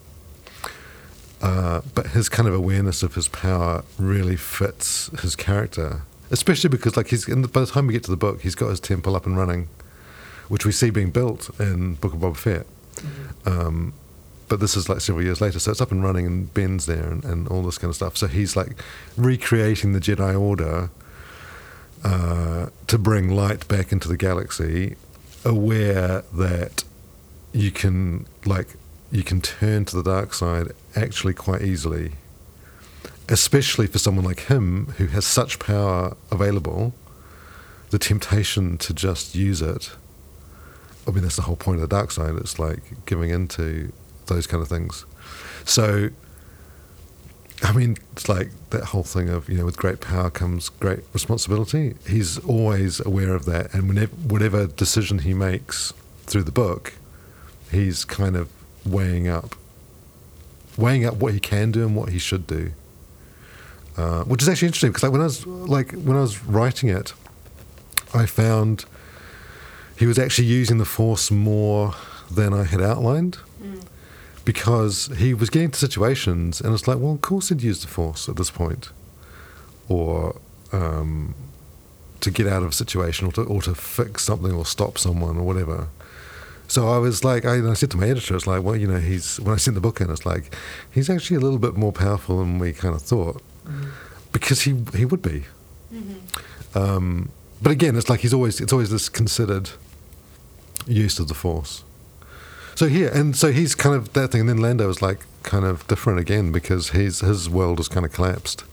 Uh, 1.42 1.82
but 1.94 2.08
his 2.08 2.28
kind 2.28 2.48
of 2.48 2.54
awareness 2.54 3.02
of 3.02 3.14
his 3.14 3.28
power 3.28 3.84
really 3.98 4.36
fits 4.36 5.08
his 5.20 5.36
character, 5.36 6.02
especially 6.30 6.70
because 6.70 6.96
like 6.96 7.08
he's 7.08 7.28
in 7.28 7.42
the, 7.42 7.48
by 7.48 7.60
the 7.60 7.66
time 7.66 7.86
we 7.86 7.92
get 7.92 8.04
to 8.04 8.10
the 8.10 8.16
book, 8.16 8.40
he's 8.40 8.54
got 8.54 8.68
his 8.68 8.80
temple 8.80 9.14
up 9.14 9.26
and 9.26 9.36
running, 9.36 9.68
which 10.48 10.64
we 10.64 10.72
see 10.72 10.90
being 10.90 11.10
built 11.10 11.50
in 11.60 11.94
Book 11.96 12.14
of 12.14 12.20
Boba 12.20 12.36
Fett. 12.36 12.66
Um, 13.44 13.92
but 14.48 14.60
this 14.60 14.76
is 14.76 14.88
like 14.88 15.00
several 15.00 15.24
years 15.24 15.40
later, 15.40 15.58
so 15.58 15.70
it's 15.70 15.80
up 15.80 15.90
and 15.90 16.02
running, 16.02 16.26
and 16.26 16.52
Ben's 16.54 16.86
there, 16.86 17.10
and, 17.10 17.24
and 17.24 17.48
all 17.48 17.62
this 17.62 17.78
kind 17.78 17.88
of 17.88 17.96
stuff. 17.96 18.16
So 18.16 18.26
he's 18.26 18.56
like 18.56 18.76
recreating 19.16 19.92
the 19.92 20.00
Jedi 20.00 20.38
Order 20.38 20.90
uh, 22.04 22.66
to 22.86 22.98
bring 22.98 23.30
light 23.30 23.66
back 23.68 23.92
into 23.92 24.08
the 24.08 24.16
galaxy, 24.16 24.96
aware 25.44 26.22
that 26.32 26.84
you 27.52 27.70
can 27.70 28.26
like 28.44 28.76
you 29.10 29.22
can 29.22 29.40
turn 29.40 29.84
to 29.86 29.96
the 29.96 30.02
dark 30.02 30.34
side 30.34 30.68
actually 30.94 31.34
quite 31.34 31.62
easily, 31.62 32.12
especially 33.28 33.86
for 33.86 33.98
someone 33.98 34.24
like 34.24 34.40
him 34.40 34.94
who 34.98 35.06
has 35.06 35.26
such 35.26 35.58
power 35.58 36.16
available. 36.30 36.94
The 37.90 37.98
temptation 37.98 38.78
to 38.78 38.92
just 38.92 39.34
use 39.36 39.62
it. 39.62 39.92
I 41.06 41.12
mean, 41.12 41.22
that's 41.22 41.36
the 41.36 41.42
whole 41.42 41.54
point 41.56 41.76
of 41.76 41.88
the 41.88 41.96
dark 41.96 42.10
side. 42.10 42.34
It's 42.34 42.58
like 42.58 43.06
giving 43.06 43.30
into 43.30 43.92
those 44.26 44.46
kind 44.46 44.62
of 44.62 44.68
things. 44.68 45.04
So, 45.64 46.10
I 47.62 47.72
mean, 47.72 47.96
it's 48.12 48.28
like 48.28 48.50
that 48.70 48.84
whole 48.84 49.02
thing 49.02 49.28
of 49.28 49.48
you 49.48 49.58
know, 49.58 49.64
with 49.64 49.76
great 49.76 50.00
power 50.00 50.30
comes 50.30 50.68
great 50.68 51.00
responsibility. 51.12 51.94
He's 52.06 52.38
always 52.38 53.00
aware 53.04 53.34
of 53.34 53.44
that, 53.46 53.74
and 53.74 53.88
whenever 53.88 54.14
whatever 54.16 54.66
decision 54.66 55.20
he 55.20 55.34
makes 55.34 55.92
through 56.26 56.44
the 56.44 56.52
book, 56.52 56.94
he's 57.70 58.04
kind 58.04 58.36
of 58.36 58.48
weighing 58.84 59.28
up, 59.28 59.56
weighing 60.76 61.04
up 61.04 61.14
what 61.16 61.32
he 61.32 61.40
can 61.40 61.72
do 61.72 61.86
and 61.86 61.96
what 61.96 62.10
he 62.10 62.18
should 62.18 62.46
do. 62.46 62.72
Uh, 63.96 64.24
which 64.24 64.42
is 64.42 64.48
actually 64.48 64.66
interesting 64.66 64.90
because 64.90 65.02
like 65.02 65.12
when 65.12 65.22
I 65.22 65.24
was 65.24 65.46
like 65.46 65.92
when 65.92 66.16
I 66.16 66.20
was 66.20 66.44
writing 66.44 66.90
it, 66.90 67.14
I 68.12 68.26
found 68.26 68.84
he 69.98 70.06
was 70.06 70.18
actually 70.18 70.48
using 70.48 70.76
the 70.76 70.84
force 70.84 71.30
more 71.30 71.94
than 72.30 72.52
I 72.52 72.64
had 72.64 72.82
outlined 72.82 73.38
because 74.46 75.08
he 75.18 75.34
was 75.34 75.50
getting 75.50 75.72
to 75.72 75.78
situations, 75.78 76.62
and 76.62 76.72
it's 76.72 76.88
like, 76.88 76.98
well, 76.98 77.12
of 77.12 77.20
course 77.20 77.50
he'd 77.50 77.62
use 77.62 77.82
the 77.82 77.88
force 77.88 78.30
at 78.30 78.36
this 78.36 78.50
point, 78.50 78.90
or 79.88 80.40
um, 80.72 81.34
to 82.20 82.30
get 82.30 82.46
out 82.46 82.62
of 82.62 82.70
a 82.70 82.72
situation, 82.72 83.26
or 83.26 83.32
to 83.32 83.42
or 83.42 83.60
to 83.60 83.74
fix 83.74 84.24
something, 84.24 84.52
or 84.52 84.64
stop 84.64 84.96
someone, 84.96 85.36
or 85.36 85.42
whatever. 85.42 85.88
So 86.68 86.88
I 86.88 86.98
was 86.98 87.22
like, 87.22 87.44
I, 87.44 87.70
I 87.70 87.74
said 87.74 87.90
to 87.92 87.96
my 87.96 88.08
editor, 88.08 88.34
it's 88.34 88.46
like, 88.46 88.62
well, 88.62 88.76
you 88.76 88.86
know, 88.86 88.98
he's 88.98 89.38
when 89.40 89.54
I 89.54 89.58
sent 89.58 89.74
the 89.74 89.80
book 89.80 90.00
in, 90.00 90.10
it's 90.10 90.24
like, 90.24 90.54
he's 90.90 91.10
actually 91.10 91.36
a 91.36 91.40
little 91.40 91.58
bit 91.58 91.76
more 91.76 91.92
powerful 91.92 92.38
than 92.38 92.58
we 92.58 92.72
kind 92.72 92.94
of 92.94 93.02
thought, 93.02 93.42
because 94.32 94.62
he 94.62 94.76
he 94.94 95.04
would 95.04 95.22
be. 95.22 95.44
Um, 96.74 97.30
but 97.60 97.72
again, 97.72 97.96
it's 97.96 98.08
like 98.08 98.20
he's 98.20 98.34
always 98.34 98.60
it's 98.60 98.72
always 98.72 98.90
this 98.90 99.08
considered 99.08 99.70
use 100.86 101.18
of 101.18 101.26
the 101.26 101.34
force. 101.34 101.82
So 102.76 102.88
here, 102.88 103.08
and 103.08 103.34
so 103.34 103.52
he's 103.52 103.74
kind 103.74 103.96
of 103.96 104.12
that 104.12 104.32
thing, 104.32 104.42
and 104.42 104.50
then 104.50 104.58
Lando 104.58 104.88
is 104.90 105.00
like 105.00 105.24
kind 105.42 105.64
of 105.64 105.86
different 105.88 106.18
again 106.18 106.52
because 106.52 106.90
his 106.90 107.20
his 107.20 107.48
world 107.48 107.78
has 107.78 107.88
kind 107.88 108.04
of 108.04 108.12
collapsed. 108.12 108.64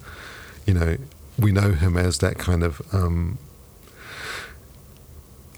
You 0.68 0.74
know, 0.74 0.98
we 1.40 1.54
know 1.54 1.72
him 1.72 1.96
as 1.96 2.18
that 2.18 2.38
kind 2.38 2.64
of, 2.64 2.82
um, 2.94 3.38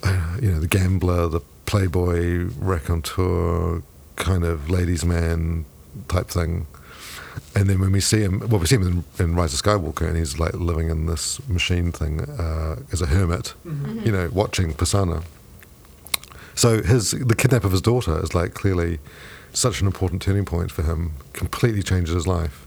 uh, 0.03 0.37
you 0.39 0.51
know, 0.51 0.59
the 0.59 0.67
gambler, 0.67 1.27
the 1.27 1.41
playboy, 1.65 2.49
raconteur, 2.59 3.81
kind 4.15 4.43
of 4.43 4.69
ladies' 4.69 5.03
man 5.03 5.65
type 6.07 6.27
thing. 6.27 6.67
And 7.55 7.67
then 7.67 7.79
when 7.79 7.91
we 7.91 7.99
see 7.99 8.21
him, 8.21 8.47
well, 8.47 8.59
we 8.59 8.67
see 8.67 8.75
him 8.75 9.03
in, 9.17 9.23
in 9.25 9.35
Rise 9.35 9.55
of 9.55 9.61
Skywalker, 9.63 10.07
and 10.07 10.17
he's 10.17 10.37
like 10.37 10.53
living 10.53 10.91
in 10.91 11.07
this 11.07 11.45
machine 11.49 11.91
thing 11.91 12.21
uh, 12.21 12.75
as 12.91 13.01
a 13.01 13.07
hermit, 13.07 13.55
you 14.05 14.11
know, 14.11 14.29
watching 14.31 14.73
Pasaana. 14.73 15.23
So 16.55 16.81
his 16.81 17.11
the 17.11 17.35
kidnap 17.35 17.63
of 17.63 17.71
his 17.71 17.81
daughter 17.81 18.21
is 18.23 18.33
like 18.33 18.53
clearly 18.53 18.99
such 19.53 19.81
an 19.81 19.87
important 19.87 20.21
turning 20.21 20.45
point 20.45 20.71
for 20.71 20.83
him. 20.83 21.13
Completely 21.33 21.83
changes 21.83 22.15
his 22.15 22.27
life. 22.27 22.65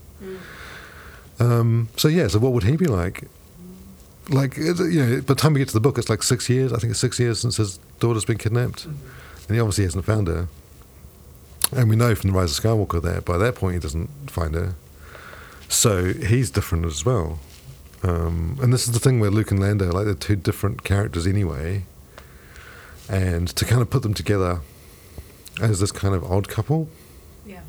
Um, 1.40 1.88
so 1.96 2.08
yeah, 2.08 2.26
so 2.28 2.38
what 2.38 2.52
would 2.52 2.64
he 2.64 2.76
be 2.76 2.86
like? 2.86 3.24
Like 4.28 4.56
you 4.56 4.74
know, 4.74 5.16
by 5.16 5.34
the 5.34 5.34
time 5.34 5.54
we 5.54 5.60
get 5.60 5.68
to 5.68 5.74
the 5.74 5.80
book, 5.80 5.98
it's 5.98 6.10
like 6.10 6.22
six 6.22 6.48
years. 6.50 6.72
I 6.72 6.78
think 6.78 6.90
it's 6.90 7.00
six 7.00 7.18
years 7.18 7.40
since 7.40 7.56
his 7.56 7.78
daughter's 7.98 8.24
been 8.24 8.38
kidnapped, 8.38 8.84
and 8.84 8.98
he 9.48 9.60
obviously 9.60 9.84
hasn't 9.84 10.04
found 10.04 10.28
her. 10.28 10.48
And 11.72 11.88
we 11.88 11.96
know 11.96 12.14
from 12.14 12.30
the 12.30 12.36
Rise 12.36 12.58
of 12.58 12.64
Skywalker 12.64 13.02
that 13.02 13.24
by 13.24 13.38
that 13.38 13.54
point 13.54 13.74
he 13.74 13.80
doesn't 13.80 14.30
find 14.30 14.54
her. 14.54 14.74
So 15.68 16.12
he's 16.14 16.50
different 16.50 16.86
as 16.86 17.04
well. 17.04 17.38
Um, 18.02 18.58
and 18.62 18.72
this 18.72 18.86
is 18.86 18.94
the 18.94 19.00
thing 19.00 19.20
where 19.20 19.30
Luke 19.30 19.50
and 19.50 19.60
Lando, 19.60 19.90
like 19.90 20.04
they're 20.04 20.14
two 20.14 20.36
different 20.36 20.84
characters 20.84 21.26
anyway. 21.26 21.84
And 23.08 23.48
to 23.56 23.64
kind 23.64 23.80
of 23.80 23.88
put 23.90 24.02
them 24.02 24.14
together 24.14 24.60
as 25.60 25.80
this 25.80 25.90
kind 25.92 26.14
of 26.14 26.22
odd 26.24 26.48
couple, 26.48 26.88
Yeah. 27.46 27.60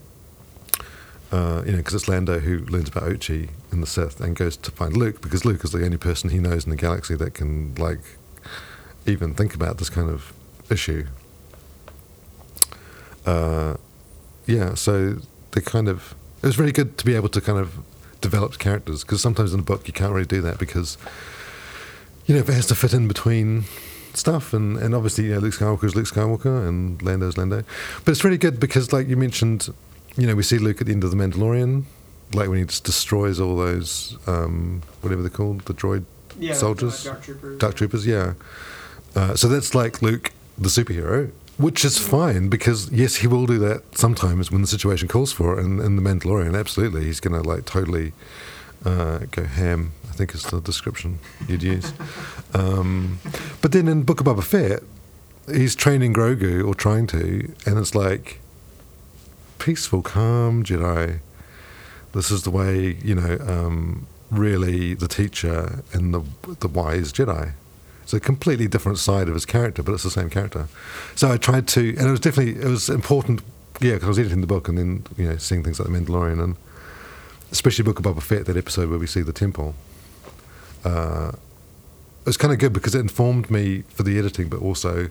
uh, 1.32 1.64
you 1.66 1.72
know, 1.72 1.78
because 1.78 1.94
it's 1.94 2.08
Lando 2.08 2.40
who 2.40 2.60
learns 2.66 2.90
about 2.90 3.04
Ochi 3.04 3.50
in 3.72 3.82
the 3.82 3.88
Sith 3.88 4.20
and 4.20 4.36
goes 4.36 4.58
to 4.58 4.72
find 4.72 4.96
Luke 4.98 5.22
because 5.22 5.46
Luke 5.46 5.64
is 5.64 5.72
the 5.72 5.84
only 5.86 5.98
person 5.98 6.30
he 6.30 6.40
knows 6.40 6.66
in 6.66 6.70
the 6.72 6.76
galaxy 6.76 7.16
that 7.16 7.34
can 7.34 7.74
like 7.76 8.02
even 9.06 9.34
think 9.34 9.56
about 9.56 9.78
this 9.78 9.90
kind 9.90 10.10
of 10.10 10.34
issue. 10.70 11.06
Uh, 13.26 13.76
yeah, 14.46 14.74
so 14.74 15.18
they 15.52 15.62
kind 15.62 15.88
of 15.88 16.16
it 16.42 16.46
was 16.48 16.58
really 16.60 16.72
good 16.72 16.98
to 16.98 17.06
be 17.06 17.16
able 17.16 17.30
to 17.30 17.42
kind 17.42 17.58
of 17.60 17.80
develop 18.22 18.58
characters 18.60 19.04
because 19.04 19.22
sometimes 19.22 19.54
in 19.54 19.60
a 19.60 19.64
book 19.64 19.88
you 19.88 19.94
can't 19.94 20.12
really 20.14 20.26
do 20.26 20.42
that 20.42 20.58
because 20.60 20.98
you 22.26 22.34
know 22.36 22.42
if 22.42 22.50
it 22.50 22.54
has 22.54 22.66
to 22.68 22.76
fit 22.76 22.94
in 22.94 23.08
between 23.08 23.64
stuff 24.14 24.54
and, 24.54 24.78
and 24.78 24.96
obviously 24.96 25.26
you 25.26 25.34
know, 25.34 25.40
Luke 25.40 25.54
Skywalker 25.54 25.84
is 25.86 25.96
Luke 25.96 26.08
Skywalker 26.08 26.68
and 26.68 27.02
Lando's 27.02 27.38
Lando 27.38 27.64
but 28.06 28.12
it's 28.12 28.24
really 28.24 28.38
good 28.38 28.60
because 28.60 28.92
like 28.92 29.08
you 29.08 29.18
mentioned 29.18 29.74
you 30.18 30.28
know 30.28 30.36
we 30.36 30.44
see 30.44 30.58
Luke 30.58 30.82
at 30.82 30.88
the 30.88 30.94
end 30.94 31.04
of 31.04 31.12
the 31.12 31.18
Mandalorian 31.18 31.84
like 32.34 32.50
when 32.50 32.60
he 32.60 32.66
just 32.66 32.84
destroys 32.84 33.40
all 33.40 33.56
those 33.56 34.18
um, 34.28 34.82
whatever 35.02 35.22
they're 35.22 35.30
called 35.30 35.62
the 35.62 35.74
droid 35.74 36.06
soldiers 36.54 37.04
Dark 37.04 37.24
Troopers. 37.24 37.60
Dark 37.60 37.76
Troopers, 37.76 38.06
yeah. 38.06 38.34
Uh, 39.16 39.36
so 39.36 39.48
that's 39.48 39.74
like 39.74 40.02
Luke, 40.02 40.32
the 40.58 40.70
superhero, 40.70 41.32
which 41.58 41.84
is 41.84 41.98
fine 41.98 42.50
because 42.50 42.92
yes, 42.92 43.18
he 43.18 43.28
will 43.28 43.46
do 43.46 43.58
that 43.60 43.98
sometimes 43.98 44.52
when 44.52 44.62
the 44.62 44.68
situation 44.68 45.08
calls 45.08 45.32
for 45.32 45.58
it. 45.58 45.66
And 45.66 45.82
in 45.82 45.96
the 45.96 46.02
Mandalorian, 46.02 46.58
absolutely, 46.58 47.06
he's 47.06 47.20
going 47.20 47.42
to 47.42 47.48
like 47.48 47.66
totally 47.66 48.14
uh, 48.86 49.20
go 49.32 49.44
ham. 49.44 49.94
I 50.10 50.14
think 50.14 50.36
is 50.36 50.44
the 50.44 50.60
description 50.60 51.20
you'd 51.48 51.64
use. 51.64 51.94
um, 52.54 53.20
but 53.62 53.72
then 53.72 53.88
in 53.88 54.04
Book 54.04 54.20
of 54.22 54.28
Boba 54.28 54.44
Fett, 54.44 54.84
he's 55.48 55.76
training 55.76 56.14
Grogu 56.14 56.66
or 56.68 56.74
trying 56.74 57.08
to, 57.08 57.52
and 57.66 57.78
it's 57.78 57.96
like 57.96 58.40
peaceful, 59.58 60.02
calm 60.02 60.64
Jedi. 60.64 61.20
This 62.14 62.32
is 62.32 62.44
the 62.44 62.52
way 62.52 62.98
you 63.04 63.16
know. 63.16 63.38
Um, 63.46 64.08
really, 64.32 64.94
the 64.94 65.08
teacher 65.08 65.84
and 65.94 66.14
the 66.14 66.24
the 66.60 66.68
wise 66.68 67.12
Jedi. 67.12 67.54
It's 68.04 68.14
a 68.14 68.20
completely 68.20 68.68
different 68.68 68.98
side 68.98 69.28
of 69.28 69.36
his 69.36 69.46
character, 69.46 69.84
but 69.84 69.94
it's 69.94 70.04
the 70.04 70.10
same 70.10 70.30
character. 70.30 70.68
So 71.16 71.32
I 71.32 71.38
tried 71.38 71.68
to, 71.70 71.90
and 71.90 72.08
it 72.08 72.12
was 72.12 72.20
definitely 72.20 72.60
it 72.62 72.68
was 72.68 72.90
important, 72.90 73.42
yeah, 73.80 73.94
because 73.94 74.06
I 74.06 74.10
was 74.10 74.20
editing 74.20 74.42
the 74.42 74.48
book 74.48 74.68
and 74.68 74.78
then 74.78 75.04
you 75.18 75.30
know 75.30 75.38
seeing 75.38 75.64
things 75.64 75.80
like 75.80 75.90
the 75.90 75.94
Mandalorian 75.94 76.44
and 76.44 76.56
especially 77.52 77.84
Book 77.84 78.00
of 78.00 78.06
Boba 78.06 78.22
Fett, 78.22 78.46
that 78.46 78.58
episode 78.58 78.90
where 78.90 79.00
we 79.00 79.08
see 79.08 79.22
the 79.22 79.34
temple. 79.34 79.76
Uh, 80.84 81.32
was 82.30 82.38
kind 82.38 82.54
of 82.54 82.60
good 82.60 82.74
because 82.74 82.94
it 82.94 83.00
informed 83.00 83.50
me 83.50 83.82
for 83.90 84.04
the 84.04 84.20
editing, 84.20 84.50
but 84.50 84.62
also 84.62 85.10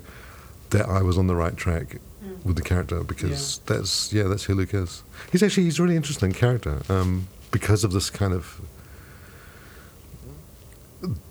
that 0.70 0.88
I 0.88 1.02
was 1.02 1.18
on 1.18 1.26
the 1.26 1.34
right 1.34 1.56
track 1.56 1.98
with 2.44 2.54
the 2.56 2.62
character 2.62 3.02
because 3.02 3.58
that's 3.66 4.12
yeah 4.12 4.24
that's 4.24 4.44
who 4.44 4.54
Luke 4.54 4.72
is. 4.72 5.02
He's 5.32 5.42
actually 5.42 5.64
he's 5.64 5.78
a 5.80 5.82
really 5.82 5.96
interesting 5.96 6.32
character 6.32 6.82
um, 6.88 7.26
because 7.50 7.82
of 7.82 7.90
this 7.92 8.08
kind 8.10 8.32
of 8.32 8.60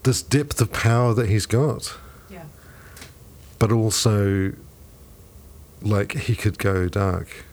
this 0.04 0.21
depth 0.21 0.60
of 0.62 0.71
power 0.73 1.13
that 1.13 1.30
he's 1.30 1.45
got, 1.45 1.95
Yeah. 2.30 2.43
but 3.60 3.71
also 3.71 4.54
like 5.82 6.13
he 6.13 6.36
could 6.36 6.58
go 6.58 6.88
dark. 6.89 7.45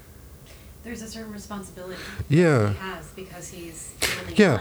There's 0.83 1.03
a 1.03 1.09
certain 1.09 1.33
responsibility 1.33 2.01
Yeah. 2.29 2.70
he 2.73 2.79
has 2.79 3.07
because 3.14 3.49
he's 3.49 3.92
really 4.23 4.35
Yeah. 4.37 4.61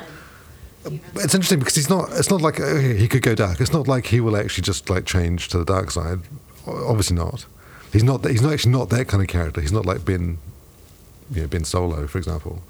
It's 0.86 1.34
interesting 1.34 1.60
because 1.60 1.76
he's 1.76 1.90
not. 1.90 2.10
It's 2.14 2.30
not 2.30 2.42
like 2.42 2.60
uh, 2.60 2.76
he 2.76 3.08
could 3.08 3.22
go 3.22 3.36
dark. 3.36 3.62
It's 3.62 3.74
not 3.74 3.88
like 3.88 4.08
he 4.08 4.20
will 4.20 4.36
actually 4.38 4.64
just 4.64 4.90
like 4.90 5.06
change 5.06 5.48
to 5.50 5.58
the 5.58 5.66
dark 5.66 5.92
side. 5.92 6.20
Obviously 6.68 7.16
not. 7.16 7.46
He's 7.92 8.04
not. 8.04 8.26
He's 8.26 8.42
not 8.42 8.54
actually 8.54 8.72
not 8.74 8.90
that 8.90 9.08
kind 9.08 9.22
of 9.22 9.28
character. 9.30 9.62
He's 9.62 9.72
not 9.72 9.86
like 9.86 10.04
Ben, 10.06 10.38
you 11.32 11.42
know, 11.42 11.48
Ben 11.48 11.64
Solo, 11.64 12.08
for 12.08 12.18
example. 12.18 12.62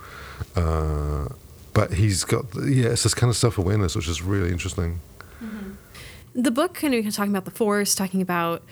Uh, 0.55 1.29
but 1.73 1.93
he's 1.93 2.23
got 2.23 2.45
yeah. 2.55 2.89
It's 2.89 3.03
this 3.03 3.13
kind 3.13 3.29
of 3.29 3.35
self 3.37 3.57
awareness, 3.57 3.95
which 3.95 4.07
is 4.07 4.21
really 4.21 4.51
interesting. 4.51 4.99
the 6.35 6.51
book 6.51 6.73
kind 6.73 6.93
of 6.93 7.13
talking 7.15 7.31
about 7.31 7.45
the 7.45 7.51
force 7.51 7.93
talking 7.95 8.21
about 8.21 8.63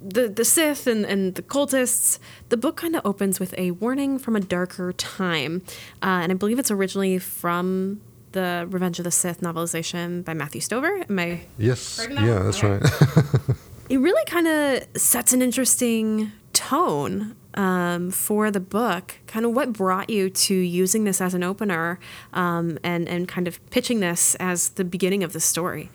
the 0.00 0.28
the 0.28 0.44
sith 0.44 0.86
and, 0.86 1.04
and 1.04 1.34
the 1.34 1.42
cultists 1.42 2.18
the 2.48 2.56
book 2.56 2.76
kind 2.76 2.94
of 2.96 3.04
opens 3.04 3.38
with 3.40 3.54
a 3.58 3.70
warning 3.72 4.18
from 4.18 4.36
a 4.36 4.40
darker 4.40 4.92
time 4.92 5.62
uh, 6.02 6.20
and 6.22 6.32
i 6.32 6.34
believe 6.34 6.58
it's 6.58 6.70
originally 6.70 7.18
from 7.18 8.00
the 8.32 8.66
revenge 8.70 8.98
of 8.98 9.04
the 9.04 9.10
sith 9.10 9.40
novelization 9.40 10.24
by 10.24 10.34
matthew 10.34 10.60
stover 10.60 11.04
am 11.08 11.18
i 11.18 11.40
Yes. 11.58 12.06
Yeah, 12.10 12.40
that's 12.40 12.62
Okay. 12.62 12.78
right. 12.78 13.56
it 13.88 13.98
really 13.98 14.24
kind 14.26 14.46
of 14.48 14.84
sets 15.00 15.32
an 15.32 15.42
interesting 15.42 16.32
tone 16.52 17.34
um, 17.54 18.10
for 18.10 18.50
the 18.50 18.60
book. 18.60 19.16
Kind 19.26 19.44
of 19.44 19.52
what 19.52 19.72
brought 19.72 20.08
you 20.08 20.30
to 20.30 20.54
using 20.54 21.04
this 21.04 21.20
as 21.20 21.34
an 21.34 21.42
opener 21.42 21.98
um, 22.32 22.78
and 22.82 23.08
and 23.08 23.28
kind 23.28 23.46
of 23.46 23.58
pitching 23.70 24.00
this 24.00 24.34
as 24.36 24.70
the 24.70 24.84
beginning 24.84 25.22
of 25.24 25.32
the 25.34 25.40
story. 25.40 25.90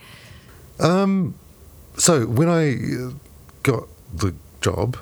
so 0.80 2.26
when 2.28 2.50
I 2.50 2.76
uh, 2.76 3.12
got 3.64 3.88
the 4.14 4.34
job, 4.62 4.98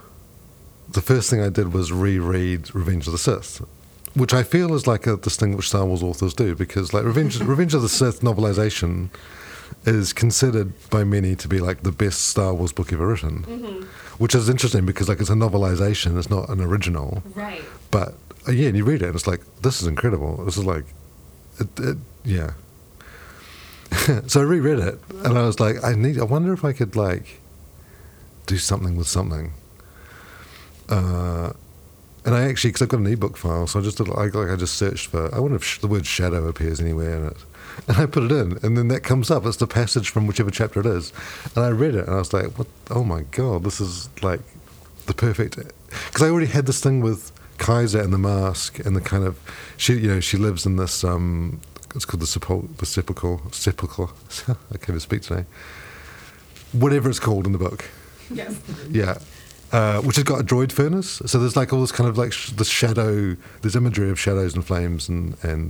the 0.89 1.01
first 1.01 1.29
thing 1.29 1.41
I 1.41 1.49
did 1.49 1.73
was 1.73 1.91
reread 1.91 2.73
Revenge 2.73 3.07
of 3.07 3.11
the 3.11 3.17
Sith, 3.19 3.61
which 4.15 4.33
I 4.33 4.43
feel 4.43 4.73
is 4.73 4.87
like 4.87 5.05
a 5.07 5.17
this 5.17 5.35
thing 5.35 5.55
which 5.55 5.69
Star 5.69 5.85
Wars 5.85 6.01
authors 6.01 6.33
do 6.33 6.55
because 6.55 6.93
like 6.93 7.03
Revenge 7.03 7.39
Revenge 7.41 7.73
of 7.73 7.81
the 7.81 7.89
Sith 7.89 8.21
novelization 8.21 9.09
is 9.85 10.13
considered 10.13 10.73
by 10.89 11.03
many 11.03 11.35
to 11.35 11.47
be 11.47 11.59
like 11.59 11.83
the 11.83 11.91
best 11.91 12.27
Star 12.27 12.53
Wars 12.53 12.71
book 12.71 12.91
ever 12.91 13.07
written, 13.07 13.43
which 14.17 14.33
is 14.33 14.49
interesting 14.49 14.85
because 14.85 15.09
like 15.09 15.19
it's 15.19 15.29
a 15.29 15.33
novelization, 15.33 16.17
it's 16.17 16.29
not 16.29 16.49
an 16.49 16.61
original. 16.61 17.21
Right. 17.35 17.63
But 17.91 18.15
uh, 18.47 18.51
yeah, 18.51 18.67
and 18.67 18.77
you 18.77 18.85
read 18.85 19.01
it, 19.01 19.07
and 19.07 19.15
it's 19.15 19.27
like 19.27 19.41
this 19.61 19.81
is 19.81 19.87
incredible. 19.87 20.43
This 20.45 20.57
is 20.57 20.65
like, 20.65 20.85
it, 21.59 21.67
it, 21.79 21.97
yeah. 22.23 22.53
so 24.27 24.41
I 24.41 24.43
reread 24.43 24.79
it, 24.79 24.99
and 25.23 25.37
I 25.37 25.45
was 25.45 25.59
like, 25.59 25.83
I 25.83 25.93
need. 25.93 26.19
I 26.19 26.23
wonder 26.23 26.53
if 26.53 26.63
I 26.63 26.73
could 26.73 26.95
like 26.95 27.41
do 28.45 28.57
something 28.57 28.95
with 28.95 29.07
something. 29.07 29.53
Uh, 30.87 31.53
and 32.25 32.35
I 32.35 32.43
actually, 32.49 32.69
because 32.71 32.81
I've 32.81 32.89
got 32.89 32.99
an 32.99 33.07
ebook 33.07 33.37
file, 33.37 33.67
so 33.67 33.79
I 33.79 33.83
just 33.83 33.97
did 33.97 34.07
like, 34.07 34.33
like 34.33 34.49
I 34.49 34.55
just 34.55 34.75
searched 34.75 35.07
for. 35.07 35.33
I 35.33 35.39
wonder 35.39 35.55
if 35.57 35.63
sh- 35.63 35.79
the 35.79 35.87
word 35.87 36.05
shadow 36.05 36.47
appears 36.47 36.79
anywhere 36.81 37.15
in 37.17 37.25
it, 37.27 37.37
and 37.87 37.97
I 37.97 38.05
put 38.05 38.23
it 38.23 38.31
in, 38.31 38.57
and 38.63 38.77
then 38.77 38.87
that 38.89 39.03
comes 39.03 39.29
up. 39.31 39.45
It's 39.45 39.57
the 39.57 39.67
passage 39.67 40.09
from 40.09 40.27
whichever 40.27 40.51
chapter 40.51 40.79
it 40.79 40.85
is, 40.85 41.13
and 41.55 41.63
I 41.63 41.69
read 41.69 41.95
it, 41.95 42.05
and 42.07 42.15
I 42.15 42.19
was 42.19 42.33
like, 42.33 42.57
what? 42.57 42.67
Oh 42.89 43.03
my 43.03 43.21
god, 43.31 43.63
this 43.63 43.79
is 43.79 44.09
like 44.21 44.41
the 45.05 45.13
perfect. 45.13 45.55
Because 45.57 46.21
I 46.23 46.29
already 46.29 46.47
had 46.47 46.65
this 46.65 46.81
thing 46.81 47.01
with 47.01 47.31
Kiza 47.57 48.03
and 48.03 48.11
the 48.11 48.17
mask 48.17 48.79
and 48.85 48.95
the 48.95 49.01
kind 49.01 49.23
of 49.23 49.39
she 49.77 49.93
you 49.93 50.07
know 50.09 50.19
she 50.19 50.35
lives 50.35 50.65
in 50.65 50.75
this 50.75 51.03
um 51.05 51.61
it's 51.95 52.03
called 52.03 52.19
the 52.21 52.25
sepul- 52.25 52.75
the 52.77 52.85
sepulchre 52.85 53.37
sepulchre 53.53 54.09
I 54.73 54.77
can't 54.77 54.89
even 54.89 54.99
speak 54.99 55.21
today 55.21 55.45
whatever 56.73 57.09
it's 57.09 57.19
called 57.21 57.45
in 57.45 57.53
the 57.53 57.57
book 57.57 57.85
Yes. 58.29 58.59
yeah 58.89 59.19
uh, 59.75 59.99
which 60.05 60.15
has 60.17 60.23
got 60.31 60.39
a 60.39 60.43
droid 60.43 60.71
furnace 60.71 61.11
so 61.25 61.33
there's 61.41 61.57
like 61.61 61.69
all 61.73 61.81
this 61.81 61.91
kind 61.99 62.09
of 62.09 62.17
like 62.17 62.31
sh- 62.31 62.51
the 62.61 62.65
shadow 62.65 63.35
there's 63.61 63.75
imagery 63.75 64.09
of 64.13 64.17
shadows 64.19 64.53
and 64.55 64.63
flames 64.65 65.09
and 65.09 65.35
and 65.43 65.69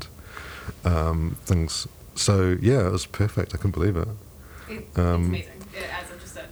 um, 0.83 1.37
things 1.45 1.87
so 2.15 2.57
yeah 2.61 2.87
it 2.87 2.91
was 2.91 3.05
perfect 3.05 3.53
I 3.53 3.57
couldn't 3.57 3.71
believe 3.79 3.97
it 4.03 4.07
Um, 4.97 5.25
amazing. 5.25 5.51
It 5.77 5.89
adds 5.91 6.11
up 6.11 6.19
just 6.21 6.37
a 6.37 6.43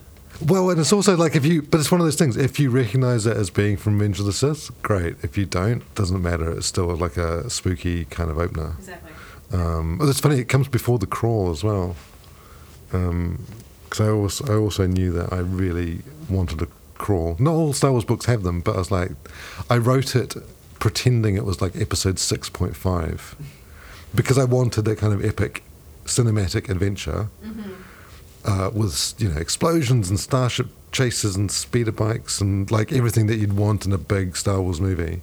well, 0.52 0.70
and 0.72 0.80
it's 0.80 0.92
also 0.94 1.16
like 1.24 1.36
if 1.36 1.46
you, 1.46 1.62
but 1.62 1.80
it's 1.80 1.92
one 1.92 2.02
of 2.02 2.06
those 2.08 2.18
things. 2.22 2.36
If 2.36 2.60
you 2.60 2.70
recognize 2.70 3.26
it 3.26 3.38
as 3.38 3.50
being 3.50 3.78
from 3.78 3.94
Revenge 4.00 4.20
of 4.20 4.26
the 4.26 4.34
Sith, 4.34 4.72
great. 4.82 5.16
If 5.24 5.38
you 5.38 5.46
don't, 5.46 5.82
doesn't 5.96 6.22
matter. 6.22 6.52
It's 6.58 6.66
still 6.68 6.88
like 7.06 7.16
a 7.18 7.50
spooky 7.50 8.06
kind 8.06 8.30
of 8.30 8.38
opener. 8.38 8.74
exactly. 8.78 9.12
Um, 9.54 10.00
oh, 10.02 10.10
it's 10.10 10.20
funny. 10.20 10.40
It 10.40 10.50
comes 10.50 10.68
before 10.68 10.98
the 11.00 11.08
crawl 11.18 11.50
as 11.52 11.64
well. 11.64 11.96
Because 12.92 14.02
I 14.02 14.10
also, 14.10 14.46
I 14.54 14.58
also 14.58 14.86
knew 14.88 15.12
that 15.14 15.32
I 15.32 15.38
really 15.40 16.02
wanted 16.30 16.62
a 16.62 16.68
crawl. 17.06 17.36
Not 17.40 17.54
all 17.54 17.74
Star 17.74 17.92
Wars 17.92 18.06
books 18.06 18.26
have 18.26 18.42
them, 18.44 18.62
but 18.62 18.76
I 18.76 18.80
was 18.80 18.92
like, 18.92 19.12
I 19.70 19.78
wrote 19.78 20.16
it 20.16 20.36
pretending 20.80 21.36
it 21.36 21.46
was 21.46 21.62
like 21.62 21.76
episode 21.76 22.18
six 22.20 22.50
point 22.50 22.76
five, 22.76 23.36
because 24.14 24.38
I 24.38 24.46
wanted 24.58 24.84
that 24.86 24.98
kind 24.98 25.14
of 25.14 25.24
epic 25.24 25.64
cinematic 26.06 26.70
adventure 26.70 27.30
uh, 28.44 28.70
with 28.74 29.16
you 29.18 29.30
know 29.30 29.40
explosions 29.40 30.10
and 30.10 30.20
starship 30.20 30.68
chases 30.92 31.36
and 31.36 31.50
speeder 31.50 31.92
bikes 31.92 32.42
and 32.42 32.70
like 32.70 32.92
everything 32.92 33.28
that 33.28 33.38
you'd 33.38 33.58
want 33.58 33.86
in 33.86 33.94
a 33.94 33.98
big 33.98 34.36
Star 34.36 34.62
Wars 34.62 34.80
movie. 34.80 35.22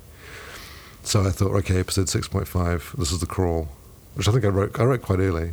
So 1.03 1.22
I 1.28 1.31
thought, 1.31 1.53
okay, 1.61 1.78
episode 1.81 2.09
six 2.09 2.28
point 2.28 2.49
five. 2.49 2.95
This 2.99 3.12
is 3.12 3.20
the 3.20 3.26
crawl, 3.26 3.68
which 4.14 4.28
I 4.28 4.33
think 4.33 4.45
I 4.45 4.49
wrote. 4.49 4.81
I 4.81 4.85
wrote 4.85 5.03
quite 5.03 5.20
early 5.20 5.53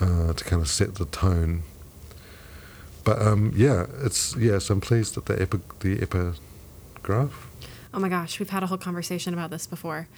uh, 0.00 0.32
to 0.32 0.44
kind 0.44 0.60
of 0.62 0.68
set 0.68 0.94
the 0.94 1.06
tone. 1.06 1.62
But 3.08 3.22
um, 3.26 3.54
yeah, 3.56 3.86
it's 4.04 4.36
yes. 4.36 4.68
I'm 4.68 4.82
pleased 4.82 5.14
that 5.14 5.24
the 5.24 5.40
epi- 5.40 5.60
the 5.80 6.02
epigraph. 6.02 7.48
Oh 7.94 7.98
my 7.98 8.10
gosh, 8.10 8.38
we've 8.38 8.50
had 8.50 8.62
a 8.62 8.66
whole 8.66 8.76
conversation 8.76 9.32
about 9.32 9.48
this 9.48 9.66
before, 9.66 10.08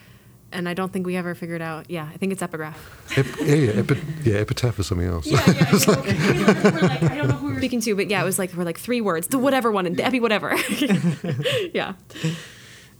and 0.51 0.67
I 0.67 0.73
don't 0.73 0.91
think 0.91 1.05
we 1.05 1.15
ever 1.15 1.33
figured 1.33 1.61
out. 1.61 1.89
Yeah, 1.89 2.09
I 2.13 2.17
think 2.17 2.33
it's 2.33 2.41
epigraph. 2.41 2.77
Ep- 3.17 3.39
yeah, 3.39 3.55
yeah, 3.55 3.71
epi- 3.79 4.01
yeah, 4.25 4.35
epitaph 4.39 4.77
is 4.77 4.87
something 4.87 5.07
else. 5.07 5.25
I 5.33 7.15
don't 7.15 7.29
know 7.29 7.35
who 7.35 7.47
we 7.47 7.53
were 7.53 7.59
speaking 7.59 7.79
to, 7.79 7.95
but 7.95 8.09
yeah, 8.09 8.21
it 8.21 8.25
was 8.25 8.37
like 8.37 8.53
we're 8.53 8.65
like 8.65 8.77
three 8.77 8.99
words, 8.99 9.27
the 9.27 9.39
whatever 9.39 9.71
one, 9.71 9.85
the 9.93 10.03
epi 10.03 10.19
whatever. 10.19 10.53
yeah. 11.73 11.93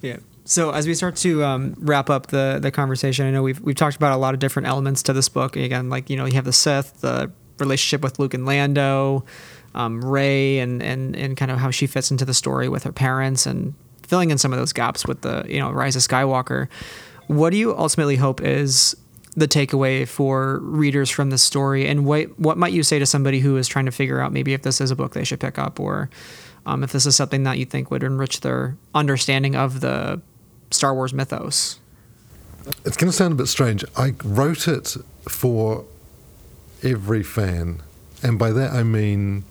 Yeah. 0.01 0.19
So 0.45 0.71
as 0.71 0.87
we 0.87 0.93
start 0.93 1.17
to 1.17 1.43
um, 1.43 1.75
wrap 1.79 2.09
up 2.09 2.27
the 2.27 2.59
the 2.61 2.71
conversation, 2.71 3.25
I 3.25 3.31
know 3.31 3.43
we've 3.43 3.59
we've 3.59 3.75
talked 3.75 3.97
about 3.97 4.13
a 4.13 4.17
lot 4.17 4.33
of 4.33 4.39
different 4.39 4.69
elements 4.69 5.03
to 5.03 5.11
this 5.11 5.27
book. 5.27 5.57
Again, 5.57 5.89
like 5.89 6.09
you 6.09 6.15
know, 6.15 6.23
you 6.23 6.35
have 6.35 6.45
the 6.45 6.53
Sith, 6.53 7.01
the 7.01 7.29
relationship 7.59 8.01
with 8.01 8.19
Luke 8.19 8.33
and 8.33 8.45
Lando, 8.45 9.25
um, 9.75 10.03
Rey, 10.03 10.59
and 10.59 10.81
and 10.81 11.15
and 11.15 11.37
kind 11.37 11.51
of 11.51 11.57
how 11.57 11.71
she 11.71 11.87
fits 11.87 12.11
into 12.11 12.25
the 12.25 12.33
story 12.33 12.69
with 12.69 12.83
her 12.83 12.91
parents, 12.91 13.45
and 13.45 13.73
filling 14.07 14.31
in 14.31 14.37
some 14.37 14.51
of 14.51 14.59
those 14.59 14.73
gaps 14.73 15.05
with 15.05 15.21
the 15.21 15.45
you 15.47 15.59
know 15.59 15.71
Rise 15.71 15.95
of 15.95 16.01
Skywalker. 16.01 16.67
What 17.27 17.51
do 17.51 17.57
you 17.57 17.75
ultimately 17.77 18.17
hope 18.17 18.41
is 18.41 18.95
the 19.35 19.47
takeaway 19.47 20.05
for 20.05 20.59
readers 20.59 21.09
from 21.09 21.29
this 21.29 21.41
story, 21.41 21.87
and 21.87 22.05
what 22.05 22.37
what 22.39 22.57
might 22.57 22.73
you 22.73 22.83
say 22.83 22.99
to 22.99 23.05
somebody 23.05 23.39
who 23.39 23.57
is 23.57 23.67
trying 23.67 23.85
to 23.85 23.91
figure 23.91 24.19
out 24.19 24.33
maybe 24.33 24.53
if 24.53 24.63
this 24.63 24.81
is 24.81 24.91
a 24.91 24.95
book 24.95 25.13
they 25.13 25.23
should 25.23 25.39
pick 25.39 25.57
up, 25.57 25.79
or 25.79 26.09
um, 26.65 26.83
if 26.83 26.91
this 26.91 27.05
is 27.05 27.15
something 27.15 27.43
that 27.43 27.57
you 27.57 27.65
think 27.65 27.89
would 27.89 28.03
enrich 28.03 28.41
their 28.41 28.75
understanding 28.93 29.55
of 29.55 29.79
the 29.79 30.21
Star 30.71 30.93
Wars 30.93 31.13
mythos? 31.13 31.79
It's 32.85 32.97
going 32.97 33.09
to 33.09 33.15
sound 33.15 33.33
a 33.33 33.35
bit 33.35 33.47
strange. 33.47 33.83
I 33.97 34.13
wrote 34.23 34.67
it 34.67 34.95
for 35.27 35.85
every 36.83 37.23
fan, 37.23 37.81
and 38.21 38.37
by 38.37 38.51
that 38.51 38.73
I 38.73 38.83
mean 38.83 39.45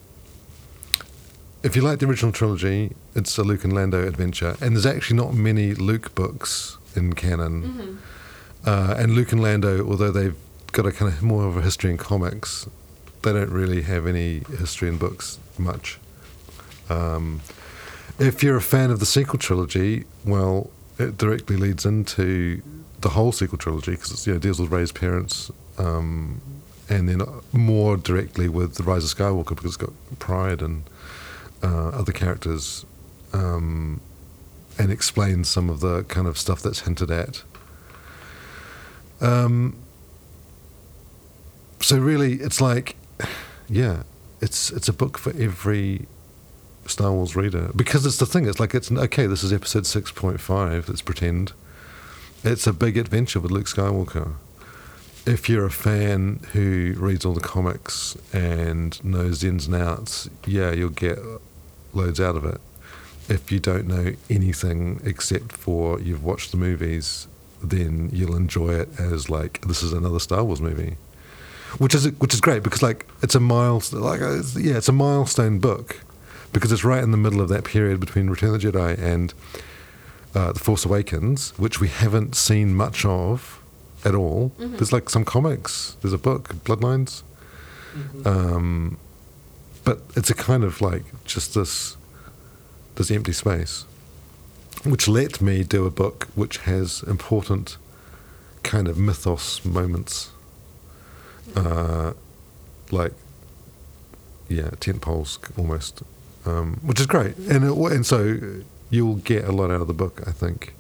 if 1.63 1.77
you 1.77 1.83
like 1.83 1.99
the 1.99 2.07
original 2.07 2.33
trilogy, 2.33 2.95
it's 3.15 3.37
a 3.39 3.43
Luke 3.43 3.65
and 3.65 3.73
Lando 3.73 4.07
adventure, 4.07 4.57
and 4.61 4.75
there's 4.75 4.87
actually 4.87 5.17
not 5.17 5.35
many 5.35 5.75
Luke 5.75 6.15
books 6.15 6.79
in 6.97 7.13
canon. 7.13 7.99
Uh, 8.65 8.95
and 8.99 9.13
Luke 9.13 9.33
and 9.33 9.43
Lando, 9.43 9.87
although 9.87 10.11
they've 10.11 10.37
got 10.73 10.87
a 10.87 10.93
kind 10.93 11.13
of 11.13 11.23
more 11.23 11.47
of 11.47 11.57
a 11.57 11.63
history 11.63 11.91
in 11.91 11.97
comics, 11.97 12.69
they 13.23 13.33
don't 13.33 13.51
really 13.51 13.83
have 13.83 14.07
any 14.07 14.43
history 14.59 14.89
in 14.89 14.97
books 14.97 15.39
much. 15.59 15.99
Um, 16.89 17.43
if 18.19 18.43
you're 18.43 18.57
a 18.57 18.63
fan 18.63 18.91
of 18.91 19.01
the 19.01 19.07
sequel 19.07 19.39
trilogy, 19.39 20.05
well, 20.25 20.71
it 20.99 21.17
directly 21.17 21.57
leads 21.57 21.87
into 21.87 22.63
the 23.01 23.11
whole 23.11 23.33
sequel 23.33 23.59
trilogy 23.59 23.93
because 23.93 24.13
it 24.13 24.27
you 24.27 24.33
know, 24.35 24.39
deals 24.39 24.61
with 24.61 24.71
Rey's 24.71 24.93
parents, 24.93 25.51
um, 25.79 26.41
and 26.89 27.09
then 27.09 27.23
more 27.53 27.97
directly 27.97 28.49
with 28.49 28.75
the 28.75 28.83
Rise 28.83 29.11
of 29.11 29.17
Skywalker 29.17 29.51
because 29.51 29.67
it's 29.67 29.77
got 29.77 29.93
Pryde 30.19 30.61
and 30.61 30.85
uh, 31.63 31.89
other 31.89 32.13
characters, 32.13 32.85
um, 33.33 34.01
and 34.79 34.91
explains 34.91 35.49
some 35.49 35.69
of 35.69 35.81
the 35.81 36.05
kind 36.05 36.27
of 36.27 36.39
stuff 36.39 36.63
that's 36.63 36.81
hinted 36.81 37.11
at. 37.11 37.43
Um, 39.21 39.77
so 41.81 41.99
really, 41.99 42.35
it's 42.35 42.61
like, 42.61 42.97
yeah, 43.69 44.05
it's 44.41 44.71
it's 44.71 44.89
a 44.89 44.93
book 44.93 45.19
for 45.19 45.31
every 45.39 46.07
Star 46.87 47.13
Wars 47.13 47.37
reader 47.37 47.71
because 47.77 48.07
it's 48.07 48.17
the 48.17 48.27
thing. 48.27 48.47
It's 48.47 48.61
like 48.61 48.75
it's 48.75 48.91
okay. 48.91 49.27
This 49.27 49.43
is 49.43 49.53
episode 49.53 49.87
six 49.87 50.11
point 50.11 50.41
five. 50.41 50.89
Let's 50.89 51.03
pretend 51.03 51.53
it's 52.43 52.67
a 52.67 52.73
big 52.73 52.97
adventure 52.97 53.41
with 53.41 53.51
Luke 53.51 53.67
Skywalker. 53.67 54.35
If 55.27 55.51
you're 55.51 55.67
a 55.67 55.71
fan 55.71 56.41
who 56.53 56.95
reads 56.97 57.27
all 57.27 57.35
the 57.35 57.41
comics 57.41 58.17
and 58.33 59.03
knows 59.05 59.43
the 59.43 59.49
ins 59.49 59.67
and 59.67 59.77
outs, 59.77 60.31
yeah, 60.47 60.73
you'll 60.73 60.89
get 60.89 61.19
loads 61.93 62.21
out 62.21 62.37
of 62.37 62.45
it. 62.45 62.61
If 63.29 63.53
you 63.53 63.61
don't 63.61 63.87
know 63.87 64.15
anything 64.29 65.01
except 65.05 65.53
for 65.53 66.01
you've 66.01 66.25
watched 66.25 66.51
the 66.51 66.57
movies, 66.57 67.29
then 67.63 68.11
you'll 68.13 68.37
enjoy 68.37 68.71
it 68.75 68.89
as 68.99 69.31
like 69.31 69.61
this 69.67 69.83
is 69.83 69.93
another 69.93 70.19
Star 70.19 70.43
Wars 70.43 70.61
movie, 70.61 70.97
which 71.79 71.95
is 71.95 72.07
which 72.19 72.35
is 72.35 72.41
great 72.41 72.63
because 72.63 72.83
like 72.83 73.07
it's 73.23 73.35
a 73.35 73.41
milestone. 73.41 74.01
Like 74.01 74.21
uh, 74.21 74.39
it's, 74.39 74.57
yeah, 74.57 74.77
it's 74.77 74.89
a 74.89 74.93
milestone 74.93 75.59
book 75.59 76.01
because 76.53 76.73
it's 76.73 76.83
right 76.85 77.03
in 77.03 77.13
the 77.13 77.17
middle 77.17 77.41
of 77.41 77.49
that 77.49 77.65
period 77.65 78.01
between 78.01 78.29
Return 78.29 78.55
of 78.55 78.61
the 78.61 78.73
Jedi 78.73 78.99
and 78.99 79.33
uh, 80.35 80.53
The 80.53 80.59
Force 80.59 80.85
Awakens, 80.85 81.53
which 81.59 81.81
we 81.81 81.89
haven't 81.89 82.35
seen 82.35 82.75
much 82.75 83.05
of 83.05 83.63
at 84.05 84.15
all. 84.15 84.53
There's 84.59 84.93
like 84.93 85.09
some 85.11 85.25
comics. 85.25 85.97
There's 86.01 86.13
a 86.15 86.19
book, 86.19 86.55
Bloodlines. 86.65 87.23
Um, 88.25 88.99
but 89.85 90.01
it's 90.17 90.31
a 90.31 90.35
kind 90.35 90.65
of 90.65 90.81
like 90.81 91.05
just 91.25 91.55
this 91.55 91.97
this 92.97 93.11
empty 93.11 93.33
space, 93.33 93.85
which 94.85 95.09
let 95.09 95.41
me 95.41 95.63
do 95.65 95.87
a 95.87 95.91
book 95.91 96.29
which 96.35 96.59
has 96.59 97.03
important 97.05 97.77
kind 98.63 98.89
of 98.89 98.99
mythos 98.99 99.65
moments, 99.65 100.31
uh, 101.57 102.13
like 102.91 103.13
yeah, 104.49 104.71
tent 104.81 105.01
poles 105.01 105.39
almost, 105.57 106.03
um, 106.45 106.81
which 106.83 107.01
is 107.01 107.07
great, 107.07 107.37
and 107.37 107.65
it, 107.65 107.93
and 107.93 108.05
so 108.05 108.63
you'll 108.91 109.17
get 109.17 109.45
a 109.45 109.53
lot 109.53 109.71
out 109.71 109.81
of 109.81 109.87
the 109.87 109.95
book, 109.95 110.23
I 110.27 110.33
think. 110.33 110.75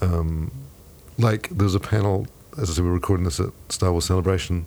Um, 0.00 0.50
like 1.16 1.48
there's 1.50 1.76
a 1.76 1.80
panel, 1.80 2.26
as 2.60 2.68
I 2.68 2.74
said, 2.74 2.84
we're 2.84 2.92
recording 2.92 3.24
this 3.24 3.38
at 3.38 3.50
Star 3.68 3.92
Wars 3.92 4.04
Celebration. 4.04 4.66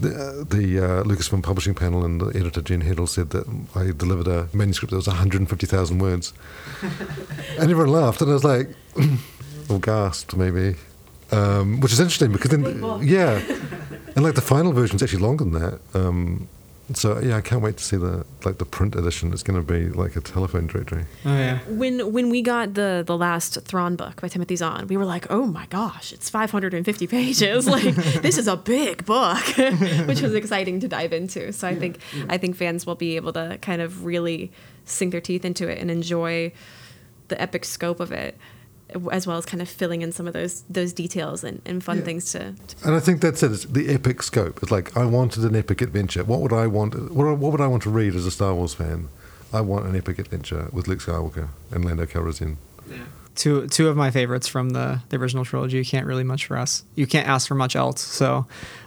The, 0.00 0.46
the 0.48 0.78
uh, 0.78 1.02
Lucasfilm 1.02 1.42
Publishing 1.42 1.74
panel 1.74 2.04
and 2.04 2.20
the 2.20 2.26
editor 2.38 2.62
Jen 2.62 2.82
Heddle 2.82 3.08
said 3.08 3.30
that 3.30 3.46
I 3.74 3.90
delivered 3.90 4.28
a 4.28 4.48
manuscript 4.52 4.90
that 4.90 4.96
was 4.96 5.08
150,000 5.08 5.98
words, 5.98 6.32
and 6.82 7.70
everyone 7.70 7.88
laughed, 7.88 8.20
and 8.20 8.30
I 8.30 8.34
was 8.34 8.44
like, 8.44 8.68
or 9.68 9.80
gasped 9.80 10.36
maybe, 10.36 10.76
um, 11.32 11.80
which 11.80 11.92
is 11.92 12.00
interesting 12.00 12.32
because 12.32 12.50
then 12.50 12.62
yeah, 13.02 13.40
and 14.14 14.24
like 14.24 14.34
the 14.34 14.40
final 14.40 14.72
version 14.72 14.96
is 14.96 15.02
actually 15.02 15.22
longer 15.22 15.44
than 15.44 15.54
that. 15.54 15.80
Um, 15.94 16.48
so 16.94 17.18
yeah, 17.20 17.36
I 17.36 17.40
can't 17.42 17.62
wait 17.62 17.76
to 17.76 17.84
see 17.84 17.96
the 17.96 18.24
like 18.44 18.58
the 18.58 18.64
print 18.64 18.94
edition. 18.94 19.32
It's 19.32 19.42
going 19.42 19.64
to 19.64 19.72
be 19.72 19.88
like 19.90 20.16
a 20.16 20.20
telephone 20.20 20.66
directory. 20.66 21.04
Oh 21.24 21.36
yeah. 21.36 21.58
When 21.68 22.12
when 22.12 22.30
we 22.30 22.40
got 22.40 22.74
the 22.74 23.02
the 23.06 23.16
last 23.16 23.60
Thrawn 23.62 23.94
book 23.96 24.20
by 24.20 24.28
Timothy 24.28 24.56
Zahn, 24.56 24.86
we 24.86 24.96
were 24.96 25.04
like, 25.04 25.26
oh 25.30 25.46
my 25.46 25.66
gosh, 25.66 26.12
it's 26.12 26.30
550 26.30 27.06
pages. 27.06 27.68
Like 27.78 27.94
this 28.22 28.38
is 28.38 28.48
a 28.48 28.56
big 28.56 29.04
book, 29.04 29.44
which 30.06 30.22
was 30.22 30.34
exciting 30.34 30.80
to 30.80 30.88
dive 30.88 31.12
into. 31.12 31.52
So 31.52 31.68
I 31.68 31.74
think 31.74 31.98
I 32.28 32.38
think 32.38 32.56
fans 32.56 32.86
will 32.86 32.94
be 32.94 33.16
able 33.16 33.32
to 33.34 33.58
kind 33.60 33.82
of 33.82 34.04
really 34.04 34.50
sink 34.84 35.12
their 35.12 35.20
teeth 35.20 35.44
into 35.44 35.68
it 35.68 35.78
and 35.78 35.90
enjoy 35.90 36.52
the 37.28 37.40
epic 37.40 37.64
scope 37.66 38.00
of 38.00 38.10
it, 38.10 38.38
as 39.12 39.26
well 39.26 39.36
as 39.36 39.44
kind 39.44 39.60
of 39.60 39.68
filling 39.68 40.02
in 40.02 40.12
some 40.12 40.26
of 40.26 40.32
those 40.32 40.62
those 40.62 40.92
details 40.92 41.44
and, 41.44 41.60
and 41.66 41.84
fun 41.84 42.02
things 42.02 42.32
to, 42.32 42.54
to 42.54 42.86
And 42.86 42.94
I 42.94 43.00
think 43.00 43.20
that's 43.20 43.42
it. 43.42 43.52
It's 43.52 43.64
the 43.64 43.88
epic 43.88 44.22
scope. 44.22 44.60
It's 44.62 44.72
like 44.72 44.96
I 44.96 45.04
wanted 45.04 45.44
an 45.44 45.54
epic 45.54 45.80
adventure. 45.80 46.24
What 46.24 46.40
would 46.40 46.52
I 46.52 46.66
want? 46.66 47.12
What, 47.12 47.38
what 47.38 47.52
would 47.52 47.60
I 47.60 47.66
want 47.66 47.82
to 47.84 47.90
read 47.90 48.14
as 48.14 48.26
a 48.26 48.30
Star 48.30 48.54
Wars 48.54 48.74
fan? 48.74 49.08
I 49.52 49.60
want 49.60 49.86
an 49.86 49.96
epic 49.96 50.18
adventure 50.18 50.68
with 50.72 50.88
Luke 50.88 51.00
Skywalker 51.00 51.48
and 51.70 51.84
Lando 51.84 52.04
Calrissian. 52.06 52.56
Yeah. 52.88 52.98
Two 53.34 53.66
two 53.68 53.88
of 53.88 53.96
my 53.96 54.10
favorites 54.10 54.48
from 54.48 54.70
the, 54.70 55.00
the 55.10 55.16
original 55.16 55.44
trilogy. 55.44 55.76
You 55.76 55.84
can't 55.84 56.06
really 56.06 56.24
much 56.24 56.46
for 56.46 56.56
us. 56.56 56.84
You 56.96 57.06
can't 57.06 57.28
ask 57.28 57.46
for 57.46 57.54
much 57.54 57.76
else. 57.76 58.00
So, 58.00 58.46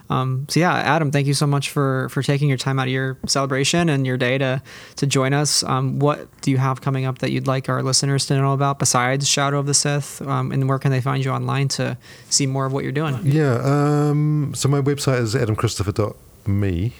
um, 0.09 0.45
so 0.49 0.59
yeah, 0.59 0.73
Adam, 0.73 1.11
thank 1.11 1.27
you 1.27 1.33
so 1.33 1.47
much 1.47 1.69
for 1.69 2.09
for 2.09 2.21
taking 2.21 2.49
your 2.49 2.57
time 2.57 2.79
out 2.79 2.87
of 2.87 2.93
your 2.93 3.17
celebration 3.27 3.89
and 3.89 4.05
your 4.05 4.17
day 4.17 4.37
to 4.37 4.61
to 4.97 5.07
join 5.07 5.33
us. 5.33 5.63
Um, 5.63 5.99
what 5.99 6.27
do 6.41 6.51
you 6.51 6.57
have 6.57 6.81
coming 6.81 7.05
up 7.05 7.19
that 7.19 7.31
you'd 7.31 7.47
like 7.47 7.69
our 7.69 7.81
listeners 7.83 8.25
to 8.27 8.37
know 8.37 8.53
about 8.53 8.79
besides 8.79 9.27
Shadow 9.27 9.59
of 9.59 9.65
the 9.65 9.73
Sith? 9.73 10.21
Um, 10.21 10.51
and 10.51 10.67
where 10.67 10.79
can 10.79 10.91
they 10.91 11.01
find 11.01 11.23
you 11.23 11.31
online 11.31 11.67
to 11.69 11.97
see 12.29 12.47
more 12.47 12.65
of 12.65 12.73
what 12.73 12.83
you're 12.83 12.91
doing? 12.91 13.19
Yeah. 13.23 13.59
Um, 13.63 14.53
so 14.55 14.67
my 14.67 14.81
website 14.81 15.19
is 15.19 15.35
adamchristopher.me, 15.35 16.93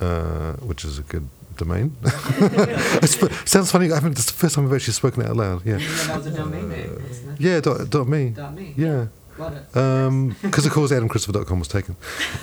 uh, 0.00 0.52
which 0.54 0.84
is 0.84 0.98
a 0.98 1.02
good 1.02 1.28
domain. 1.56 1.96
it 2.02 3.48
sounds 3.48 3.70
funny. 3.70 3.90
I 3.90 3.96
haven't. 3.96 4.12
It's 4.12 4.26
the 4.26 4.32
first 4.32 4.54
time 4.54 4.66
I've 4.66 4.72
actually 4.72 4.94
spoken 4.94 5.22
it 5.22 5.28
out 5.28 5.36
loud. 5.36 5.66
Yeah. 5.66 5.78
that 5.78 6.16
was 6.16 6.26
a 6.26 6.30
domain 6.30 6.68
name. 6.68 7.36
Yeah. 7.38 7.60
Dot, 7.60 7.90
dot 7.90 8.08
me. 8.08 8.34
me. 8.54 8.74
Yeah. 8.76 9.06
Love 9.38 9.54
it. 9.54 10.42
Because 10.42 10.66
of 10.66 10.72
course 10.72 10.90
AdamChristopher.com 10.90 11.58
was 11.58 11.68
taken, 11.68 11.96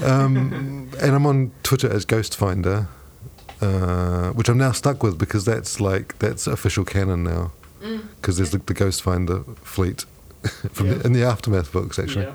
um, 0.04 0.90
and 1.02 1.16
I'm 1.16 1.26
on 1.26 1.52
Twitter 1.64 1.92
as 1.92 2.06
Ghostfinder, 2.06 2.88
uh, 3.62 4.30
which 4.32 4.50
I'm 4.50 4.58
now 4.58 4.72
stuck 4.72 5.04
with 5.04 5.18
because 5.18 5.46
that's 5.46 5.80
like 5.80 6.18
that's 6.20 6.48
official 6.48 6.86
canon 6.86 7.24
now. 7.24 7.52
Because 8.16 8.38
there's 8.38 8.52
the, 8.52 8.60
the 8.60 8.74
Ghostfinder 8.74 9.58
fleet 9.58 10.06
from 10.72 10.90
the, 10.90 11.02
in 11.06 11.14
the 11.14 11.24
aftermath 11.24 11.72
books 11.72 12.00
actually. 12.00 12.32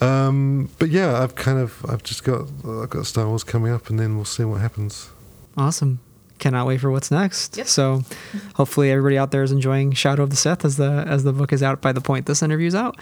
Um, 0.00 0.68
but 0.78 0.90
yeah, 0.90 1.22
I've 1.22 1.34
kind 1.36 1.58
of 1.58 1.84
I've 1.88 2.02
just 2.02 2.24
got 2.24 2.48
I've 2.66 2.90
got 2.90 3.06
Star 3.06 3.26
Wars 3.28 3.44
coming 3.44 3.72
up, 3.72 3.88
and 3.88 3.98
then 3.98 4.16
we'll 4.16 4.24
see 4.24 4.44
what 4.44 4.60
happens. 4.60 5.10
Awesome. 5.56 6.00
Cannot 6.38 6.66
wait 6.66 6.80
for 6.80 6.90
what's 6.90 7.12
next. 7.12 7.64
So, 7.66 8.02
hopefully, 8.56 8.90
everybody 8.90 9.16
out 9.16 9.30
there 9.30 9.44
is 9.44 9.52
enjoying 9.52 9.92
Shadow 9.92 10.24
of 10.24 10.30
the 10.30 10.36
Sith 10.36 10.64
as 10.64 10.76
the 10.76 11.04
as 11.06 11.22
the 11.22 11.32
book 11.32 11.52
is 11.52 11.62
out 11.62 11.80
by 11.80 11.92
the 11.92 12.00
point 12.00 12.26
this 12.26 12.42
interview's 12.42 12.74
out. 12.74 12.96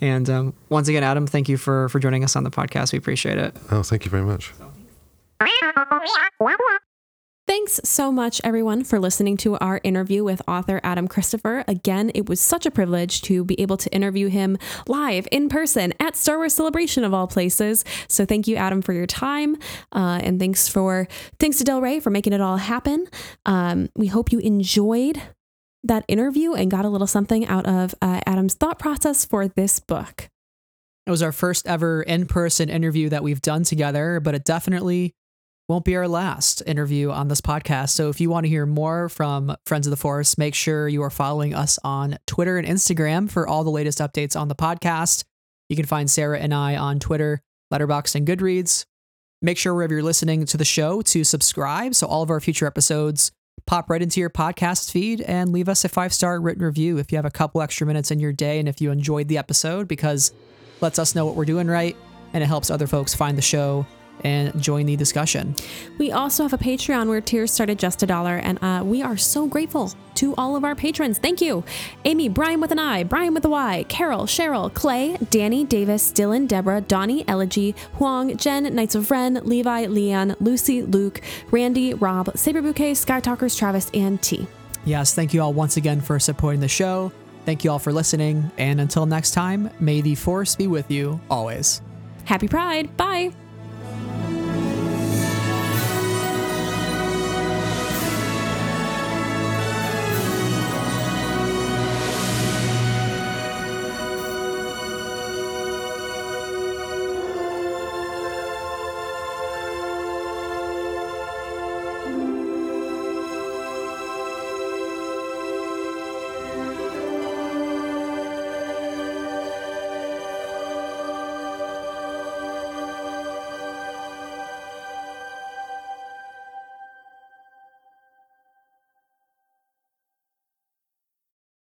And 0.00 0.28
um, 0.30 0.54
once 0.68 0.88
again, 0.88 1.02
Adam, 1.02 1.26
thank 1.26 1.48
you 1.48 1.56
for 1.56 1.88
for 1.88 1.98
joining 1.98 2.24
us 2.24 2.36
on 2.36 2.44
the 2.44 2.50
podcast. 2.50 2.92
We 2.92 2.98
appreciate 2.98 3.38
it. 3.38 3.56
Oh, 3.70 3.82
thank 3.82 4.04
you 4.04 4.10
very 4.10 4.24
much. 4.24 4.52
Thanks 7.50 7.80
so 7.82 8.12
much, 8.12 8.40
everyone, 8.44 8.84
for 8.84 9.00
listening 9.00 9.36
to 9.38 9.58
our 9.58 9.80
interview 9.82 10.22
with 10.22 10.40
author 10.46 10.80
Adam 10.84 11.08
Christopher. 11.08 11.64
Again, 11.66 12.12
it 12.14 12.28
was 12.28 12.40
such 12.40 12.64
a 12.64 12.70
privilege 12.70 13.22
to 13.22 13.44
be 13.44 13.60
able 13.60 13.76
to 13.78 13.92
interview 13.92 14.28
him 14.28 14.56
live 14.86 15.26
in 15.32 15.48
person 15.48 15.92
at 15.98 16.14
Star 16.14 16.36
Wars 16.36 16.54
Celebration 16.54 17.02
of 17.02 17.12
all 17.12 17.26
places. 17.26 17.84
So 18.06 18.24
thank 18.24 18.46
you, 18.46 18.54
Adam, 18.54 18.82
for 18.82 18.92
your 18.92 19.06
time, 19.06 19.56
uh, 19.90 20.20
and 20.22 20.38
thanks 20.38 20.68
for 20.68 21.08
thanks 21.40 21.58
to 21.58 21.64
Del 21.64 21.80
Rey 21.80 21.98
for 21.98 22.10
making 22.10 22.34
it 22.34 22.40
all 22.40 22.56
happen. 22.56 23.08
Um, 23.46 23.88
we 23.96 24.06
hope 24.06 24.30
you 24.30 24.38
enjoyed 24.38 25.20
that 25.84 26.04
interview 26.08 26.54
and 26.54 26.70
got 26.70 26.84
a 26.84 26.88
little 26.88 27.06
something 27.06 27.46
out 27.46 27.66
of 27.66 27.94
uh, 28.02 28.20
Adam's 28.26 28.54
thought 28.54 28.78
process 28.78 29.24
for 29.24 29.48
this 29.48 29.80
book. 29.80 30.28
It 31.06 31.10
was 31.10 31.22
our 31.22 31.32
first 31.32 31.66
ever 31.66 32.02
in 32.02 32.26
person 32.26 32.68
interview 32.68 33.08
that 33.08 33.22
we've 33.22 33.40
done 33.40 33.64
together, 33.64 34.20
but 34.20 34.34
it 34.34 34.44
definitely 34.44 35.14
won't 35.68 35.84
be 35.84 35.96
our 35.96 36.08
last 36.08 36.62
interview 36.66 37.10
on 37.10 37.28
this 37.28 37.40
podcast. 37.40 37.90
So 37.90 38.08
if 38.08 38.20
you 38.20 38.28
want 38.28 38.44
to 38.44 38.50
hear 38.50 38.66
more 38.66 39.08
from 39.08 39.56
Friends 39.66 39.86
of 39.86 39.92
the 39.92 39.96
Force, 39.96 40.36
make 40.36 40.54
sure 40.54 40.88
you 40.88 41.02
are 41.02 41.10
following 41.10 41.54
us 41.54 41.78
on 41.84 42.18
Twitter 42.26 42.58
and 42.58 42.66
Instagram 42.66 43.30
for 43.30 43.46
all 43.46 43.64
the 43.64 43.70
latest 43.70 43.98
updates 43.98 44.38
on 44.38 44.48
the 44.48 44.54
podcast. 44.54 45.24
You 45.68 45.76
can 45.76 45.86
find 45.86 46.10
Sarah 46.10 46.40
and 46.40 46.52
I 46.52 46.76
on 46.76 46.98
Twitter, 46.98 47.40
Letterboxd, 47.72 48.16
and 48.16 48.26
Goodreads. 48.26 48.84
Make 49.42 49.56
sure 49.56 49.72
wherever 49.72 49.94
you're 49.94 50.02
listening 50.02 50.44
to 50.46 50.56
the 50.56 50.64
show 50.64 51.02
to 51.02 51.24
subscribe 51.24 51.94
so 51.94 52.06
all 52.06 52.22
of 52.22 52.30
our 52.30 52.40
future 52.40 52.66
episodes 52.66 53.32
pop 53.70 53.88
right 53.88 54.02
into 54.02 54.18
your 54.18 54.28
podcast 54.28 54.90
feed 54.90 55.20
and 55.20 55.52
leave 55.52 55.68
us 55.68 55.84
a 55.84 55.88
five 55.88 56.12
star 56.12 56.40
written 56.40 56.64
review 56.64 56.98
if 56.98 57.12
you 57.12 57.16
have 57.16 57.24
a 57.24 57.30
couple 57.30 57.62
extra 57.62 57.86
minutes 57.86 58.10
in 58.10 58.18
your 58.18 58.32
day 58.32 58.58
and 58.58 58.68
if 58.68 58.80
you 58.80 58.90
enjoyed 58.90 59.28
the 59.28 59.38
episode 59.38 59.86
because 59.86 60.32
lets 60.80 60.98
us 60.98 61.14
know 61.14 61.24
what 61.24 61.36
we're 61.36 61.44
doing 61.44 61.68
right 61.68 61.96
and 62.32 62.42
it 62.42 62.48
helps 62.48 62.68
other 62.68 62.88
folks 62.88 63.14
find 63.14 63.38
the 63.38 63.42
show 63.42 63.86
and 64.24 64.60
join 64.60 64.86
the 64.86 64.96
discussion. 64.96 65.54
We 65.98 66.12
also 66.12 66.44
have 66.44 66.52
a 66.52 66.58
Patreon 66.58 67.08
where 67.08 67.20
tiers 67.20 67.52
start 67.52 67.70
at 67.70 67.78
just 67.78 68.02
a 68.02 68.06
dollar, 68.06 68.36
and 68.36 68.62
uh, 68.62 68.82
we 68.84 69.02
are 69.02 69.16
so 69.16 69.46
grateful 69.46 69.92
to 70.14 70.34
all 70.36 70.56
of 70.56 70.64
our 70.64 70.74
patrons. 70.74 71.18
Thank 71.18 71.40
you. 71.40 71.64
Amy, 72.04 72.28
Brian 72.28 72.60
with 72.60 72.72
an 72.72 72.78
I, 72.78 73.04
Brian 73.04 73.34
with 73.34 73.44
a 73.44 73.48
Y, 73.48 73.84
Carol, 73.88 74.24
Cheryl, 74.24 74.72
Clay, 74.72 75.16
Danny, 75.30 75.64
Davis, 75.64 76.12
Dylan, 76.12 76.46
Deborah, 76.46 76.80
Donnie, 76.80 77.26
Elegy, 77.28 77.74
Huang, 77.94 78.36
Jen, 78.36 78.74
Knights 78.74 78.94
of 78.94 79.10
Ren, 79.10 79.40
Levi, 79.44 79.86
Leanne, 79.86 80.36
Lucy, 80.40 80.82
Luke, 80.82 81.20
Randy, 81.50 81.94
Rob, 81.94 82.36
Saber 82.36 82.62
Bouquet, 82.62 82.94
Sky 82.94 83.20
Talkers, 83.20 83.56
Travis, 83.56 83.90
and 83.94 84.20
T. 84.22 84.46
Yes, 84.84 85.14
thank 85.14 85.34
you 85.34 85.42
all 85.42 85.52
once 85.52 85.76
again 85.76 86.00
for 86.00 86.18
supporting 86.18 86.60
the 86.60 86.68
show. 86.68 87.12
Thank 87.44 87.64
you 87.64 87.70
all 87.70 87.78
for 87.78 87.92
listening. 87.92 88.50
And 88.58 88.80
until 88.80 89.06
next 89.06 89.32
time, 89.32 89.70
may 89.80 90.00
the 90.00 90.14
force 90.14 90.56
be 90.56 90.66
with 90.66 90.90
you 90.90 91.20
always. 91.30 91.82
Happy 92.24 92.48
Pride. 92.48 92.96
Bye. 92.96 93.32